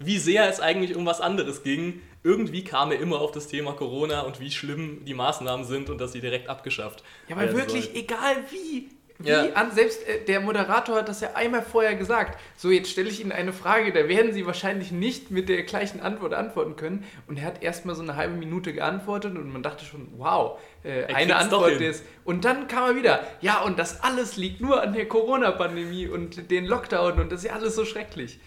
wie 0.00 0.18
sehr 0.18 0.48
es 0.48 0.58
eigentlich 0.58 0.96
um 0.96 1.06
was 1.06 1.20
anderes 1.20 1.62
ging, 1.62 2.00
irgendwie 2.22 2.64
kam 2.64 2.92
er 2.92 3.00
immer 3.00 3.20
auf 3.20 3.32
das 3.32 3.48
Thema 3.48 3.72
Corona 3.72 4.20
und 4.22 4.40
wie 4.40 4.50
schlimm 4.50 5.04
die 5.04 5.14
Maßnahmen 5.14 5.64
sind 5.64 5.88
und 5.90 6.00
dass 6.00 6.12
sie 6.12 6.20
direkt 6.20 6.48
abgeschafft 6.48 7.02
Ja, 7.28 7.36
aber 7.36 7.54
wirklich, 7.56 7.84
sollen. 7.84 7.96
egal 7.96 8.36
wie. 8.50 8.88
wie 9.18 9.28
Ja. 9.28 9.52
an, 9.54 9.70
selbst 9.72 10.06
äh, 10.08 10.24
der 10.24 10.40
Moderator 10.40 10.96
hat 10.96 11.08
das 11.08 11.20
ja 11.20 11.32
einmal 11.34 11.62
vorher 11.62 11.94
gesagt. 11.94 12.38
So, 12.56 12.70
jetzt 12.70 12.90
stelle 12.90 13.08
ich 13.10 13.20
Ihnen 13.20 13.32
eine 13.32 13.52
Frage, 13.52 13.92
da 13.92 14.08
werden 14.08 14.32
Sie 14.32 14.46
wahrscheinlich 14.46 14.92
nicht 14.92 15.30
mit 15.30 15.48
der 15.50 15.62
gleichen 15.62 16.00
Antwort 16.00 16.32
antworten 16.34 16.76
können. 16.76 17.04
Und 17.26 17.38
er 17.38 17.44
hat 17.44 17.62
erstmal 17.62 17.94
so 17.94 18.02
eine 18.02 18.16
halbe 18.16 18.34
Minute 18.36 18.72
geantwortet 18.72 19.36
und 19.36 19.50
man 19.52 19.62
dachte 19.62 19.84
schon, 19.84 20.08
wow, 20.16 20.58
äh, 20.84 21.04
eine 21.12 21.36
Antwort 21.36 21.80
ist. 21.80 22.04
Und 22.24 22.44
dann 22.46 22.66
kam 22.68 22.84
er 22.90 22.96
wieder, 22.96 23.24
ja, 23.42 23.60
und 23.62 23.78
das 23.78 24.02
alles 24.02 24.36
liegt 24.36 24.60
nur 24.62 24.82
an 24.82 24.92
der 24.94 25.06
Corona-Pandemie 25.06 26.06
und 26.08 26.50
den 26.50 26.64
Lockdown 26.66 27.20
und 27.20 27.32
das 27.32 27.40
ist 27.44 27.48
ja 27.50 27.54
alles 27.54 27.74
so 27.74 27.84
schrecklich. 27.84 28.38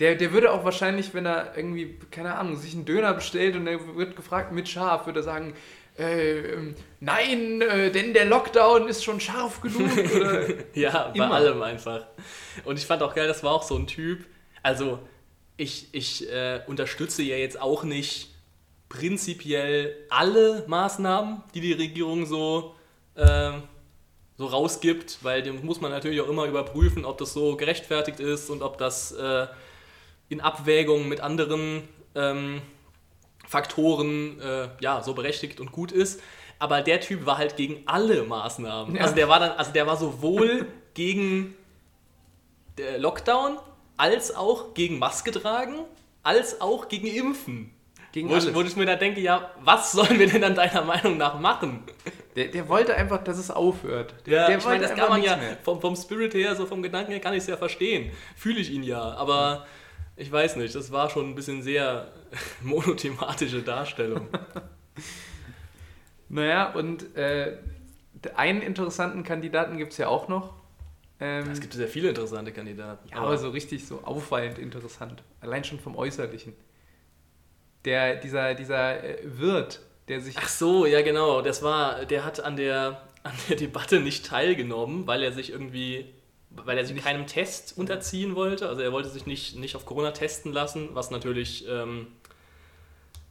Der, 0.00 0.16
der 0.16 0.32
würde 0.32 0.52
auch 0.52 0.64
wahrscheinlich, 0.64 1.14
wenn 1.14 1.24
er 1.26 1.56
irgendwie, 1.56 1.98
keine 2.10 2.34
Ahnung, 2.34 2.56
sich 2.56 2.74
einen 2.74 2.84
Döner 2.84 3.14
bestellt 3.14 3.54
und 3.54 3.66
er 3.66 3.96
wird 3.96 4.16
gefragt 4.16 4.52
mit 4.52 4.68
scharf, 4.68 5.06
würde 5.06 5.20
er 5.20 5.22
sagen, 5.22 5.54
äh, 5.96 6.38
ähm, 6.54 6.74
nein, 6.98 7.60
äh, 7.60 7.92
denn 7.92 8.12
der 8.12 8.24
Lockdown 8.24 8.88
ist 8.88 9.04
schon 9.04 9.20
scharf 9.20 9.60
genug. 9.60 9.88
Oder, 10.16 10.48
Ja, 10.74 11.08
bei 11.08 11.24
Immer. 11.24 11.34
allem 11.34 11.62
einfach. 11.62 12.06
Und 12.64 12.78
ich 12.78 12.86
fand 12.86 13.02
auch 13.02 13.14
geil, 13.14 13.28
das 13.28 13.44
war 13.44 13.52
auch 13.52 13.62
so 13.62 13.76
ein 13.76 13.86
Typ. 13.86 14.24
Also, 14.62 14.98
ich, 15.56 15.88
ich 15.92 16.28
äh, 16.32 16.62
unterstütze 16.66 17.22
ja 17.22 17.36
jetzt 17.36 17.60
auch 17.60 17.84
nicht 17.84 18.34
prinzipiell 18.88 19.94
alle 20.10 20.64
Maßnahmen, 20.66 21.42
die 21.54 21.60
die 21.60 21.72
Regierung 21.72 22.26
so, 22.26 22.74
ähm, 23.16 23.62
so 24.36 24.46
rausgibt, 24.46 25.18
weil 25.22 25.42
dem 25.42 25.64
muss 25.64 25.80
man 25.80 25.92
natürlich 25.92 26.20
auch 26.20 26.28
immer 26.28 26.46
überprüfen, 26.46 27.04
ob 27.04 27.18
das 27.18 27.32
so 27.32 27.56
gerechtfertigt 27.56 28.18
ist 28.18 28.50
und 28.50 28.62
ob 28.62 28.78
das 28.78 29.12
äh, 29.12 29.46
in 30.28 30.40
Abwägung 30.40 31.08
mit 31.08 31.20
anderen 31.20 31.88
ähm, 32.14 32.62
Faktoren 33.46 34.40
äh, 34.40 34.68
ja, 34.80 35.02
so 35.02 35.14
berechtigt 35.14 35.60
und 35.60 35.72
gut 35.72 35.92
ist. 35.92 36.20
aber 36.58 36.82
der 36.82 37.00
Typ 37.00 37.26
war 37.26 37.38
halt 37.38 37.56
gegen 37.56 37.82
alle 37.86 38.22
Maßnahmen. 38.22 38.96
Ja. 38.96 39.02
Also 39.02 39.14
der 39.14 39.28
war 39.28 39.40
dann, 39.40 39.52
also 39.52 39.72
der 39.72 39.86
war 39.86 39.96
sowohl 39.96 40.66
gegen 40.94 41.54
der 42.78 42.98
Lockdown, 42.98 43.58
als 43.96 44.34
auch 44.34 44.74
gegen 44.74 44.98
Maske 44.98 45.30
tragen, 45.30 45.80
als 46.22 46.60
auch 46.60 46.88
gegen 46.88 47.06
Impfen. 47.06 47.70
Gegen 48.12 48.30
Wo 48.30 48.36
ich, 48.36 48.54
wo 48.54 48.62
ich 48.62 48.76
mir 48.76 48.86
dann 48.86 49.00
denke, 49.00 49.20
ja, 49.20 49.50
was 49.60 49.90
sollen 49.90 50.20
wir 50.20 50.28
denn 50.28 50.40
dann 50.40 50.54
deiner 50.54 50.82
Meinung 50.82 51.16
nach 51.16 51.38
machen? 51.40 51.82
Der, 52.36 52.46
der 52.46 52.68
wollte 52.68 52.94
einfach, 52.94 53.24
dass 53.24 53.38
es 53.38 53.50
aufhört. 53.50 54.14
Ja, 54.24 54.46
der 54.46 54.58
ich 54.58 54.64
meine, 54.64 54.82
das 54.82 54.94
kann 54.94 55.08
man 55.08 55.22
ja 55.22 55.36
vom, 55.64 55.80
vom 55.80 55.96
Spirit 55.96 56.32
her, 56.34 56.54
so 56.54 56.64
vom 56.64 56.80
Gedanken 56.80 57.10
her, 57.10 57.20
kann 57.20 57.34
ich 57.34 57.40
es 57.40 57.48
ja 57.48 57.56
verstehen. 57.56 58.12
Fühle 58.36 58.60
ich 58.60 58.70
ihn 58.70 58.84
ja, 58.84 59.02
aber 59.02 59.66
ich 60.16 60.30
weiß 60.30 60.56
nicht, 60.56 60.74
das 60.74 60.90
war 60.92 61.10
schon 61.10 61.30
ein 61.30 61.34
bisschen 61.34 61.62
sehr 61.62 62.12
monothematische 62.62 63.62
Darstellung. 63.62 64.28
Naja, 66.28 66.72
und 66.72 67.14
äh, 67.16 67.58
einen 68.34 68.62
interessanten 68.62 69.22
Kandidaten 69.22 69.76
gibt 69.76 69.92
es 69.92 69.98
ja 69.98 70.08
auch 70.08 70.26
noch. 70.26 70.54
Ähm, 71.20 71.48
Es 71.50 71.60
gibt 71.60 71.74
sehr 71.74 71.86
viele 71.86 72.08
interessante 72.08 72.50
Kandidaten. 72.52 73.08
ja, 73.08 73.18
aber 73.18 73.36
so 73.38 73.50
richtig 73.50 73.86
so 73.86 74.02
auffallend 74.02 74.58
interessant. 74.58 75.22
Allein 75.40 75.62
schon 75.64 75.78
vom 75.78 75.96
Äußerlichen. 75.96 76.54
Der, 77.84 78.16
dieser, 78.16 78.54
dieser 78.54 79.04
äh, 79.04 79.18
Wirt, 79.22 79.80
der 80.08 80.20
sich. 80.20 80.36
Ach 80.38 80.48
so, 80.48 80.86
ja 80.86 81.02
genau. 81.02 81.42
Das 81.42 81.62
war, 81.62 82.04
der 82.06 82.24
hat 82.24 82.40
an 82.40 82.56
der, 82.56 83.02
an 83.22 83.34
der 83.48 83.56
Debatte 83.56 84.00
nicht 84.00 84.26
teilgenommen, 84.26 85.06
weil 85.06 85.22
er 85.22 85.32
sich 85.32 85.50
irgendwie, 85.50 86.06
weil 86.64 86.78
er 86.78 86.84
sich 86.84 86.96
keinem 87.02 87.26
Test 87.26 87.76
unterziehen 87.76 88.36
wollte. 88.36 88.68
Also 88.68 88.82
er 88.82 88.92
wollte 88.92 89.08
sich 89.08 89.26
nicht, 89.26 89.56
nicht 89.56 89.76
auf 89.76 89.86
Corona 89.86 90.12
testen 90.12 90.52
lassen, 90.52 90.90
was 90.92 91.10
natürlich, 91.10 91.66
ähm, 91.68 92.08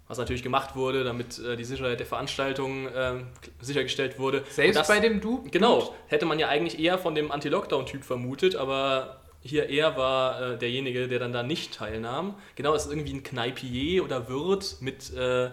was 0.07 0.17
natürlich 0.17 0.43
gemacht 0.43 0.75
wurde, 0.75 1.03
damit 1.03 1.39
äh, 1.39 1.55
die 1.55 1.63
Sicherheit 1.63 1.99
der 1.99 2.07
Veranstaltung 2.07 2.87
ähm, 2.95 3.27
sichergestellt 3.61 4.19
wurde. 4.19 4.43
selbst 4.49 4.77
das, 4.77 4.87
bei 4.87 4.99
dem 4.99 5.21
Du. 5.21 5.43
Genau, 5.51 5.95
hätte 6.07 6.25
man 6.25 6.39
ja 6.39 6.49
eigentlich 6.49 6.79
eher 6.79 6.97
von 6.97 7.15
dem 7.15 7.31
Anti-Lockdown-Typ 7.31 8.03
vermutet, 8.03 8.55
aber 8.55 9.21
hier 9.41 9.69
er 9.69 9.97
war 9.97 10.41
äh, 10.41 10.57
derjenige, 10.57 11.07
der 11.07 11.19
dann 11.19 11.33
da 11.33 11.43
nicht 11.43 11.73
teilnahm. 11.73 12.35
Genau, 12.55 12.73
es 12.73 12.85
ist 12.85 12.91
irgendwie 12.91 13.13
ein 13.13 13.23
Kneipier 13.23 14.03
oder 14.03 14.29
Wirt 14.29 14.77
mit, 14.79 15.13
äh, 15.13 15.51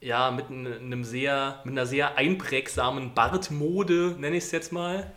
ja, 0.00 0.30
mit 0.30 0.50
einem 0.50 1.04
sehr, 1.04 1.60
mit 1.64 1.72
einer 1.72 1.86
sehr 1.86 2.16
einprägsamen 2.16 3.14
Bartmode, 3.14 4.16
nenne 4.18 4.36
ich 4.36 4.44
es 4.44 4.52
jetzt 4.52 4.72
mal. 4.72 5.10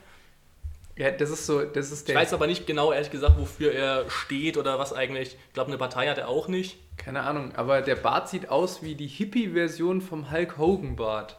Ja, 0.99 1.11
das 1.11 1.29
ist 1.29 1.45
so, 1.45 1.63
das 1.63 1.91
ist 1.91 2.01
Ich 2.01 2.05
der. 2.07 2.15
weiß 2.15 2.33
aber 2.33 2.45
nicht 2.45 2.67
genau, 2.67 2.91
ehrlich 2.91 3.09
gesagt, 3.09 3.39
wofür 3.39 3.71
er 3.71 4.09
steht 4.09 4.57
oder 4.57 4.77
was 4.79 4.91
eigentlich. 4.91 5.37
Ich 5.47 5.53
glaube, 5.53 5.69
eine 5.69 5.77
Partei 5.77 6.07
hat 6.07 6.17
er 6.17 6.27
auch 6.27 6.49
nicht. 6.49 6.77
Keine 6.97 7.21
Ahnung, 7.23 7.53
aber 7.55 7.81
der 7.81 7.95
Bart 7.95 8.27
sieht 8.27 8.49
aus 8.49 8.83
wie 8.83 8.95
die 8.95 9.07
Hippie-Version 9.07 10.01
vom 10.01 10.29
Hulk 10.29 10.57
Hogan-Bart. 10.57 11.37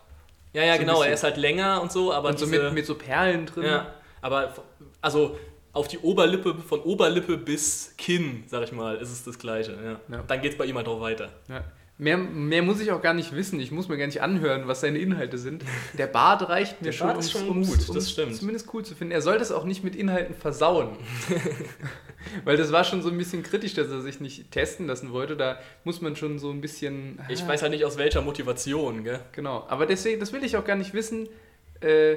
Ja, 0.55 0.65
ja, 0.65 0.73
So 0.75 0.81
genau, 0.81 1.03
er 1.03 1.13
ist 1.13 1.23
halt 1.25 1.37
länger 1.37 1.83
und 1.83 1.93
so, 1.93 2.11
aber 2.13 2.31
Und 2.31 2.39
so 2.39 2.47
diese, 2.47 2.63
mit, 2.65 2.73
mit 2.73 2.87
so 2.87 2.95
Perlen 2.95 3.45
drin. 3.45 3.65
Ja, 3.65 3.95
aber 4.23 4.55
also 5.03 5.39
auf 5.75 5.89
die 5.89 5.99
Oberlippe, 5.99 6.55
von 6.55 6.81
Oberlippe 6.81 7.37
bis 7.37 7.95
Kinn, 7.99 8.45
sag 8.47 8.65
ich 8.65 8.73
mal, 8.73 8.97
ist 8.97 9.13
es 9.13 9.25
das 9.25 9.39
Gleiche. 9.39 9.73
Ja. 9.73 10.17
Ja. 10.17 10.25
Dann 10.27 10.41
geht 10.41 10.53
es 10.53 10.59
bei 10.59 10.65
ihm 10.65 10.77
halt 10.77 10.89
auch 10.89 11.01
weiter. 11.03 11.29
Ja. 11.49 11.63
Mehr, 12.01 12.17
mehr 12.17 12.63
muss 12.63 12.81
ich 12.81 12.91
auch 12.93 13.03
gar 13.03 13.13
nicht 13.13 13.35
wissen. 13.35 13.61
Ich 13.61 13.71
muss 13.71 13.89
mir 13.89 13.99
gar 13.99 14.07
nicht 14.07 14.23
anhören, 14.23 14.67
was 14.67 14.81
seine 14.81 14.97
Inhalte 14.99 15.37
sind. 15.37 15.63
Der 15.99 16.07
Bart 16.07 16.49
reicht 16.49 16.81
mir 16.81 16.87
Der 16.87 16.93
schon, 16.93 17.09
Bart 17.09 17.17
um 17.19 17.21
ist 17.23 17.31
schon 17.31 17.49
um's- 17.51 17.69
gut, 17.69 17.79
das 17.81 17.89
um's 17.91 18.11
stimmt. 18.11 18.37
zumindest 18.37 18.73
cool 18.73 18.83
zu 18.83 18.95
finden. 18.95 19.13
Er 19.13 19.21
sollte 19.21 19.43
es 19.43 19.53
auch 19.53 19.65
nicht 19.65 19.85
mit 19.85 19.95
Inhalten 19.95 20.35
versauen. 20.35 20.97
Weil 22.45 22.57
das 22.57 22.73
war 22.73 22.85
schon 22.85 23.03
so 23.03 23.11
ein 23.11 23.19
bisschen 23.19 23.43
kritisch, 23.43 23.75
dass 23.75 23.91
er 23.91 24.01
sich 24.01 24.19
nicht 24.19 24.51
testen 24.51 24.87
lassen 24.87 25.13
wollte. 25.13 25.37
Da 25.37 25.59
muss 25.85 26.01
man 26.01 26.17
schon 26.17 26.39
so 26.39 26.51
ein 26.51 26.63
bisschen. 26.63 27.21
Ich 27.29 27.43
ah, 27.43 27.49
weiß 27.49 27.61
halt 27.61 27.73
nicht 27.73 27.85
aus 27.85 27.99
welcher 27.99 28.23
Motivation, 28.23 29.05
gell? 29.05 29.21
Genau. 29.33 29.67
Aber 29.69 29.85
deswegen, 29.85 30.21
das 30.21 30.33
will 30.33 30.43
ich 30.43 30.57
auch 30.57 30.65
gar 30.65 30.77
nicht 30.77 30.95
wissen. 30.95 31.29
Äh, 31.81 32.17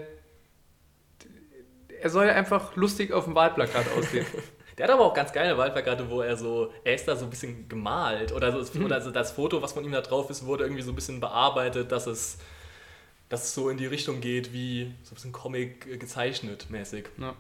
er 2.02 2.10
soll 2.10 2.30
einfach 2.30 2.78
lustig 2.78 3.12
auf 3.12 3.26
dem 3.26 3.36
Wahlplakat 3.36 3.86
aussehen. 3.98 4.26
Der 4.78 4.86
hat 4.88 4.94
aber 4.94 5.06
auch 5.06 5.14
ganz 5.14 5.32
geile 5.32 5.58
Wahlplakate, 5.58 6.10
wo 6.10 6.22
er 6.22 6.36
so, 6.36 6.72
er 6.84 6.96
ist 6.96 7.08
da 7.08 7.16
so 7.16 7.26
ein 7.26 7.30
bisschen 7.30 7.70
gemalt 7.70 8.32
oder 8.32 8.52
so, 8.64 8.80
Mhm. 8.80 8.86
oder 8.86 9.02
so 9.02 9.12
das 9.12 9.32
Foto, 9.32 9.62
was 9.62 9.74
von 9.74 9.84
ihm 9.86 9.92
da 9.92 10.02
drauf 10.02 10.30
ist, 10.30 10.46
wurde 10.46 10.64
irgendwie 10.64 10.82
so 10.82 10.92
ein 10.92 10.96
bisschen 10.96 11.20
bearbeitet, 11.20 11.92
dass 11.92 12.08
es, 12.08 12.40
dass 13.30 13.44
es 13.44 13.54
so 13.56 13.70
in 13.70 13.78
die 13.78 13.86
Richtung 13.88 14.22
geht 14.22 14.52
wie 14.54 14.94
so 15.04 15.12
ein 15.12 15.16
bisschen 15.16 15.32
Comic 15.32 16.00
gezeichnet 16.00 16.68
mäßig. 16.70 17.06
Ja. 17.20 17.36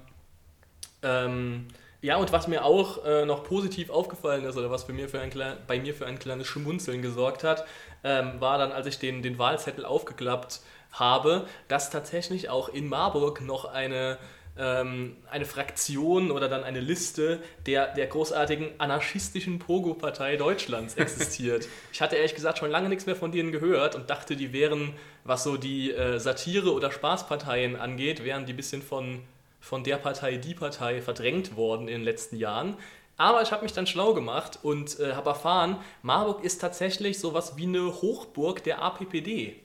Ähm, 1.01 1.67
ja, 2.01 2.17
und 2.17 2.31
was 2.33 2.47
mir 2.47 2.65
auch 2.65 3.05
äh, 3.05 3.25
noch 3.25 3.43
positiv 3.43 3.89
aufgefallen 3.89 4.43
ist 4.45 4.57
oder 4.57 4.69
was 4.69 4.83
für 4.83 4.93
mir 4.93 5.07
für 5.07 5.21
ein 5.21 5.29
klein, 5.29 5.57
bei 5.67 5.79
mir 5.79 5.93
für 5.93 6.05
ein 6.05 6.19
kleines 6.19 6.47
Schmunzeln 6.47 7.01
gesorgt 7.01 7.43
hat, 7.43 7.65
ähm, 8.03 8.39
war 8.39 8.57
dann, 8.57 8.71
als 8.71 8.87
ich 8.87 8.99
den, 8.99 9.21
den 9.21 9.37
Wahlzettel 9.37 9.85
aufgeklappt 9.85 10.61
habe, 10.91 11.47
dass 11.69 11.89
tatsächlich 11.89 12.49
auch 12.49 12.69
in 12.69 12.87
Marburg 12.87 13.41
noch 13.41 13.65
eine, 13.65 14.17
ähm, 14.57 15.17
eine 15.29 15.45
Fraktion 15.45 16.29
oder 16.31 16.47
dann 16.47 16.63
eine 16.63 16.79
Liste 16.79 17.41
der, 17.65 17.93
der 17.93 18.07
großartigen 18.07 18.79
anarchistischen 18.79 19.59
Pogo-Partei 19.59 20.35
Deutschlands 20.37 20.95
existiert. 20.95 21.67
ich 21.91 22.01
hatte 22.01 22.15
ehrlich 22.15 22.35
gesagt 22.35 22.59
schon 22.59 22.69
lange 22.69 22.89
nichts 22.89 23.05
mehr 23.05 23.15
von 23.15 23.31
denen 23.31 23.51
gehört 23.51 23.95
und 23.95 24.09
dachte, 24.09 24.35
die 24.35 24.53
wären, 24.53 24.93
was 25.23 25.43
so 25.43 25.57
die 25.57 25.91
äh, 25.91 26.19
Satire- 26.19 26.73
oder 26.73 26.91
Spaßparteien 26.91 27.75
angeht, 27.75 28.23
wären 28.23 28.45
die 28.45 28.53
ein 28.53 28.57
bisschen 28.57 28.81
von 28.81 29.21
von 29.59 29.81
der 29.85 29.95
Partei 29.95 30.35
die 30.35 30.55
Partei 30.55 31.01
verdrängt 31.01 31.55
worden 31.55 31.87
in 31.87 31.93
den 31.99 32.03
letzten 32.03 32.35
Jahren. 32.35 32.75
Aber 33.15 33.41
ich 33.43 33.53
habe 33.53 33.63
mich 33.63 33.71
dann 33.71 33.87
schlau 33.87 34.13
gemacht 34.13 34.59
und 34.61 34.99
äh, 34.99 35.13
habe 35.13 35.29
erfahren, 35.29 35.77
Marburg 36.01 36.43
ist 36.43 36.59
tatsächlich 36.59 37.17
sowas 37.17 37.55
wie 37.55 37.63
eine 37.63 37.85
Hochburg 38.01 38.61
der 38.65 38.81
APPD. 38.81 39.55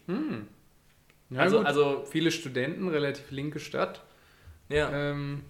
Ja, 1.30 1.40
Also- 1.40 1.58
gut. 1.58 1.66
also- 1.66 2.04
viele 2.08 2.30
Studenten, 2.30 2.88
relativ 2.88 3.30
linke 3.32 3.58
Stadt. 3.58 4.02
Ja. 4.68 4.90
Ähm, 4.90 5.44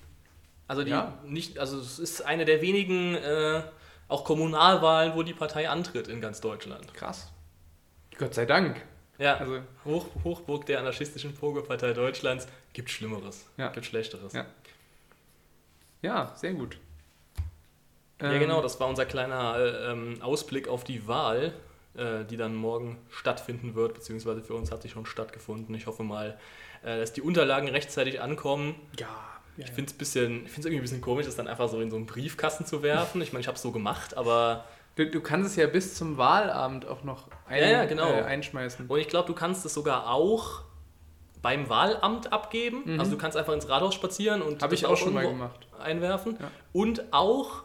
Also 0.69 0.85
die 0.85 0.91
Ja. 0.91 1.19
nicht, 1.25 1.59
also 1.59 1.79
es 1.81 1.99
ist 1.99 2.21
eine 2.23 2.45
der 2.45 2.61
wenigen 2.61 3.15
äh, 3.15 3.63
auch 4.09 4.25
Kommunalwahlen, 4.25 5.15
wo 5.15 5.23
die 5.23 5.33
Partei 5.35 5.69
antritt 5.69 6.09
in 6.09 6.21
ganz 6.21 6.41
Deutschland. 6.41 6.93
krass. 6.95 7.31
Gott 8.19 8.35
sei 8.35 8.45
Dank. 8.47 8.81
Ja, 9.19 9.37
Also, 9.37 9.61
Hoch, 9.85 10.07
Hochburg 10.25 10.67
der 10.67 10.79
anarchistischen 10.81 11.35
Pogo-Partei 11.35 11.93
Deutschlands. 11.93 12.47
Gibt 12.73 12.91
Schlimmeres, 12.91 13.47
Ja. 13.57 13.69
gibt 13.69 13.87
Schlechteres. 13.87 14.33
Ja. 14.33 14.47
ja, 16.03 16.33
sehr 16.37 16.53
gut. 16.53 16.79
Ja, 18.21 18.33
Ähm, 18.33 18.41
genau, 18.41 18.61
das 18.63 18.79
war 18.81 18.89
unser 18.89 19.07
kleiner 19.07 19.57
äh, 19.59 19.91
ähm, 19.93 20.21
Ausblick 20.23 20.69
auf 20.69 20.85
die 20.85 21.07
Wahl, 21.09 21.53
äh, 21.97 22.25
die 22.25 22.37
dann 22.37 22.55
morgen 22.55 22.99
stattfinden 23.11 23.75
wird, 23.75 23.95
beziehungsweise 23.95 24.43
für 24.43 24.55
uns 24.55 24.71
hat 24.71 24.83
sie 24.83 24.89
schon 24.89 25.07
stattgefunden. 25.07 25.75
Ich 25.75 25.87
hoffe 25.87 26.03
mal, 26.03 26.39
dass 26.83 27.13
die 27.13 27.23
Unterlagen 27.23 27.69
rechtzeitig 27.69 28.21
ankommen. 28.21 28.75
Ja, 28.99 29.09
Ich 29.57 29.71
finde 29.71 29.93
es 30.01 30.15
irgendwie 30.17 30.77
ein 30.77 30.83
bisschen 30.83 31.01
komisch, 31.01 31.27
das 31.27 31.37
dann 31.37 31.49
einfach 31.49 31.69
so 31.69 31.81
in 31.81 31.91
so 31.91 31.97
einen 31.97 32.07
Briefkasten 32.07 32.65
zu 32.67 32.83
werfen. 32.83 33.21
Ich 33.23 33.33
meine, 33.33 33.41
ich 33.41 33.47
habe 33.49 33.57
es 33.57 33.63
so 33.63 33.73
gemacht, 33.73 34.17
aber 34.17 34.65
Du, 34.97 35.09
du 35.09 35.21
kannst 35.21 35.51
es 35.51 35.55
ja 35.57 35.69
bis 35.69 35.95
zum 35.95 36.17
Wahlabend 36.19 36.85
auch 36.87 37.05
noch 37.05 37.29
ein, 37.47 37.63
Ja, 37.63 37.69
ja, 37.69 37.85
genau. 37.85 38.11
äh, 38.11 38.23
einschmeißen. 38.23 38.87
und 38.89 38.99
ich 38.99 39.07
glaube, 39.09 39.29
du 39.29 39.35
kannst 39.35 39.65
es 39.65 39.73
sogar 39.73 40.11
auch 40.11 40.63
beim 41.41 41.69
Wahlamt 41.69 42.33
abgeben. 42.33 42.99
Also 42.99 43.13
du 43.13 43.17
kannst 43.19 43.37
einfach 43.37 43.53
ins 43.53 43.69
Rathaus 43.69 43.95
spazieren 43.95 44.43
und 44.43 44.61
Habe 44.61 44.73
das 44.75 44.81
ich 44.81 44.87
auch 44.87 44.97
schon 44.97 45.15
mal 45.15 45.25
gemacht. 45.25 45.69
einwerfen 45.79 46.37
Ja. 46.41 46.51
und 46.73 47.13
auch 47.13 47.63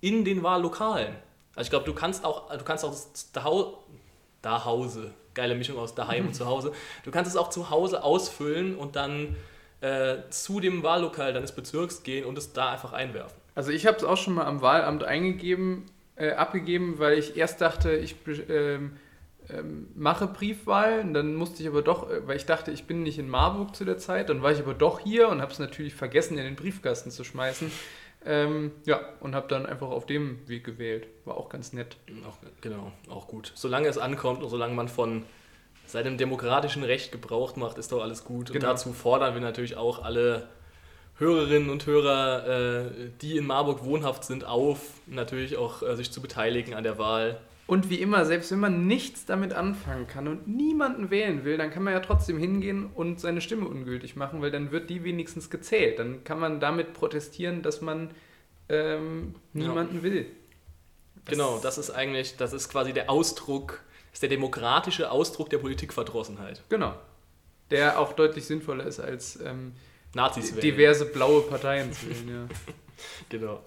in 0.00 0.24
den 0.24 0.44
Wahllokalen. 0.44 1.16
Also 1.56 1.66
ich 1.66 1.70
glaube, 1.70 1.86
du 1.86 1.92
kannst 1.92 2.24
auch, 2.24 2.56
du 2.56 2.62
kannst 2.64 2.84
auch 2.84 2.90
das 2.90 3.32
Dahau, 3.32 3.82
Dahause, 4.42 5.12
geile 5.36 5.54
Mischung 5.54 5.78
aus 5.78 5.94
daheim 5.94 6.26
und 6.26 6.34
zu 6.34 6.46
Hause. 6.46 6.72
Du 7.04 7.12
kannst 7.12 7.30
es 7.30 7.36
auch 7.36 7.50
zu 7.50 7.70
Hause 7.70 8.02
ausfüllen 8.02 8.74
und 8.74 8.96
dann 8.96 9.36
äh, 9.80 10.16
zu 10.30 10.58
dem 10.58 10.82
Wahllokal 10.82 11.32
deines 11.32 11.52
Bezirks 11.52 12.02
gehen 12.02 12.24
und 12.24 12.36
es 12.36 12.52
da 12.52 12.72
einfach 12.72 12.92
einwerfen. 12.92 13.36
Also 13.54 13.70
ich 13.70 13.86
habe 13.86 13.96
es 13.96 14.04
auch 14.04 14.16
schon 14.16 14.34
mal 14.34 14.46
am 14.46 14.60
Wahlamt 14.60 15.04
eingegeben, 15.04 15.84
äh, 16.16 16.32
abgegeben, 16.32 16.98
weil 16.98 17.18
ich 17.18 17.36
erst 17.36 17.60
dachte, 17.60 17.94
ich 17.94 18.16
ähm, 18.48 18.96
ähm, 19.48 19.88
mache 19.94 20.26
Briefwahl. 20.26 21.00
Und 21.00 21.14
dann 21.14 21.34
musste 21.34 21.62
ich 21.62 21.68
aber 21.68 21.82
doch, 21.82 22.10
äh, 22.10 22.26
weil 22.26 22.36
ich 22.36 22.46
dachte, 22.46 22.70
ich 22.70 22.84
bin 22.84 23.02
nicht 23.02 23.18
in 23.18 23.28
Marburg 23.28 23.76
zu 23.76 23.84
der 23.84 23.98
Zeit. 23.98 24.28
Dann 24.28 24.42
war 24.42 24.52
ich 24.52 24.58
aber 24.58 24.74
doch 24.74 25.00
hier 25.00 25.28
und 25.28 25.40
habe 25.40 25.52
es 25.52 25.58
natürlich 25.58 25.94
vergessen, 25.94 26.36
in 26.38 26.44
den 26.44 26.56
Briefkasten 26.56 27.10
zu 27.10 27.24
schmeißen. 27.24 27.70
Ähm, 28.26 28.72
ja, 28.84 29.00
und 29.20 29.34
habe 29.34 29.46
dann 29.48 29.66
einfach 29.66 29.88
auf 29.88 30.04
dem 30.04 30.46
Weg 30.48 30.64
gewählt. 30.64 31.06
War 31.24 31.36
auch 31.36 31.48
ganz 31.48 31.72
nett. 31.72 31.96
Auch, 32.28 32.36
genau, 32.60 32.92
auch 33.08 33.28
gut. 33.28 33.52
Solange 33.54 33.86
es 33.88 33.98
ankommt 33.98 34.42
und 34.42 34.48
solange 34.50 34.74
man 34.74 34.88
von 34.88 35.22
seinem 35.86 36.18
demokratischen 36.18 36.82
Recht 36.82 37.12
Gebrauch 37.12 37.54
macht, 37.54 37.78
ist 37.78 37.92
doch 37.92 38.02
alles 38.02 38.24
gut. 38.24 38.50
Und 38.50 38.54
Genau. 38.54 38.66
dazu 38.72 38.92
fordern 38.92 39.34
wir 39.34 39.40
natürlich 39.40 39.76
auch 39.76 40.02
alle 40.02 40.48
Hörerinnen 41.18 41.70
und 41.70 41.86
Hörer, 41.86 42.46
äh, 42.46 42.90
die 43.22 43.36
in 43.36 43.46
Marburg 43.46 43.84
wohnhaft 43.84 44.24
sind, 44.24 44.44
auf, 44.44 44.80
natürlich 45.06 45.56
auch 45.56 45.82
äh, 45.82 45.96
sich 45.96 46.10
zu 46.10 46.20
beteiligen 46.20 46.74
an 46.74 46.82
der 46.82 46.98
Wahl. 46.98 47.38
Und 47.66 47.90
wie 47.90 48.00
immer, 48.00 48.24
selbst 48.24 48.52
wenn 48.52 48.60
man 48.60 48.86
nichts 48.86 49.26
damit 49.26 49.52
anfangen 49.52 50.06
kann 50.06 50.28
und 50.28 50.46
niemanden 50.46 51.10
wählen 51.10 51.44
will, 51.44 51.56
dann 51.56 51.70
kann 51.70 51.82
man 51.82 51.92
ja 51.92 52.00
trotzdem 52.00 52.38
hingehen 52.38 52.90
und 52.94 53.20
seine 53.20 53.40
Stimme 53.40 53.66
ungültig 53.66 54.14
machen, 54.14 54.40
weil 54.40 54.52
dann 54.52 54.70
wird 54.70 54.88
die 54.88 55.02
wenigstens 55.02 55.50
gezählt. 55.50 55.98
Dann 55.98 56.22
kann 56.22 56.38
man 56.38 56.60
damit 56.60 56.92
protestieren, 56.94 57.62
dass 57.62 57.80
man 57.80 58.10
ähm, 58.68 59.34
niemanden 59.52 60.02
will. 60.04 60.26
genau, 61.24 61.58
das 61.60 61.76
ist 61.76 61.90
eigentlich, 61.90 62.36
das 62.36 62.52
ist 62.52 62.68
quasi 62.68 62.92
der 62.92 63.10
Ausdruck, 63.10 63.80
ist 64.12 64.22
der 64.22 64.28
demokratische 64.28 65.10
Ausdruck 65.10 65.50
der 65.50 65.58
Politikverdrossenheit. 65.58 66.62
Genau. 66.68 66.94
Der 67.70 67.98
auch 67.98 68.12
deutlich 68.12 68.46
sinnvoller 68.46 68.84
ist 68.84 69.00
als 69.00 69.40
ähm, 69.44 69.72
Nazis 70.14 70.52
wählen. 70.52 70.62
diverse 70.62 71.04
blaue 71.04 71.42
Parteien 71.42 71.92
zu 71.92 72.08
wählen. 72.08 72.28
Ja. 72.28 72.56
Genau. 73.28 73.62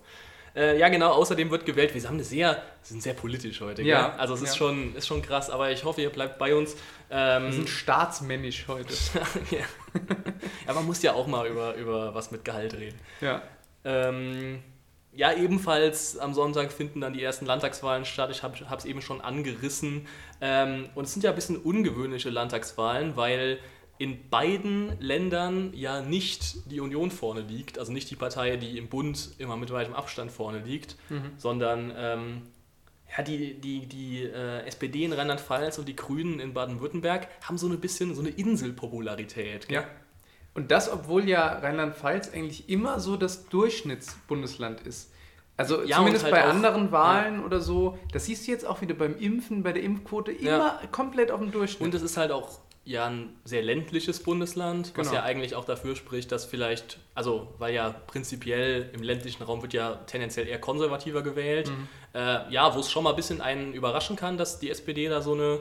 Äh, 0.60 0.78
ja, 0.78 0.89
genau, 0.89 1.14
außerdem 1.14 1.49
wird 1.51 1.66
gewählt. 1.66 1.95
Wir 1.95 2.03
haben 2.03 2.22
sehr, 2.22 2.62
sind 2.82 3.01
sehr 3.01 3.14
politisch 3.14 3.62
heute. 3.62 3.82
Ja, 3.82 4.10
Gell? 4.10 4.20
Also 4.20 4.34
es 4.34 4.41
ist, 4.41 4.49
ja. 4.49 4.55
schon, 4.57 4.93
ist 4.93 5.07
schon 5.07 5.22
krass, 5.22 5.49
aber 5.49 5.72
ich 5.72 5.86
hoffe, 5.86 6.01
ihr 6.01 6.10
bleibt 6.10 6.38
bei 6.38 6.53
uns. 6.53 6.76
Ähm, 7.10 7.45
Wir 7.45 7.53
sind 7.53 7.70
staatsmännisch 7.70 8.66
heute. 8.68 8.93
ja. 9.51 9.60
ja, 10.68 10.74
man 10.74 10.86
muss 10.86 11.01
ja 11.01 11.14
auch 11.14 11.28
mal 11.28 11.47
über, 11.47 11.76
über 11.76 12.14
was 12.14 12.32
mit 12.32 12.43
Gehalt 12.43 12.74
reden. 12.74 12.99
Ja. 13.22 13.41
Ähm, 13.86 14.62
ja, 15.14 15.32
ebenfalls 15.32 16.18
am 16.18 16.34
Sonntag 16.34 16.74
finden 16.74 16.99
dann 16.99 17.14
die 17.14 17.24
ersten 17.24 17.45
Landtagswahlen 17.45 18.03
statt. 18.03 18.30
Ich 18.30 18.43
habe 18.43 18.57
es 18.76 18.84
eben 18.84 19.01
schon 19.01 19.22
angerissen. 19.22 20.07
Ähm, 20.41 20.89
und 20.93 21.05
es 21.05 21.14
sind 21.14 21.24
ja 21.24 21.30
ein 21.30 21.36
bisschen 21.36 21.55
ungewöhnliche 21.55 22.30
Landtagswahlen, 22.30 23.16
weil 23.16 23.60
in 24.00 24.30
beiden 24.30 25.00
Ländern 25.00 25.72
ja 25.76 26.02
nicht 26.02 26.72
die 26.72 26.80
Union 26.80 27.12
vorne 27.12 27.41
liegt, 27.41 27.78
also 27.78 27.91
nicht 27.91 28.10
die 28.10 28.16
Partei, 28.16 28.56
die 28.58 28.78
im 28.78 28.88
Bund 28.88 29.32
immer 29.38 29.56
mit 29.58 29.72
weitem 29.72 29.93
Abstand 29.93 30.32
vorne 30.32 30.60
liegt, 30.60 30.95
Mhm. 31.10 31.32
sondern 31.38 31.93
ähm, 31.95 32.41
ja, 33.16 33.24
die, 33.24 33.56
die, 33.60 33.86
die 33.88 34.24
äh, 34.24 34.66
SPD 34.66 35.04
in 35.04 35.14
Rheinland-Pfalz 35.14 35.78
und 35.80 35.88
die 35.88 35.95
Grünen 35.95 36.39
in 36.39 36.54
Baden-Württemberg 36.54 37.28
haben 37.43 37.58
so 37.58 37.68
ein 37.68 37.80
bisschen 37.80 38.16
so 38.16 38.22
eine 38.22 38.30
Inselpopularität. 38.30 39.68
gell? 39.68 39.82
Ja. 39.82 39.88
Und 40.54 40.72
das, 40.72 40.91
obwohl 40.91 41.28
ja 41.28 41.60
Rheinland-Pfalz 41.60 42.32
eigentlich 42.34 42.70
immer 42.70 43.00
so 43.00 43.18
das 43.18 43.47
Durchschnittsbundesland 43.50 44.82
ist. 44.82 45.12
Also 45.58 45.84
Ja, 45.84 45.97
zumindest 45.97 46.24
halt 46.24 46.34
bei 46.34 46.43
anderen 46.45 46.91
Wahlen 46.91 47.43
oder 47.43 47.60
so, 47.60 47.97
das 48.14 48.26
siehst 48.26 48.47
du 48.47 48.52
jetzt 48.52 48.66
auch 48.66 48.80
wieder 48.82 48.93
beim 48.95 49.18
Impfen, 49.18 49.62
bei 49.62 49.74
der 49.74 49.84
Impfquote, 49.84 50.32
immer 50.32 50.80
Ja. 50.82 50.82
komplett 50.91 51.32
auf 51.32 51.41
dem 51.41 51.52
Durchschnitt. 51.52 51.82
Und 51.82 51.93
es 51.95 52.02
ist 52.02 52.16
halt 52.16 52.32
auch 52.32 52.60
ja 52.86 53.05
ein 53.05 53.36
sehr 53.45 53.61
ländliches 53.61 54.23
Bundesland, 54.23 54.93
was 54.95 55.09
Genau. 55.09 55.19
ja 55.19 55.23
eigentlich 55.23 55.53
auch 55.55 55.65
dafür 55.65 55.95
spricht, 55.95 56.32
dass 56.32 56.45
vielleicht, 56.45 56.97
also 57.13 57.53
weil 57.59 57.73
ja 57.73 57.91
prinzipiell 58.07 58.89
im 58.93 59.03
ländlichen 59.03 59.43
Raum 59.43 59.61
wird 59.61 59.73
ja 59.73 59.95
tendenziell 60.07 60.47
eher 60.47 60.59
konservativer 60.59 61.21
gewählt. 61.21 61.69
Mhm. 61.69 61.88
Äh, 62.13 62.51
ja, 62.51 62.73
wo 62.73 62.80
es 62.80 62.89
schon 62.89 63.03
mal 63.03 63.11
ein 63.11 63.15
bisschen 63.15 63.41
einen 63.41 63.73
überraschen 63.73 64.15
kann, 64.15 64.38
dass 64.38 64.59
die 64.59 64.69
SPD 64.71 65.07
da 65.07 65.21
so 65.21 65.34
eine, 65.34 65.59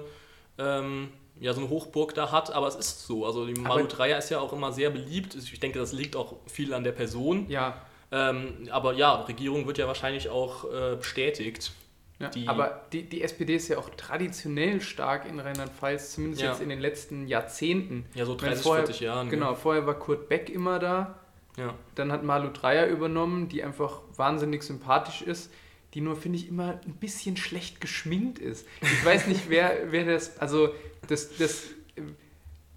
ähm, 0.58 1.10
ja, 1.40 1.52
so 1.52 1.60
eine 1.60 1.68
Hochburg 1.68 2.14
da 2.14 2.32
hat, 2.32 2.50
aber 2.52 2.66
es 2.66 2.74
ist 2.76 3.06
so. 3.06 3.26
Also 3.26 3.46
die 3.46 3.54
Malu 3.60 3.86
Dreyer 3.86 4.18
ist 4.18 4.30
ja 4.30 4.40
auch 4.40 4.52
immer 4.52 4.72
sehr 4.72 4.90
beliebt. 4.90 5.34
Ich 5.34 5.60
denke, 5.60 5.78
das 5.78 5.92
liegt 5.92 6.16
auch 6.16 6.36
viel 6.46 6.72
an 6.74 6.82
der 6.84 6.92
Person. 6.92 7.46
ja, 7.48 7.82
Ähm, 8.10 8.68
aber 8.70 8.94
ja, 8.94 9.16
Regierung 9.16 9.66
wird 9.66 9.76
ja 9.76 9.86
wahrscheinlich 9.86 10.30
auch 10.30 10.64
äh, 10.64 10.96
bestätigt. 10.96 11.72
Ja. 12.18 12.28
Die- 12.30 12.48
aber 12.48 12.86
die, 12.92 13.04
die 13.04 13.22
SPD 13.22 13.54
ist 13.56 13.68
ja 13.68 13.78
auch 13.78 13.90
traditionell 13.90 14.80
stark 14.80 15.28
in 15.28 15.38
Rheinland-Pfalz, 15.40 16.14
zumindest 16.14 16.42
Ja. 16.42 16.50
jetzt 16.52 16.60
in 16.62 16.68
den 16.68 16.80
letzten 16.80 17.26
Jahrzehnten. 17.26 18.06
Ja, 18.14 18.24
so 18.24 18.34
Ich 18.34 18.40
meine, 18.42 18.54
30, 18.54 18.62
vorher- 18.64 18.84
40 18.86 19.00
Jahren. 19.00 19.30
Genau, 19.30 19.54
vorher 19.54 19.86
war 19.86 19.94
Kurt 19.98 20.28
Beck 20.28 20.50
immer 20.50 20.78
da, 20.78 21.18
Ja. 21.56 21.74
dann 21.94 22.10
hat 22.12 22.22
Malu 22.24 22.48
Dreyer 22.50 22.86
übernommen, 22.88 23.48
die 23.48 23.62
einfach 23.62 24.00
wahnsinnig 24.16 24.62
sympathisch 24.62 25.22
ist, 25.22 25.50
die 25.94 26.00
nur, 26.02 26.16
finde 26.16 26.38
ich, 26.38 26.48
immer 26.48 26.80
ein 26.86 26.94
bisschen 27.00 27.36
schlecht 27.36 27.80
geschminkt 27.80 28.38
ist. 28.38 28.66
Ich 28.82 29.04
weiß 29.04 29.26
nicht, 29.26 29.48
wer, 29.48 29.72
wer 29.92 30.04
das, 30.04 30.38
also 30.38 30.74
das, 31.08 31.36
das, 31.38 31.64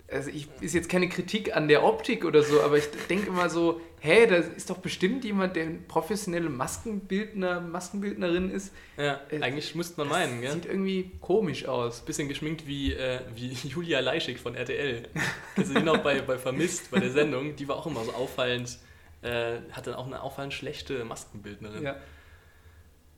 also 0.07 0.29
ich, 0.29 0.47
ist 0.61 0.73
jetzt 0.73 0.89
keine 0.89 1.09
Kritik 1.09 1.55
an 1.55 1.67
der 1.67 1.83
Optik 1.83 2.25
oder 2.25 2.41
so, 2.43 2.61
aber 2.61 2.77
ich 2.77 2.85
denke 3.09 3.27
immer 3.27 3.49
so, 3.49 3.81
hä, 4.03 4.25
da 4.25 4.35
ist 4.37 4.69
doch 4.69 4.79
bestimmt 4.79 5.23
jemand, 5.23 5.55
der 5.55 5.67
professionelle 5.87 6.49
Maskenbildner, 6.49 7.61
Maskenbildnerin 7.61 8.49
ist. 8.49 8.73
ja. 8.97 9.21
Äh, 9.29 9.41
Eigentlich 9.41 9.75
müsste 9.75 10.01
man 10.01 10.09
meinen, 10.09 10.41
gell? 10.41 10.51
Sieht 10.51 10.65
irgendwie 10.65 11.11
komisch 11.21 11.65
aus. 11.65 12.01
bisschen 12.01 12.27
geschminkt 12.27 12.65
wie, 12.65 12.93
äh, 12.93 13.21
wie 13.35 13.53
Julia 13.67 13.99
Leischig 13.99 14.39
von 14.39 14.55
RTL. 14.55 15.07
Du 15.55 15.63
die 15.63 15.83
noch 15.83 15.99
bei, 15.99 16.19
bei 16.21 16.39
Vermisst, 16.39 16.89
bei 16.89 16.99
der 16.99 17.11
Sendung? 17.11 17.55
Die 17.55 17.67
war 17.67 17.77
auch 17.77 17.85
immer 17.85 18.03
so 18.03 18.11
auffallend, 18.13 18.79
äh, 19.21 19.57
hat 19.71 19.85
dann 19.85 19.93
auch 19.93 20.07
eine 20.07 20.23
auffallend 20.23 20.53
schlechte 20.53 21.05
Maskenbildnerin. 21.05 21.83
Ja. 21.83 21.95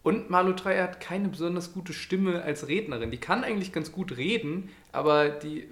Und 0.03 0.29
Malu 0.29 0.51
Dreyer 0.51 0.83
hat 0.83 0.99
keine 0.99 1.29
besonders 1.29 1.71
gute 1.73 1.93
Stimme 1.93 2.41
als 2.41 2.67
Rednerin. 2.67 3.09
Die 3.09 3.19
kann 3.19 3.45
eigentlich 3.45 3.71
ganz 3.71 3.93
gut 3.93 4.17
reden, 4.17 4.69
aber 4.91 5.29
die, 5.29 5.69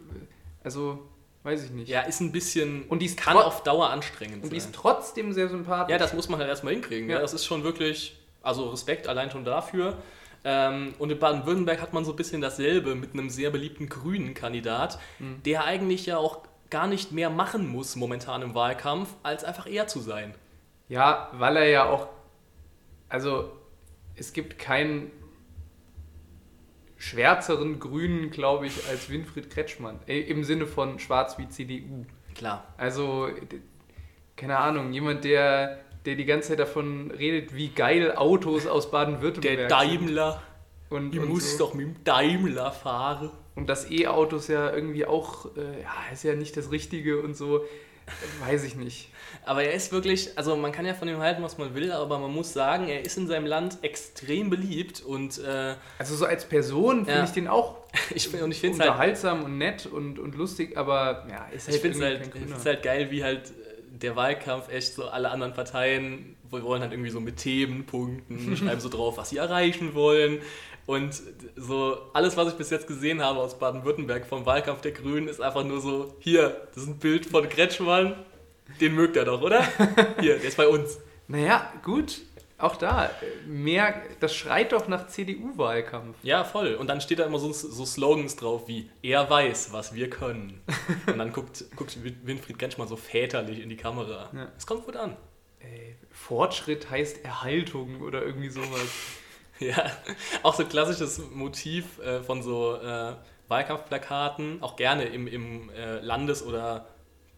also, 0.64 1.06
weiß 1.44 1.64
ich 1.66 1.72
nicht. 1.72 1.90
Ja, 1.90 2.02
ist 2.02 2.20
ein 2.22 2.32
bisschen, 2.32 2.84
Und 2.84 3.00
die 3.00 3.06
ist 3.08 3.18
kann 3.18 3.38
auf 3.38 3.64
Dauer 3.64 3.90
anstrengend 3.90 4.44
Und 4.44 4.52
die 4.52 4.58
ist 4.58 4.66
sein. 4.66 4.74
trotzdem 4.74 5.34
sehr 5.34 5.50
sympathisch. 5.50 5.92
Ja, 5.92 5.98
das 5.98 6.14
muss 6.14 6.30
man 6.30 6.40
halt 6.40 6.50
erstmal 6.50 6.74
hinkriegen. 6.74 7.10
Ja. 7.10 7.16
Ja. 7.18 7.22
Das 7.22 7.34
ist 7.34 7.46
schon 7.46 7.64
wirklich, 7.64 8.20
also 8.42 8.70
Respekt 8.70 9.08
allein 9.08 9.32
schon 9.32 9.44
dafür. 9.46 9.98
Ähm, 10.44 10.94
und 11.00 11.12
in 11.12 11.20
Baden-Württemberg 11.20 11.82
hat 11.82 11.94
man 11.94 12.04
so 12.06 12.12
ein 12.12 12.16
bisschen 12.16 12.42
dasselbe 12.42 12.96
mit 12.96 13.14
einem 13.14 13.30
sehr 13.30 13.52
beliebten 13.52 13.90
grünen 13.90 14.34
Kandidat, 14.34 14.98
Mhm. 15.20 15.44
der 15.44 15.66
eigentlich 15.66 16.06
ja 16.08 16.18
auch 16.18 16.40
gar 16.72 16.88
nicht 16.88 17.12
mehr 17.12 17.30
machen 17.30 17.68
muss 17.68 17.96
momentan 17.96 18.42
im 18.42 18.56
Wahlkampf, 18.56 19.10
als 19.24 19.44
einfach 19.44 19.68
er 19.68 19.88
zu 19.88 20.00
sein. 20.00 20.34
Ja, 20.90 21.30
weil 21.34 21.58
er 21.58 21.70
ja 21.70 21.86
auch, 21.90 22.08
also 23.10 23.52
es 24.16 24.34
gibt 24.34 24.58
keinen 24.58 25.12
schwärzeren 27.02 27.80
Grünen, 27.80 28.30
glaube 28.30 28.68
ich, 28.68 28.88
als 28.88 29.10
Winfried 29.10 29.50
Kretschmann. 29.50 30.00
Äh, 30.08 30.20
Im 30.22 30.44
Sinne 30.44 30.68
von 30.68 31.00
schwarz 31.00 31.38
wie 31.40 31.50
CDU. 31.50 32.06
Klar. 32.36 32.64
Also, 32.78 33.28
keine 34.38 34.58
Ahnung, 34.58 34.94
jemand, 34.94 35.24
der, 35.24 35.80
der 36.06 36.16
die 36.16 36.26
ganze 36.26 36.50
Zeit 36.50 36.60
davon 36.60 37.10
redet, 37.10 37.56
wie 37.56 37.70
geil 37.70 38.16
Autos 38.16 38.68
aus 38.68 38.86
Der 38.86 38.92
Baden-Württemberg 38.92 39.60
sind. 39.60 39.72
Daimler, 39.72 40.44
Und, 40.90 41.16
ich 41.16 41.20
und, 41.22 41.30
muss 41.30 41.58
so. 41.58 41.66
doch 41.66 41.74
mit 41.74 41.88
dem 41.88 42.04
Daimler 42.04 42.72
fahren. 42.72 43.32
und 43.56 43.68
dass 43.68 43.90
E-Autos 43.90 44.48
ja 44.48 44.72
irgendwie 44.72 45.06
auch, 45.08 45.48
äh, 45.58 45.82
ja, 45.82 45.92
ist 46.14 46.24
ja 46.24 46.36
nicht 46.36 46.56
das 46.56 46.72
Richtige 46.72 47.22
und 47.22 47.36
so. 47.36 47.66
Weiß 48.40 48.64
ich 48.64 48.76
nicht. 48.76 49.10
Aber 49.46 49.64
er 49.64 49.74
ist 49.74 49.92
wirklich, 49.92 50.38
also 50.38 50.56
man 50.56 50.72
kann 50.72 50.86
ja 50.86 50.94
von 50.94 51.08
ihm 51.08 51.18
halten, 51.20 51.42
was 51.42 51.58
man 51.58 51.74
will, 51.74 51.92
aber 51.92 52.20
man 52.20 52.32
muss 52.32 52.54
sagen, 52.54 52.88
er 52.88 53.04
ist 53.04 53.18
in 53.18 53.28
seinem 53.28 53.46
Land 53.46 53.78
extrem 53.82 54.50
beliebt 54.50 55.02
und 55.02 55.40
äh, 55.40 55.76
Also 55.98 56.16
so 56.16 56.26
als 56.26 56.46
Person 56.46 57.06
finde 57.06 57.12
Ja. 57.20 57.24
ich 57.24 57.32
den 57.32 57.48
auch 57.48 57.78
ich, 58.16 58.28
und 58.42 58.52
ich 58.52 58.58
es 58.58 58.64
halt 58.64 58.74
unterhaltsam 58.74 59.44
und 59.44 59.58
nett 59.58 59.86
und, 59.86 60.20
und 60.20 60.36
lustig, 60.36 60.78
aber 60.78 61.26
ja, 61.30 61.48
ist 61.54 61.68
halt 61.68 61.76
Ich 61.76 61.82
finde 61.82 61.98
es 61.98 62.04
halt, 62.04 62.32
find's 62.34 62.66
halt 62.66 62.84
geil, 62.84 63.12
wie 63.12 63.24
halt 63.24 63.50
äh, 63.50 63.52
der 63.98 64.16
Wahlkampf 64.16 64.72
echt 64.72 64.94
so 64.94 65.08
alle 65.08 65.30
anderen 65.30 65.54
Parteien 65.54 66.36
wir 66.52 66.64
wollen 66.64 66.82
halt 66.82 66.92
irgendwie 66.92 67.10
so 67.10 67.20
mit 67.22 67.38
Themen 67.38 67.86
punkten, 67.86 68.56
schreiben 68.58 68.82
so 68.82 68.90
drauf, 68.90 69.18
was 69.18 69.30
sie 69.30 69.38
erreichen 69.38 69.94
wollen. 69.94 70.40
Und 70.92 71.22
so 71.56 71.98
alles, 72.12 72.36
was 72.36 72.50
ich 72.50 72.56
bis 72.56 72.70
jetzt 72.70 72.86
gesehen 72.86 73.22
habe 73.22 73.40
aus 73.40 73.58
Baden-Württemberg 73.58 74.26
vom 74.26 74.46
Wahlkampf 74.46 74.82
der 74.82 74.92
Grünen, 74.92 75.30
ist 75.30 75.40
einfach 75.40 75.64
nur 75.64 75.80
so, 75.80 76.14
hier, 76.20 76.68
das 76.76 76.84
ist 76.84 76.90
ein 76.90 77.00
Bild 77.00 77.28
von 77.28 77.48
Kretschmann, 77.48 78.16
den 78.82 78.94
mögt 78.94 79.16
er 79.16 79.24
doch, 79.24 79.42
oder? 79.42 79.66
Hier, 80.20 80.38
der 80.38 80.50
ist 80.50 80.58
bei 80.58 80.68
uns. 80.68 81.00
Naja, 81.30 81.72
gut, 81.82 82.20
auch 82.58 82.76
da, 82.76 83.10
mehr, 83.48 84.02
das 84.20 84.36
schreit 84.36 84.74
doch 84.74 84.90
nach 84.90 85.08
CDU-Wahlkampf. 85.08 86.18
Ja, 86.24 86.44
voll. 86.44 86.76
Und 86.76 86.88
dann 86.88 87.00
steht 87.00 87.20
da 87.20 87.26
immer 87.26 87.40
so, 87.40 87.54
so 87.54 87.86
Slogans 87.86 88.36
drauf 88.36 88.68
wie, 88.68 88.90
er 89.02 89.30
weiß, 89.30 89.72
was 89.72 89.96
wir 89.96 90.10
können. 90.10 90.60
Und 91.08 91.18
dann 91.18 91.32
guckt, 91.32 91.64
guckt 91.78 91.98
Winfried 92.04 92.60
Kretschmann 92.60 92.90
so 92.90 92.98
väterlich 92.98 93.62
in 93.62 93.70
die 93.70 93.78
Kamera. 93.78 94.30
Ja. 94.34 94.52
Es 94.58 94.68
kommt 94.68 94.86
gut 94.86 94.98
an. 94.98 95.16
Äh, 95.62 95.94
Fortschritt 96.12 96.90
heißt 96.90 97.24
Erhaltung 97.24 98.02
oder 98.02 98.26
irgendwie 98.26 98.50
sowas. 98.50 99.21
Ja, 99.68 99.92
auch 100.44 100.56
so 100.56 100.64
ein 100.64 100.70
klassisches 100.70 101.20
Motiv 101.32 102.00
äh, 102.00 102.22
von 102.22 102.42
so 102.42 102.76
äh, 102.76 103.14
Wahlkampfplakaten, 103.48 104.62
auch 104.64 104.76
gerne 104.76 105.04
im, 105.06 105.28
im 105.28 105.70
äh, 105.70 106.00
Landes- 106.00 106.44
oder 106.44 106.88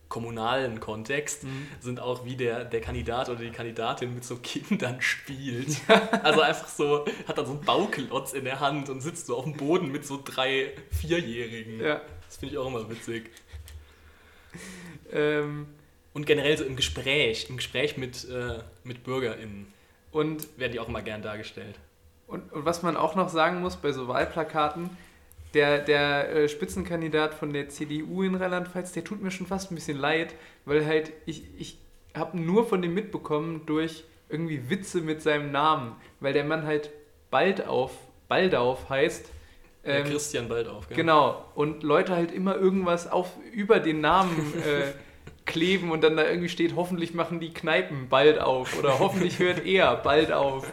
kommunalen 0.08 0.80
Kontext, 0.80 1.44
sind 1.82 2.00
auch 2.00 2.24
wie 2.24 2.36
der, 2.36 2.66
der 2.66 2.82
Kandidat 2.82 3.30
oder 3.30 3.40
die 3.40 3.52
Kandidatin 3.52 4.14
mit 4.14 4.24
so 4.24 4.38
Kindern 4.38 5.02
spielt. 5.02 5.78
Also 6.24 6.42
einfach 6.42 6.68
so, 6.68 7.06
hat 7.28 7.38
dann 7.38 7.46
so 7.48 7.54
einen 7.54 7.66
Bauklotz 7.66 8.34
in 8.34 8.46
der 8.46 8.60
Hand 8.60 8.90
und 8.90 9.02
sitzt 9.02 9.26
so 9.26 9.36
auf 9.38 9.44
dem 9.44 9.58
Boden 9.58 9.92
mit 9.92 10.06
so 10.06 10.22
drei 10.24 10.74
Vierjährigen. 10.92 11.80
Ja. 11.82 12.02
Das 12.28 12.38
finde 12.38 12.54
ich 12.54 12.60
auch 12.60 12.68
immer 12.68 12.88
witzig. 12.90 13.32
Ähm, 15.12 15.68
Und 16.14 16.26
generell 16.28 16.58
so 16.58 16.64
im 16.64 16.76
Gespräch, 16.76 17.48
im 17.50 17.58
Gespräch 17.58 17.98
mit, 17.98 18.24
äh, 18.30 18.60
mit 18.84 19.04
BürgerInnen 19.04 19.74
und, 20.12 20.48
werden 20.60 20.74
die 20.74 20.80
auch 20.80 20.88
immer 20.88 21.02
gern 21.02 21.24
dargestellt. 21.24 21.80
Und, 22.28 22.52
und 22.52 22.66
was 22.66 22.84
man 22.84 22.98
auch 22.98 23.16
noch 23.16 23.30
sagen 23.30 23.62
muss 23.62 23.76
bei 23.78 23.92
so 23.92 24.08
Wahlplakaten, 24.08 24.90
der, 25.54 25.80
der 25.80 26.36
äh, 26.36 26.50
Spitzenkandidat 26.50 27.34
von 27.34 27.54
der 27.54 27.70
CDU 27.70 28.24
in 28.24 28.36
Rheinland-Pfalz, 28.36 28.92
der 28.94 29.04
tut 29.04 29.22
mir 29.22 29.32
schon 29.32 29.48
fast 29.48 29.72
ein 29.72 29.76
bisschen 29.76 29.98
leid, 29.98 30.34
weil 30.66 30.86
halt 30.86 31.14
ich, 31.26 31.44
ich 31.58 31.78
habe 32.16 32.40
nur 32.40 32.66
von 32.66 32.82
dem 32.82 32.94
mitbekommen 32.94 33.66
durch 33.66 34.04
irgendwie 34.30 34.70
Witze 34.70 35.02
mit 35.02 35.22
seinem 35.22 35.52
Namen, 35.52 35.96
weil 36.20 36.34
der 36.34 36.44
Mann 36.44 36.66
halt 36.66 36.90
bald 37.30 37.68
auf, 37.68 37.92
Baldauf 38.28 38.90
heißt. 38.90 39.30
Ähm, 39.84 40.06
Christian 40.06 40.48
Baldauf, 40.48 40.88
gell? 40.88 40.98
Genau. 40.98 41.46
Und 41.56 41.84
Leute 41.84 42.16
halt 42.16 42.32
immer 42.32 42.56
irgendwas 42.56 43.12
auf 43.12 43.32
über 43.52 43.80
den 43.80 44.02
Namen 44.02 44.54
äh, 44.66 44.92
kleben 45.46 45.91
und 45.91 46.02
dann 46.02 46.16
da 46.16 46.26
irgendwie 46.28 46.50
steht, 46.50 46.76
hoffentlich 46.76 47.14
machen 47.14 47.39
die 47.39 47.54
Kneipen 47.54 48.08
bald 48.10 48.39
auf 48.39 48.78
oder 48.80 49.00
hoffentlich 49.00 49.39
hört 49.39 49.66
er 49.66 49.96
bald 49.98 50.32
auf. 50.32 50.72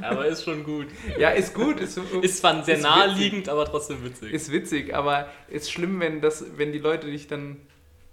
Aber 0.00 0.26
ist 0.26 0.44
schon 0.44 0.64
gut. 0.64 0.86
Ja, 1.18 1.30
ist 1.30 1.54
gut, 1.54 1.80
ist, 1.80 1.98
Ist 2.22 2.38
zwar 2.38 2.64
sehr 2.64 2.76
Ist 2.76 2.82
naheliegend, 2.82 3.48
aber 3.48 3.66
trotzdem 3.66 4.02
witzig. 4.04 4.32
ist 4.32 4.50
witzig, 4.52 4.94
aber 4.94 5.28
ist 5.48 5.70
schlimm, 5.70 6.00
wenn 6.00 6.20
das, 6.20 6.44
wenn 6.56 6.72
die 6.72 6.78
Leute 6.78 7.08
dich 7.08 7.26
dann 7.26 7.58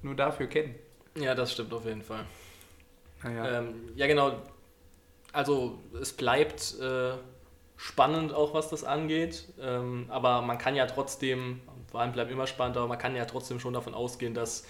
nur 0.01 0.15
dafür 0.15 0.47
kennen. 0.47 0.75
Ja, 1.15 1.33
das 1.35 1.53
stimmt 1.53 1.73
auf 1.73 1.85
jeden 1.85 2.03
Fall. 2.03 2.25
Naja. 3.23 3.59
Ähm, 3.59 3.73
ja, 3.95 4.07
genau. 4.07 4.33
Also 5.33 5.79
es 5.99 6.13
bleibt 6.13 6.75
äh, 6.79 7.13
spannend 7.75 8.33
auch, 8.33 8.53
was 8.53 8.69
das 8.69 8.83
angeht. 8.83 9.45
Ähm, 9.61 10.05
aber 10.09 10.41
man 10.41 10.57
kann 10.57 10.75
ja 10.75 10.85
trotzdem, 10.85 11.61
vor 11.89 12.01
allem 12.01 12.11
bleibt 12.11 12.31
immer 12.31 12.47
spannend, 12.47 12.77
aber 12.77 12.87
man 12.87 12.97
kann 12.97 13.15
ja 13.15 13.25
trotzdem 13.25 13.59
schon 13.59 13.73
davon 13.73 13.93
ausgehen, 13.93 14.33
dass, 14.33 14.65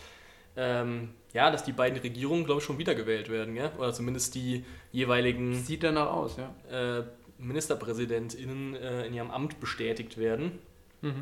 ähm, 0.57 1.09
ja, 1.33 1.51
dass 1.51 1.63
die 1.63 1.71
beiden 1.71 1.99
Regierungen, 1.99 2.45
glaube 2.45 2.59
ich, 2.59 2.65
schon 2.65 2.79
wiedergewählt 2.79 3.29
werden. 3.29 3.53
Gell? 3.53 3.71
Oder 3.77 3.93
zumindest 3.93 4.35
die 4.35 4.65
jeweiligen 4.91 5.53
Sieht 5.53 5.83
danach 5.83 6.11
aus, 6.11 6.37
ja. 6.37 6.99
äh, 6.99 7.03
MinisterpräsidentInnen 7.37 8.75
äh, 8.75 9.05
in 9.05 9.13
ihrem 9.13 9.31
Amt 9.31 9.59
bestätigt 9.59 10.17
werden. 10.17 10.59
Mhm. 11.01 11.21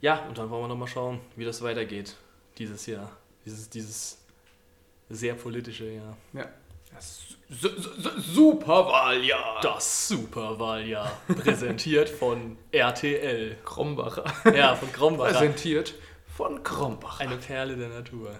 Ja, 0.00 0.26
und 0.26 0.38
dann 0.38 0.48
wollen 0.50 0.62
wir 0.62 0.68
nochmal 0.68 0.88
schauen, 0.88 1.20
wie 1.36 1.44
das 1.44 1.62
weitergeht 1.62 2.16
dieses 2.56 2.86
Jahr. 2.86 3.10
Dieses, 3.44 3.68
dieses 3.68 4.18
sehr 5.10 5.34
politische 5.34 5.90
Jahr. 5.90 6.16
ja. 6.32 6.46
Das 6.94 7.20
su 7.50 7.68
su 7.68 7.92
su 8.00 8.20
Superwahljahr. 8.20 9.60
Das 9.62 10.08
Superwahljahr. 10.08 11.20
Präsentiert 11.28 12.08
von 12.08 12.56
RTL. 12.72 13.56
Krombacher. 13.64 14.24
Ja, 14.54 14.74
von 14.74 14.90
Krombacher. 14.92 15.32
Präsentiert 15.32 15.94
von 16.38 16.62
Krombacher. 16.62 17.20
Eine 17.20 17.36
Perle 17.36 17.76
der 17.76 17.88
Natur. 17.88 18.30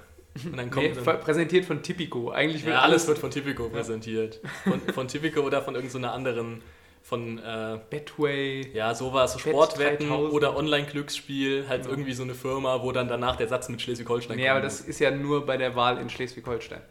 Und 0.44 0.56
dann 0.56 0.66
Nee, 0.66 0.70
kommt 0.90 0.96
ver- 0.98 1.12
dann, 1.14 1.20
präsentiert 1.20 1.64
von 1.64 1.82
Tipico. 1.82 2.30
Eigentlich 2.30 2.64
wird 2.64 2.76
ja, 2.76 2.80
alles 2.82 3.08
wird 3.08 3.18
von 3.18 3.30
Tipico 3.32 3.68
präsentiert. 3.68 4.40
Von, 4.62 4.80
von 4.94 5.08
Tipico 5.08 5.40
oder 5.40 5.62
von 5.62 5.74
irgendeiner 5.74 6.12
anderen, 6.12 6.62
von 7.02 7.38
äh, 7.38 7.80
Betway. 7.90 8.70
ja, 8.72 8.94
sowas, 8.94 9.32
so 9.32 9.40
Sportwetten 9.40 10.06
3000. 10.08 10.32
oder 10.32 10.56
Online-Glücksspiel, 10.56 11.66
halt 11.68 11.86
Ja. 11.86 11.90
irgendwie 11.90 12.12
so 12.12 12.22
eine 12.22 12.34
Firma, 12.36 12.82
wo 12.84 12.92
dann 12.92 13.08
danach 13.08 13.34
der 13.34 13.48
Satz 13.48 13.68
mit 13.68 13.82
Schleswig-Holstein 13.82 14.36
Nee, 14.36 14.48
aber 14.48 14.60
kommen 14.60 14.64
das 14.70 14.80
ist 14.80 15.00
ja 15.00 15.10
nur 15.10 15.44
bei 15.44 15.56
der 15.56 15.74
Wahl 15.74 15.98
in 15.98 16.08
Schleswig-Holstein. 16.08 16.82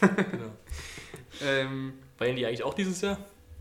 Genau. 0.00 0.16
Ähm, 1.44 1.94
Wählen 2.18 2.36
die 2.36 2.46
eigentlich 2.46 2.62
auch 2.62 2.74
dieses 2.74 3.00
Jahr? 3.00 3.18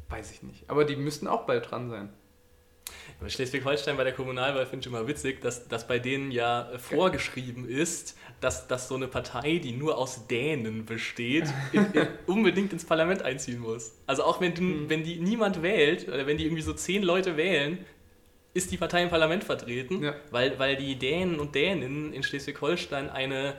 weiß 0.10 0.32
ich 0.32 0.44
nicht. 0.44 0.70
Aber 0.70 0.86
die 0.86 0.96
müssten 0.96 1.28
auch 1.28 1.46
bald 1.48 1.72
dran 1.72 1.90
sein. 1.90 2.10
Schleswig-Holstein 3.28 3.97
bei 3.97 4.03
der 4.03 4.14
Kommunalwahl 4.14 4.66
finde 4.66 4.82
ich 4.82 4.88
immer 4.88 5.07
witzig, 5.07 5.41
dass, 5.41 5.68
dass 5.68 5.88
bei 5.88 5.99
denen 5.99 6.32
ja 6.32 6.70
vorgeschrieben 6.78 7.68
ist, 7.68 8.18
dass, 8.41 8.68
dass 8.68 8.88
so 8.88 8.95
eine 8.95 9.07
Partei, 9.07 9.59
die 9.59 9.72
nur 9.72 9.97
aus 9.97 10.28
Dänen 10.28 10.86
besteht, 10.86 11.45
in, 11.72 11.86
in, 11.93 12.07
unbedingt 12.28 12.74
ins 12.74 12.86
Parlament 12.86 13.22
einziehen 13.22 13.59
muss. 13.59 13.93
Also 14.07 14.24
auch 14.24 14.41
wenn, 14.41 14.53
du, 14.53 14.89
wenn 14.89 15.03
die 15.03 15.18
niemand 15.20 15.61
wählt, 15.61 16.07
oder 16.07 16.28
wenn 16.28 16.38
die 16.38 16.45
irgendwie 16.45 16.61
so 16.64 16.74
zehn 16.74 17.03
Leute 17.03 17.38
wählen, 17.38 17.86
ist 18.53 18.72
die 18.72 18.78
Partei 18.78 19.03
im 19.03 19.09
Parlament 19.09 19.43
vertreten, 19.43 20.03
Ja. 20.03 20.16
weil, 20.30 20.59
weil 20.59 20.76
die 20.76 20.95
Dänen 20.97 21.39
und 21.39 21.55
Däninnen 21.55 22.14
in 22.14 22.22
Schleswig-Holstein 22.24 23.09
eine 23.09 23.55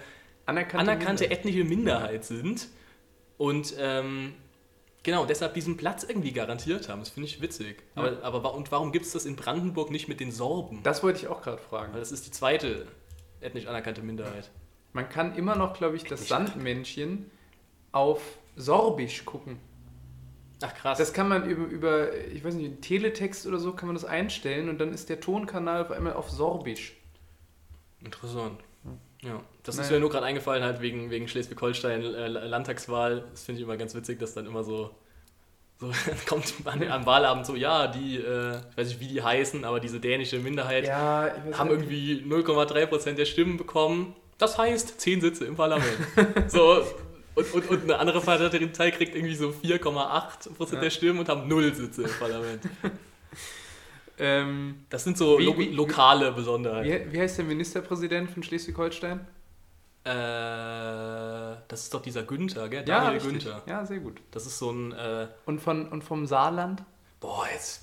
Anerkannte, 0.47 0.93
anerkannte 0.93 1.31
ethnische 1.31 1.65
Minderheit 1.65 2.25
sind 2.25 2.69
und 3.39 3.75
ähm, 3.79 4.35
genau 5.05 5.25
deshalb 5.25 5.55
diesen 5.55 5.77
Platz 5.77 6.03
irgendwie 6.03 6.33
garantiert 6.33 6.89
haben. 6.89 6.99
Das 6.99 7.11
finde 7.11 7.29
ich 7.29 7.41
witzig. 7.41 7.85
Aber, 7.95 8.13
Ja. 8.15 8.23
aber 8.23 8.43
wa- 8.43 8.49
und 8.49 8.73
warum 8.73 8.91
gibt 8.91 9.07
es 9.07 9.13
das 9.13 9.25
in 9.25 9.37
Brandenburg 9.37 9.91
nicht 9.93 10.09
mit 10.09 10.19
den 10.19 10.33
Sorben? 10.33 10.83
Das 10.83 11.03
wollte 11.05 11.21
ich 11.21 11.29
auch 11.29 11.41
gerade 11.43 11.59
fragen. 11.59 11.93
Weil 11.93 12.01
das 12.01 12.11
ist 12.11 12.27
die 12.27 12.33
zweite 12.33 12.87
ethnisch 13.41 13.67
anerkannte 13.69 14.03
Minderheit. 14.03 14.51
Man 14.93 15.09
kann 15.09 15.37
immer 15.37 15.55
noch, 15.55 15.75
glaube 15.75 15.95
ich, 15.97 16.05
das 16.05 16.27
Sandmännchen 16.29 17.31
auf 17.93 18.21
Sorbisch 18.57 19.25
gucken. 19.25 19.59
Ach 20.63 20.73
krass. 20.75 20.99
Das 20.99 21.13
kann 21.13 21.29
man 21.29 21.49
über, 21.49 21.65
über, 21.67 22.17
ich 22.33 22.43
weiß 22.45 22.55
nicht, 22.55 22.81
Teletext 22.81 23.47
oder 23.47 23.59
so, 23.59 23.73
kann 23.73 23.87
man 23.89 23.95
das 23.97 24.05
einstellen 24.05 24.69
und 24.69 24.79
dann 24.79 24.93
ist 24.95 25.09
der 25.11 25.21
Tonkanal 25.21 25.83
auf 25.83 25.91
einmal 25.91 26.15
auf 26.15 26.31
Sorbisch. 26.31 26.95
Interessant. 28.03 28.61
Ja, 29.23 29.43
das 29.65 29.77
Naja. 29.77 29.87
ist 29.87 29.93
mir 29.93 30.01
nur 30.01 30.11
gerade 30.11 30.27
eingefallen, 30.27 30.63
halt 30.63 30.81
wegen, 30.81 31.11
wegen 31.11 31.27
Schleswig-Holstein 31.27 32.03
äh, 32.05 32.29
Landtagswahl. 32.29 33.25
Das 33.33 33.45
finde 33.45 33.61
ich 33.61 33.65
immer 33.67 33.77
ganz 33.77 33.95
witzig, 33.95 34.19
dass 34.21 34.35
dann 34.35 34.47
immer 34.47 34.63
so, 34.63 34.91
so 35.81 35.91
kommt 36.29 36.53
an, 36.67 36.83
am 36.89 37.05
Wahlabend 37.07 37.47
so, 37.47 37.57
ja, 37.57 37.87
die, 37.89 38.17
äh, 38.19 38.59
ich 38.71 38.77
weiß 38.77 38.89
nicht, 38.89 39.01
wie 39.01 39.09
die 39.09 39.23
heißen, 39.23 39.65
aber 39.65 39.81
diese 39.81 39.99
dänische 40.01 40.39
Minderheit 40.39 40.87
Ja, 40.87 41.33
haben 41.55 41.71
irgendwie 41.71 42.23
0,3% 42.27 43.13
der 43.15 43.25
Stimmen 43.25 43.57
bekommen. 43.57 44.15
Das 44.39 44.57
heißt 44.59 45.01
10 45.01 45.21
Sitze 45.21 45.45
im 45.47 45.57
Parlament. 45.57 45.97
so, 46.49 46.85
und, 47.37 47.53
und, 47.55 47.69
und 47.71 47.83
eine 47.85 47.99
andere 47.99 48.21
Partei 48.21 48.91
kriegt 48.93 49.15
irgendwie 49.17 49.35
so 49.35 49.49
4,8% 49.49 50.75
Ja. 50.75 50.81
der 50.81 50.91
Stimmen 50.91 51.19
und 51.21 51.29
haben 51.29 51.49
0 51.49 51.75
Sitze 51.75 52.03
im 52.03 52.11
Parlament. 52.19 52.63
Ähm, 54.19 54.85
Das 54.91 55.03
sind 55.05 55.19
so 55.19 55.39
Wie- 55.39 55.45
lo 55.45 55.59
wie- 55.59 55.71
lokale 55.71 56.31
Besonderheiten. 56.33 57.11
wie, 57.11 57.13
wie 57.17 57.21
heißt 57.21 57.39
der 57.39 57.45
Ministerpräsident 57.45 58.31
von 58.31 58.43
Schleswig-Holstein? 58.43 59.27
Äh, 60.05 61.57
das 61.69 61.83
ist 61.85 61.95
doch 61.95 62.03
dieser 62.03 62.23
Günther, 62.25 62.69
gell? 62.69 62.85
Daniel 62.85 63.13
richtig. 63.15 63.45
Günther. 63.45 63.63
Ja, 63.67 63.85
sehr 63.87 63.99
gut. 63.99 64.21
Das 64.31 64.47
ist 64.47 64.59
so 64.59 64.71
ein, 64.71 64.93
äh, 64.93 65.29
Und, 65.47 65.61
von, 65.61 65.89
und 65.89 66.03
vom 66.05 66.27
Saarland? 66.27 66.83
boah, 67.21 67.47
jetzt 67.55 67.81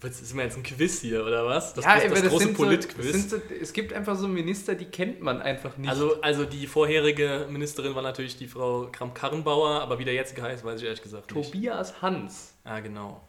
wird's- 0.00 0.20
ist 0.22 0.34
mir 0.34 0.44
jetzt 0.44 0.56
ein 0.56 0.62
Quiz 0.62 1.00
hier, 1.00 1.24
oder 1.26 1.44
was? 1.46 1.74
Das, 1.74 1.84
ja, 1.84 1.96
das, 1.96 2.04
aber 2.04 2.14
das 2.20 2.28
große 2.28 2.44
sind 2.44 2.56
so, 2.56 2.64
das 2.64 2.86
Politquiz. 2.86 3.12
sind 3.12 3.30
so, 3.30 3.36
es 3.60 3.72
gibt 3.72 3.92
einfach 3.92 4.14
so 4.16 4.28
Minister, 4.28 4.76
die 4.76 4.84
kennt 4.84 5.20
man 5.20 5.42
einfach 5.42 5.76
nicht. 5.76 5.90
also, 5.90 6.20
also 6.22 6.44
die 6.44 6.68
vorherige 6.68 7.48
Ministerin 7.50 7.94
war 7.96 8.02
natürlich 8.02 8.36
die 8.36 8.46
Frau 8.46 8.88
Kramp-Karrenbauer, 8.92 9.80
aber 9.80 9.98
wie 9.98 10.04
der 10.04 10.14
jetzige 10.14 10.42
heißt, 10.42 10.64
weiß 10.64 10.78
ich 10.80 10.86
ehrlich 10.86 11.02
gesagt 11.02 11.34
nicht. 11.34 11.52
Tobias 11.52 12.00
Hans. 12.02 12.54
Ah, 12.62 12.78
genau. 12.78 13.20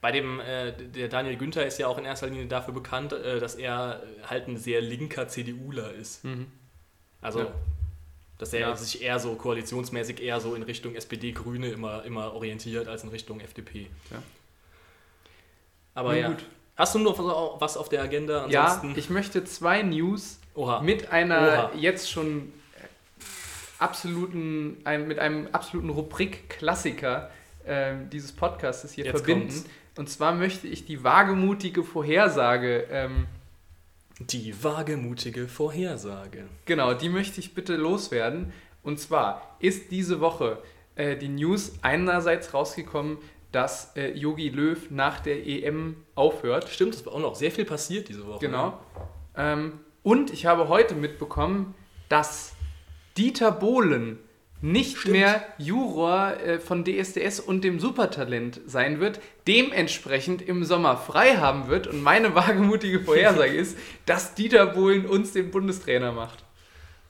Bei 0.00 0.10
dem, 0.10 0.40
äh, 0.40 0.72
der 0.72 1.08
Daniel 1.08 1.36
Günther 1.36 1.64
ist 1.66 1.78
ja 1.78 1.86
auch 1.86 1.98
in 1.98 2.04
erster 2.04 2.26
Linie 2.26 2.46
dafür 2.46 2.74
bekannt, 2.74 3.12
äh, 3.12 3.38
dass 3.38 3.54
er 3.54 4.02
halt 4.28 4.48
ein 4.48 4.56
sehr 4.56 4.80
linker 4.80 5.28
CDUler 5.28 5.92
ist. 5.94 6.24
Also, 7.24 7.40
Ja. 7.40 7.46
dass 8.38 8.52
er 8.52 8.60
Ja. 8.60 8.76
sich 8.76 9.02
eher 9.02 9.18
so 9.18 9.34
koalitionsmäßig 9.34 10.20
eher 10.22 10.40
so 10.40 10.54
in 10.54 10.62
Richtung 10.62 10.94
SPD, 10.94 11.32
Grüne 11.32 11.68
immer, 11.68 12.04
immer 12.04 12.32
orientiert 12.34 12.86
als 12.88 13.02
in 13.02 13.08
Richtung 13.08 13.40
FDP. 13.40 13.86
Ja. 14.10 14.22
Aber 15.94 16.16
ja. 16.16 16.28
gut. 16.28 16.44
Hast 16.76 16.94
du 16.94 16.98
noch 16.98 17.18
was- 17.60 17.76
auf 17.76 17.88
der 17.88 18.02
Agenda? 18.02 18.46
Ja, 18.48 18.64
Ansonsten? 18.64 18.98
ich 18.98 19.08
möchte 19.10 19.44
zwei 19.44 19.82
News 19.82 20.38
Oha. 20.54 20.80
mit 20.80 21.12
einer 21.12 21.70
Oha. 21.72 21.78
jetzt 21.78 22.10
schon 22.10 22.52
absoluten, 23.78 24.78
ein, 24.84 25.06
mit 25.06 25.18
einem 25.18 25.48
absoluten 25.52 25.90
Rubrik-Klassiker 25.90 27.30
ähm, 27.66 28.10
dieses 28.10 28.32
Podcastes 28.32 28.92
hier 28.92 29.04
Jetzt 29.06 29.16
verbinden. 29.18 29.48
kommt's. 29.48 29.64
Und 29.96 30.10
zwar 30.10 30.34
möchte 30.34 30.66
ich 30.66 30.84
die 30.84 31.02
wagemutige 31.04 31.82
Vorhersage, 31.84 32.86
ähm, 32.90 33.26
Die 34.20 34.62
wagemutige 34.62 35.48
Vorhersage. 35.48 36.44
genau, 36.66 36.94
die 36.94 37.08
möchte 37.08 37.40
ich 37.40 37.54
bitte 37.54 37.76
loswerden. 37.76 38.52
Und 38.82 39.00
zwar 39.00 39.56
ist 39.58 39.90
diese 39.90 40.20
Woche 40.20 40.62
äh, 40.94 41.16
die 41.16 41.28
News 41.28 41.72
einerseits 41.82 42.54
rausgekommen, 42.54 43.18
dass 43.50 43.96
äh, 43.96 44.12
Yogi 44.12 44.48
Löw 44.48 44.90
nach 44.90 45.20
der 45.20 45.46
EM 45.46 45.96
aufhört. 46.14 46.68
Stimmt, 46.68 46.94
es 46.94 47.06
war 47.06 47.14
auch 47.14 47.20
noch 47.20 47.34
sehr 47.34 47.50
viel 47.50 47.64
passiert 47.64 48.08
diese 48.08 48.26
Woche. 48.26 48.40
Genau. 48.40 48.78
Ähm, 49.36 49.80
und 50.02 50.32
ich 50.32 50.46
habe 50.46 50.68
heute 50.68 50.94
mitbekommen, 50.94 51.74
dass 52.08 52.52
Dieter 53.16 53.52
Bohlen 53.52 54.18
nicht 54.64 54.96
Stimmt. 54.96 55.12
mehr 55.12 55.44
Juror 55.58 56.40
äh, 56.40 56.58
von 56.58 56.84
DSDS 56.84 57.38
und 57.38 57.62
dem 57.64 57.78
Supertalent 57.78 58.62
sein 58.66 58.98
wird, 58.98 59.20
dementsprechend 59.46 60.40
im 60.40 60.64
Sommer 60.64 60.96
frei 60.96 61.36
haben 61.36 61.68
wird. 61.68 61.86
Und 61.86 62.02
meine 62.02 62.34
wagemutige 62.34 63.00
Vorhersage 63.00 63.52
ist, 63.52 63.76
dass 64.06 64.34
Dieter 64.34 64.64
Bohlen 64.66 65.04
uns 65.04 65.32
den 65.32 65.50
Bundestrainer 65.50 66.12
macht. 66.12 66.44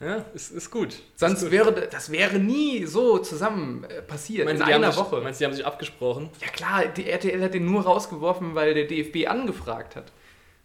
Ja, 0.01 0.25
ist, 0.35 0.51
ist 0.51 0.71
gut. 0.73 1.01
Sonst 1.15 1.39
ist 1.39 1.43
gut. 1.45 1.53
wäre 1.53 1.89
das 1.89 2.11
wäre 2.11 2.41
nie 2.41 2.87
so 2.87 3.19
zusammen 3.19 3.85
äh, 3.85 4.03
passiert 4.03 4.47
Meinst 4.47 4.61
in 4.61 4.69
einer 4.69 4.91
sich, 4.91 5.01
Woche. 5.01 5.21
Meinst 5.21 5.41
du, 5.41 5.45
die 5.45 5.47
haben 5.47 5.55
sich 5.55 5.65
abgesprochen? 5.65 6.31
Ja 6.41 6.49
klar, 6.49 6.87
die 6.87 7.09
RTL 7.09 7.41
hat 7.41 7.55
den 7.55 7.67
nur 7.67 7.85
rausgeworfen, 7.85 8.57
weil 8.57 8.75
der 8.75 8.87
DFB 8.87 9.29
angefragt 9.29 9.95
hat. 9.95 10.11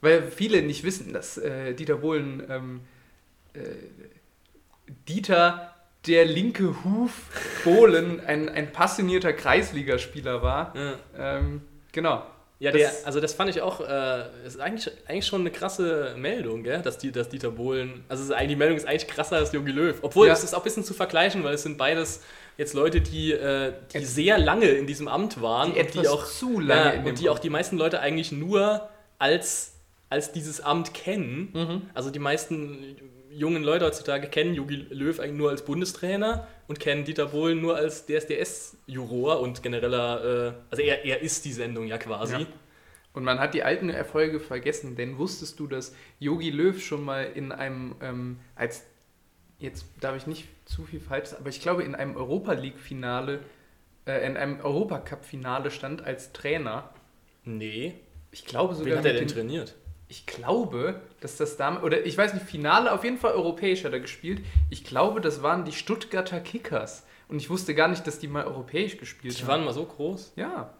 Weil 0.02 0.24
viele 0.24 0.64
nicht 0.64 0.84
wissen, 0.84 1.14
dass 1.14 1.38
äh, 1.38 1.76
Dieter 1.76 1.98
Bohlen 1.98 2.42
ähm, 2.50 2.82
äh, 3.54 3.60
Dieter 5.08 5.69
der 6.08 6.26
linke 6.26 6.84
Huf 6.84 7.12
Bohlen 7.64 8.20
ein, 8.26 8.50
ein 8.50 8.72
passionierter 8.72 9.34
Kreisligaspieler 9.34 10.42
war. 10.42 10.74
Ja. 10.76 11.38
Ähm, 11.38 11.62
genau. 11.92 12.24
Ja, 12.62 12.72
Das- 12.72 12.82
der, 12.82 12.92
also 13.06 13.20
das 13.22 13.34
fand 13.34 13.50
ich 13.50 13.62
auch, 13.62 13.80
äh, 13.80 14.24
ist 14.46 14.60
eigentlich, 14.60 14.92
eigentlich 15.08 15.26
schon 15.26 15.42
eine 15.42 15.52
krasse 15.52 16.14
Meldung, 16.18 16.64
gell? 16.64 16.82
Dass, 16.82 16.98
die, 16.98 17.12
dass 17.12 17.30
Dieter 17.30 17.52
Bohlen, 17.52 18.04
also 18.10 18.34
die 18.36 18.56
Meldung 18.58 18.76
ist 18.78 18.86
eigentlich 18.86 19.08
krasser 19.08 19.38
als 19.38 19.54
Jogi 19.54 19.72
Löw. 19.72 19.98
Obwohl, 20.02 20.28
Ja. 20.28 20.34
es 20.34 20.44
ist 20.44 20.54
auch 20.54 20.60
ein 20.60 20.64
bisschen 20.64 20.84
zu 20.84 20.94
vergleichen, 20.94 21.44
weil 21.46 21.54
es 21.54 21.64
sind 21.64 21.78
beides 21.78 22.22
jetzt 22.58 22.74
Leute, 22.74 23.00
die, 23.00 23.32
äh, 23.32 23.72
die 23.94 24.04
sehr 24.04 24.38
lange 24.38 24.66
in 24.68 24.88
diesem 24.88 25.08
Amt 25.08 25.42
waren 25.42 25.74
Die 25.74 25.80
und 25.80 25.94
die 25.94 26.08
auch, 26.10 26.26
zu 26.26 26.60
lange 26.60 26.96
ja, 26.98 27.04
und 27.04 27.20
die 27.20 27.30
auch 27.30 27.40
die 27.40 27.50
meisten 27.50 27.78
Leute 27.78 28.02
eigentlich 28.02 28.34
nur 28.34 28.90
als, 29.20 29.76
als 30.10 30.34
dieses 30.34 30.60
Amt 30.60 30.94
kennen. 30.94 31.50
Mhm. 31.54 31.82
Also 31.94 32.10
die 32.10 32.20
meisten 32.20 32.98
jungen 33.32 33.64
Leute 33.64 33.86
heutzutage 33.86 34.28
kennen 34.28 34.54
Jogi 34.54 34.88
Löw 34.90 35.20
eigentlich 35.20 35.38
nur 35.38 35.50
als 35.50 35.64
Bundestrainer 35.66 36.48
und 36.68 36.80
kennen 36.80 37.04
Dieter 37.06 37.28
Bohlen 37.28 37.62
nur 37.62 37.76
als 37.76 38.06
DSDS-Juror 38.06 39.40
und 39.40 39.62
genereller, 39.64 40.48
äh, 40.48 40.54
also 40.70 40.84
er, 40.84 41.06
er 41.06 41.22
ist 41.22 41.46
die 41.46 41.54
Sendung 41.54 41.88
ja 41.88 41.98
quasi. 41.98 42.38
Ja. 42.38 42.46
Und 43.14 43.24
man 43.24 43.40
hat 43.40 43.54
die 43.54 43.64
alten 43.64 43.90
Erfolge 43.90 44.40
vergessen, 44.40 44.96
denn 44.96 45.18
wusstest 45.18 45.60
du, 45.60 45.68
dass 45.68 45.96
Yogi 46.20 46.52
Löw 46.52 46.80
schon 46.82 47.04
mal 47.04 47.24
in 47.24 47.52
einem, 47.52 47.96
ähm, 48.02 48.40
als 48.56 48.84
jetzt 49.58 49.86
darf 50.00 50.16
ich 50.16 50.28
nicht 50.28 50.48
zu 50.66 50.84
viel 50.86 51.00
falsch 51.00 51.30
sagen, 51.30 51.42
aber 51.42 51.50
ich 51.50 51.60
glaube, 51.62 51.84
in 51.84 51.96
einem 51.96 52.16
Europa 52.16 52.54
League-Finale, 52.54 53.40
äh, 54.06 54.26
in 54.26 54.38
einem 54.38 54.62
Europacup-Finale 54.62 55.72
stand 55.72 56.04
als 56.04 56.32
Trainer. 56.34 56.90
Nee. 57.44 57.96
Ich 58.32 58.46
glaube 58.46 58.76
sogar. 58.76 58.92
Wen 58.92 58.98
hat 59.00 59.06
er 59.06 59.14
denn 59.14 59.28
den- 59.28 59.34
trainiert? 59.36 59.76
Ich 60.12 60.26
glaube, 60.26 61.00
dass 61.22 61.38
das 61.38 61.56
damals, 61.56 61.84
oder 61.84 62.04
ich 62.06 62.18
weiß 62.18 62.34
nicht, 62.34 62.46
Finale, 62.46 62.92
auf 62.92 63.04
jeden 63.04 63.18
Fall 63.20 63.34
europäisch 63.34 63.84
hat 63.84 63.94
er 63.94 64.00
gespielt. 64.00 64.42
Ich 64.72 64.84
glaube, 64.84 65.22
das 65.22 65.44
waren 65.44 65.66
die 65.66 65.72
Stuttgarter 65.72 66.40
Kickers. 66.40 67.06
Und 67.28 67.38
ich 67.38 67.50
wusste 67.52 67.76
gar 67.76 67.88
nicht, 67.88 68.06
dass 68.08 68.18
die 68.20 68.28
mal 68.28 68.44
europäisch 68.46 68.98
gespielt 68.98 69.38
Die 69.38 69.42
haben. 69.44 69.48
waren 69.50 69.66
mal 69.66 69.74
so 69.74 69.86
groß. 69.86 70.34
Ja. 70.36 70.74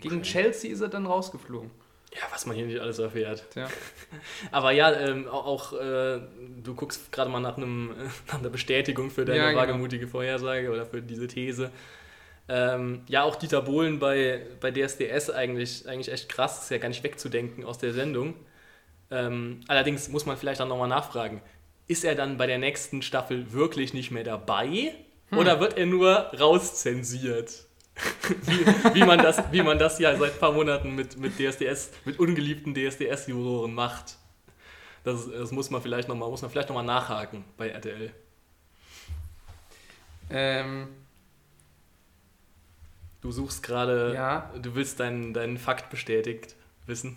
Gegen 0.00 0.16
Okay. 0.16 0.24
Chelsea 0.24 0.72
ist 0.72 0.80
er 0.80 0.88
dann 0.88 1.06
rausgeflogen. 1.06 1.70
Ja, 2.12 2.20
was 2.32 2.46
man 2.46 2.56
hier 2.56 2.66
nicht 2.66 2.80
alles 2.80 2.98
erfährt. 2.98 3.44
Tja. 3.52 3.68
Aber 4.50 4.72
ja, 4.72 4.92
ähm, 4.92 5.28
auch, 5.28 5.46
auch 5.46 5.72
äh, 5.80 6.20
du 6.62 6.74
guckst 6.74 7.12
gerade 7.12 7.30
mal 7.30 7.40
nach, 7.40 7.56
einem, 7.56 7.90
nach 8.26 8.38
einer 8.40 8.50
Bestätigung 8.50 9.10
für 9.10 9.24
deine 9.24 9.38
Ja, 9.38 9.48
genau. 9.50 9.60
wagemutige 9.62 10.08
Vorhersage 10.08 10.70
oder 10.70 10.84
für 10.84 11.00
diese 11.00 11.28
These. 11.28 11.70
Ähm, 12.48 13.02
ja, 13.08 13.22
auch 13.22 13.36
Dieter 13.36 13.62
Bohlen 13.62 13.98
bei, 14.00 14.42
bei 14.60 14.70
DSDS 14.72 15.30
eigentlich, 15.30 15.88
eigentlich 15.88 16.12
echt 16.12 16.28
krass, 16.28 16.62
ist 16.64 16.70
ja 16.70 16.78
gar 16.78 16.88
nicht 16.88 17.02
wegzudenken 17.04 17.64
aus 17.64 17.78
der 17.78 17.92
Sendung. 17.92 18.34
Ähm, 19.14 19.60
allerdings 19.68 20.08
muss 20.08 20.26
man 20.26 20.36
vielleicht 20.36 20.58
dann 20.60 20.68
nochmal 20.68 20.88
nachfragen, 20.88 21.40
ist 21.86 22.04
er 22.04 22.16
dann 22.16 22.36
bei 22.36 22.46
der 22.46 22.58
nächsten 22.58 23.00
Staffel 23.00 23.52
wirklich 23.52 23.94
nicht 23.94 24.10
mehr 24.10 24.24
dabei 24.24 24.92
oder 25.30 25.60
wird 25.60 25.78
er 25.78 25.86
nur 25.86 26.32
rauszensiert? 26.38 27.66
wie, 28.46 28.94
wie, 28.94 29.04
man 29.04 29.18
das, 29.20 29.40
wie 29.52 29.62
man 29.62 29.78
das 29.78 30.00
ja 30.00 30.16
seit 30.16 30.32
ein 30.32 30.38
paar 30.40 30.50
Monaten 30.50 30.96
mit, 30.96 31.16
mit 31.16 31.38
DSDS, 31.38 31.92
mit 32.04 32.18
ungeliebten 32.18 32.74
DSDS-Juroren 32.74 33.72
macht. 33.72 34.16
Das, 35.04 35.30
das 35.30 35.52
muss 35.52 35.70
man 35.70 35.80
vielleicht 35.80 36.08
nochmal 36.08 36.28
noch 36.28 36.70
mal 36.70 36.82
nachhaken 36.82 37.44
bei 37.56 37.68
RTL. 37.68 38.10
Ähm, 40.30 40.88
Du 43.20 43.32
suchst 43.32 43.62
gerade, 43.62 44.12
Ja. 44.14 44.52
du 44.60 44.74
willst 44.74 45.00
deinen, 45.00 45.32
deinen 45.32 45.56
Fakt 45.56 45.88
bestätigt 45.88 46.56
wissen 46.86 47.16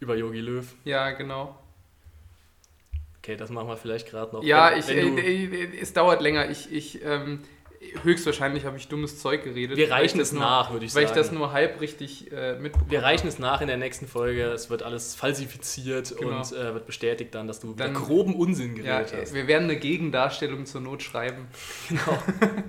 über 0.00 0.16
Yogi 0.16 0.40
Löw. 0.40 0.66
ja, 0.84 1.10
genau. 1.12 1.58
Okay, 3.22 3.36
das 3.36 3.50
machen 3.50 3.68
wir 3.68 3.76
vielleicht 3.76 4.08
gerade 4.08 4.34
noch. 4.34 4.42
Ja, 4.42 4.70
Wenn- 4.70 4.78
ich, 4.78 4.88
wenn 4.88 5.18
äh, 5.18 5.44
äh, 5.44 5.80
es 5.80 5.92
dauert 5.92 6.22
länger. 6.22 6.48
Ich, 6.50 6.72
ich, 6.72 7.04
ähm, 7.04 7.40
höchstwahrscheinlich 8.02 8.64
habe 8.64 8.76
ich 8.78 8.88
dummes 8.88 9.18
Zeug 9.20 9.44
geredet. 9.44 9.76
wir 9.76 9.84
weil 9.90 10.04
ich 10.04 10.10
reichen 10.12 10.20
es 10.20 10.32
nur, 10.32 10.40
nach, 10.42 10.72
würde 10.72 10.86
ich 10.86 10.94
Weil 10.94 11.06
sagen. 11.06 11.18
ich 11.18 11.22
das 11.26 11.32
nur 11.32 11.52
halb 11.52 11.80
richtig 11.80 12.32
äh, 12.32 12.54
mitbekommen 12.58 12.90
wir 12.90 13.02
reichen 13.02 13.28
es 13.28 13.38
nach 13.38 13.60
in 13.60 13.68
der 13.68 13.76
nächsten 13.76 14.06
Folge. 14.08 14.44
Es 14.44 14.70
wird 14.70 14.82
alles 14.82 15.14
falsifiziert 15.14 16.16
Genau. 16.18 16.38
und 16.38 16.52
äh, 16.52 16.74
wird 16.74 16.86
bestätigt 16.86 17.34
dann, 17.34 17.46
dass 17.48 17.60
du 17.60 17.74
Dann- 17.74 17.92
groben 17.94 18.34
Unsinn 18.34 18.76
Ja, 18.82 19.00
geredet 19.02 19.20
hast. 19.20 19.32
äh, 19.32 19.34
wir 19.34 19.46
werden 19.46 19.64
eine 19.64 19.76
Gegendarstellung 19.78 20.64
zur 20.64 20.80
Not 20.80 21.02
schreiben. 21.02 21.48
Genau. 21.88 22.18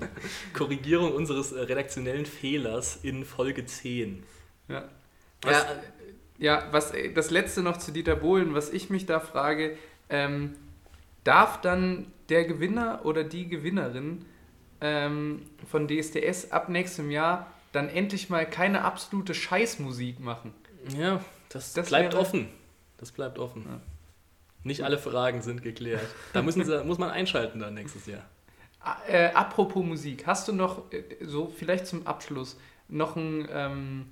Korrigierung 0.53 1.13
unseres 1.13 1.51
äh, 1.53 1.61
redaktionellen 1.61 2.25
Fehlers 2.25 2.97
in 3.01 3.23
Folge 3.23 3.65
10. 3.65 4.23
Ja. 4.67 4.89
Was, 5.41 5.53
Ja, 5.53 5.67
Ja, 6.39 6.67
was 6.71 6.91
äh, 6.91 7.11
das 7.13 7.29
letzte 7.31 7.61
noch 7.61 7.77
zu 7.77 7.91
Dieter 7.91 8.15
Bohlen, 8.15 8.53
was 8.53 8.69
ich 8.71 8.89
mich 8.89 9.05
da 9.05 9.19
frage, 9.19 9.77
ähm, 10.09 10.55
darf 11.23 11.61
dann 11.61 12.07
der 12.29 12.45
Gewinner 12.45 13.01
oder 13.03 13.23
die 13.23 13.47
Gewinnerin 13.47 14.25
ähm, 14.81 15.41
von 15.69 15.87
DSDS 15.87 16.51
ab 16.51 16.69
nächstem 16.69 17.11
Jahr 17.11 17.47
dann 17.71 17.89
endlich 17.89 18.29
mal 18.29 18.49
keine 18.49 18.83
absolute 18.83 19.33
Scheißmusik 19.33 20.19
machen? 20.19 20.53
ja, 20.97 21.19
das, 21.49 21.73
Das 21.73 21.89
bleibt 21.89 22.13
wäre- 22.13 22.21
offen. 22.21 22.47
Das 22.97 23.11
bleibt 23.11 23.37
offen. 23.39 23.65
Ja. 23.67 23.79
Nicht 24.63 24.83
alle 24.83 24.97
Fragen 24.97 25.41
sind 25.41 25.61
geklärt. 25.63 26.05
Da 26.33 26.41
müssen 26.41 26.63
sie, 26.65 26.83
muss 26.83 26.97
man 26.97 27.09
einschalten 27.09 27.59
dann 27.59 27.73
nächstes 27.75 28.05
Jahr. 28.07 28.23
Ah, 28.81 28.95
Äh, 29.07 29.27
apropos 29.33 29.83
Musik, 29.85 30.25
hast 30.25 30.47
du 30.47 30.53
noch, 30.53 30.91
äh, 30.91 31.03
so 31.21 31.47
vielleicht 31.53 31.85
zum 31.87 32.07
Abschluss, 32.07 32.57
noch 32.87 33.15
einen, 33.17 33.47
ähm, 33.51 34.05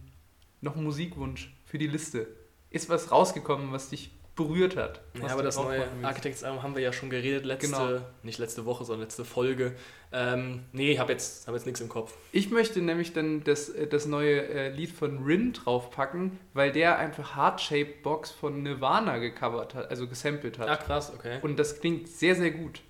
noch 0.62 0.76
einen 0.76 0.84
Musikwunsch 0.86 1.54
für 1.68 1.78
die 1.78 1.88
Liste? 1.88 2.28
Ist 2.72 2.90
was 2.90 3.12
rausgekommen, 3.12 3.72
was 3.72 3.90
dich 3.90 4.12
berührt 4.36 4.76
hat? 4.78 5.02
Ja, 5.16 5.30
aber 5.30 5.42
das 5.44 5.56
neue 5.56 5.78
draufpacken 5.78 5.94
willst? 5.98 6.06
Architects 6.06 6.44
Album 6.44 6.64
haben 6.64 6.76
wir 6.76 6.82
ja 6.84 6.94
schon 6.94 7.10
geredet, 7.10 7.44
letzte, 7.46 7.68
Genau. 7.72 8.02
nicht 8.24 8.38
letzte 8.40 8.66
Woche, 8.66 8.86
sondern 8.86 9.02
letzte 9.08 9.26
Folge. 9.26 9.74
Ähm, 10.12 10.64
nee, 10.74 10.92
ich 10.92 11.00
habe 11.00 11.12
jetzt, 11.12 11.48
hab 11.48 11.56
jetzt 11.56 11.66
nichts 11.66 11.82
im 11.82 11.90
Kopf. 11.90 12.14
Ich 12.32 12.52
möchte 12.52 12.82
nämlich 12.82 13.14
dann 13.14 13.44
das, 13.44 13.70
äh, 13.70 13.88
das 13.88 14.06
neue 14.06 14.48
äh, 14.48 14.70
Lied 14.70 14.92
von 14.92 15.24
Rin 15.24 15.54
draufpacken, 15.54 16.40
weil 16.54 16.72
der 16.72 16.98
einfach 17.00 17.36
Heart 17.36 17.62
Shaped 17.62 18.04
Box 18.04 18.30
von 18.32 18.62
Nirvana 18.64 19.18
gecovert 19.18 19.74
hat, 19.74 19.90
also 19.90 20.08
gesampelt 20.08 20.60
hat. 20.60 20.70
Ah, 20.70 20.78
krass, 20.78 21.12
okay. 21.14 21.40
Und 21.42 21.58
das 21.58 21.80
klingt 21.80 22.08
sehr, 22.08 22.36
sehr 22.36 22.52
gut. 22.52 22.82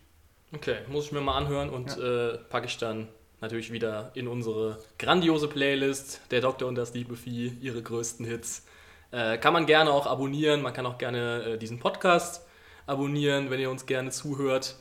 Okay, 0.54 0.78
muss 0.90 1.06
ich 1.06 1.12
mir 1.14 1.22
mal 1.22 1.38
anhören 1.38 1.70
und 1.70 1.98
äh, 1.98 2.38
packe 2.50 2.68
ich 2.68 2.78
dann 2.78 3.08
natürlich 3.42 3.72
wieder 3.72 4.12
in 4.16 4.28
unsere 4.28 4.80
grandiose 4.98 5.48
Playlist, 5.48 6.22
der 6.32 6.42
Doktor 6.42 6.68
und 6.68 6.76
das 6.76 6.94
liebe 6.94 7.16
Vieh, 7.16 7.58
ihre 7.62 7.82
größten 7.82 8.26
Hits. 8.26 8.66
Äh, 9.12 9.38
kann 9.38 9.54
man 9.54 9.66
gerne 9.66 9.92
auch 9.92 10.06
abonnieren, 10.06 10.62
man 10.62 10.74
kann 10.74 10.86
auch 10.86 10.98
gerne 10.98 11.44
äh, 11.44 11.58
diesen 11.58 11.80
Podcast 11.80 12.46
abonnieren, 12.86 13.50
wenn 13.50 13.60
ihr 13.60 13.70
uns 13.70 13.86
gerne 13.86 14.12
zuhört. 14.12 14.76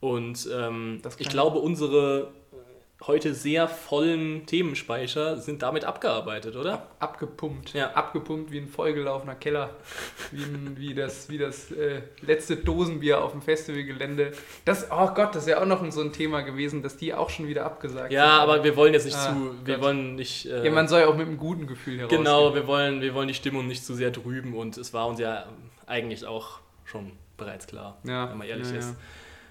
Und 0.00 0.48
ähm, 0.52 1.00
ich 1.18 1.28
glaube, 1.28 1.58
unsere 1.58 2.32
heute 3.06 3.34
sehr 3.34 3.66
vollen 3.68 4.46
Themenspeicher 4.46 5.36
sind 5.36 5.62
damit 5.62 5.84
abgearbeitet, 5.84 6.54
oder? 6.56 6.74
Ab, 6.74 6.96
abgepumpt. 7.00 7.72
Ja. 7.74 7.90
Abgepumpt 7.94 8.52
wie 8.52 8.58
ein 8.58 8.68
vollgelaufener 8.68 9.34
Keller. 9.34 9.70
Wie, 10.30 10.42
ein, 10.42 10.74
wie 10.78 10.94
das, 10.94 11.28
wie 11.28 11.38
das 11.38 11.72
äh, 11.72 12.02
letzte 12.20 12.56
Dosenbier 12.56 13.22
auf 13.22 13.32
dem 13.32 13.42
Festivalgelände. 13.42 14.32
Das, 14.64 14.88
oh 14.90 15.08
Gott, 15.14 15.34
das 15.34 15.44
ist 15.44 15.48
ja 15.48 15.60
auch 15.60 15.66
noch 15.66 15.84
so 15.90 16.00
ein 16.00 16.12
Thema 16.12 16.42
gewesen, 16.42 16.82
dass 16.82 16.96
die 16.96 17.12
auch 17.12 17.28
schon 17.30 17.48
wieder 17.48 17.64
abgesagt 17.66 18.12
Ja, 18.12 18.22
sind. 18.24 18.40
aber 18.40 18.64
wir 18.64 18.76
wollen 18.76 18.94
jetzt 18.94 19.04
nicht 19.06 19.16
Ah, 19.16 19.32
zu, 19.32 19.54
wir 19.66 19.74
Gott. 19.74 19.84
wollen 19.84 20.14
nicht... 20.14 20.46
äh, 20.46 20.64
Ja, 20.64 20.70
man 20.70 20.86
soll 20.86 21.00
ja 21.00 21.06
auch 21.08 21.16
mit 21.16 21.26
einem 21.26 21.38
guten 21.38 21.66
Gefühl 21.66 21.98
herausgehen. 21.98 22.22
Genau, 22.22 22.54
wir 22.54 22.66
wollen, 22.66 23.00
wir 23.00 23.14
wollen 23.14 23.28
die 23.28 23.34
Stimmung 23.34 23.66
nicht 23.66 23.84
zu 23.84 23.94
sehr 23.94 24.12
trüben 24.12 24.54
und 24.54 24.76
es 24.78 24.94
war 24.94 25.06
uns 25.08 25.18
ja 25.18 25.46
eigentlich 25.86 26.24
auch 26.24 26.60
schon 26.84 27.12
bereits 27.36 27.66
klar, 27.66 27.98
ja, 28.04 28.30
wenn 28.30 28.38
man 28.38 28.46
ehrlich 28.46 28.70
ja, 28.70 28.78
ist. 28.78 28.94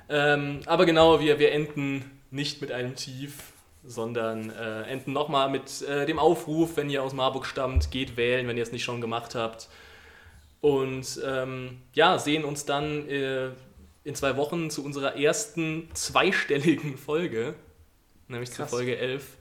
Ähm, 0.09 0.59
aber 0.65 0.85
genau, 0.85 1.19
wir, 1.19 1.37
wir 1.39 1.51
enden 1.51 2.20
nicht 2.31 2.61
mit 2.61 2.71
einem 2.71 2.95
Tief, 2.95 3.53
sondern 3.83 4.49
äh, 4.51 4.83
enden 4.83 5.13
nochmal 5.13 5.49
mit 5.49 5.81
äh, 5.83 6.05
dem 6.05 6.19
Aufruf, 6.19 6.77
wenn 6.77 6.89
ihr 6.89 7.03
aus 7.03 7.13
Marburg 7.13 7.45
stammt, 7.45 7.91
geht 7.91 8.17
wählen, 8.17 8.47
wenn 8.47 8.57
ihr 8.57 8.63
es 8.63 8.71
nicht 8.71 8.83
schon 8.83 9.01
gemacht 9.01 9.35
habt. 9.35 9.69
Und 10.61 11.19
ähm, 11.25 11.81
ja, 11.93 12.19
sehen 12.19 12.45
uns 12.45 12.65
dann 12.65 13.07
äh, 13.09 13.49
in 14.03 14.15
zwei 14.15 14.37
Wochen 14.37 14.69
zu 14.69 14.83
unserer 14.85 15.15
ersten 15.17 15.89
zweistelligen 15.93 16.97
Folge, 16.97 17.55
nämlich 18.27 18.49
zur 18.51 18.65
Krass. 18.65 18.71
Folge 18.71 18.97
11. 18.97 19.37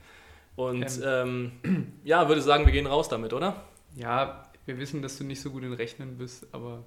Und 0.55 0.99
Ähm. 1.03 1.51
ähm, 1.63 1.93
ja, 2.03 2.27
würde 2.27 2.41
sagen, 2.41 2.65
wir 2.65 2.73
gehen 2.73 2.87
raus 2.87 3.07
damit, 3.09 3.33
oder? 3.33 3.63
Ja, 3.95 4.45
wir 4.65 4.77
wissen, 4.79 5.01
dass 5.01 5.17
du 5.17 5.23
nicht 5.23 5.41
so 5.41 5.51
gut 5.51 5.63
in 5.63 5.73
Rechnen 5.73 6.17
bist, 6.17 6.47
aber 6.51 6.83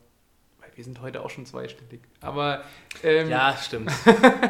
wir 0.75 0.85
sind 0.85 1.01
heute 1.01 1.23
auch 1.23 1.31
schon 1.31 1.47
zweistellig. 1.47 2.01
Aber 2.21 2.63
ähm, 3.03 3.29
Ja, 3.29 3.57
stimmt. 3.57 3.93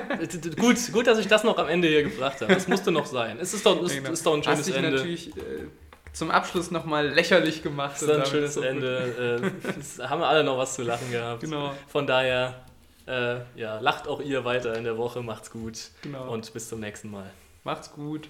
gut, 0.58 0.76
gut, 0.92 1.06
dass 1.06 1.18
ich 1.18 1.26
das 1.26 1.44
noch 1.44 1.58
am 1.58 1.68
Ende 1.68 1.88
hier 1.88 2.02
gebracht 2.02 2.40
habe. 2.40 2.54
Das 2.54 2.68
musste 2.68 2.90
noch 2.90 3.06
sein. 3.06 3.38
Es 3.40 3.54
ist 3.54 3.66
doch, 3.66 3.80
es 3.82 3.94
genau. 3.94 4.10
ist 4.10 4.24
doch 4.24 4.34
ein 4.34 4.42
schönes 4.42 4.58
hast 4.60 4.68
dich 4.68 4.76
Ende. 4.76 4.90
natürlich 4.90 5.36
äh, 5.36 5.66
zum 6.12 6.30
Abschluss 6.30 6.70
nochmal 6.70 7.08
lächerlich 7.08 7.62
gemacht. 7.62 7.96
Es 7.96 8.02
ist 8.02 8.10
ein 8.10 8.26
schönes 8.26 8.54
so. 8.54 8.62
Ende. 8.62 9.52
Äh, 10.00 10.02
haben 10.02 10.20
wir 10.20 10.28
alle 10.28 10.44
noch 10.44 10.56
was 10.56 10.74
zu 10.74 10.82
lachen 10.82 11.10
gehabt. 11.10 11.40
Genau, 11.40 11.74
Von 11.88 12.06
daher, 12.06 12.64
äh, 13.06 13.36
ja, 13.56 13.78
lacht 13.80 14.08
auch 14.08 14.20
ihr 14.20 14.44
weiter 14.44 14.76
in 14.76 14.84
der 14.84 14.96
Woche. 14.96 15.22
Macht's 15.22 15.50
gut 15.50 15.90
genau. 16.02 16.32
und 16.32 16.52
bis 16.52 16.68
zum 16.68 16.80
nächsten 16.80 17.10
Mal. 17.10 17.30
Macht's 17.64 17.92
gut. 17.92 18.28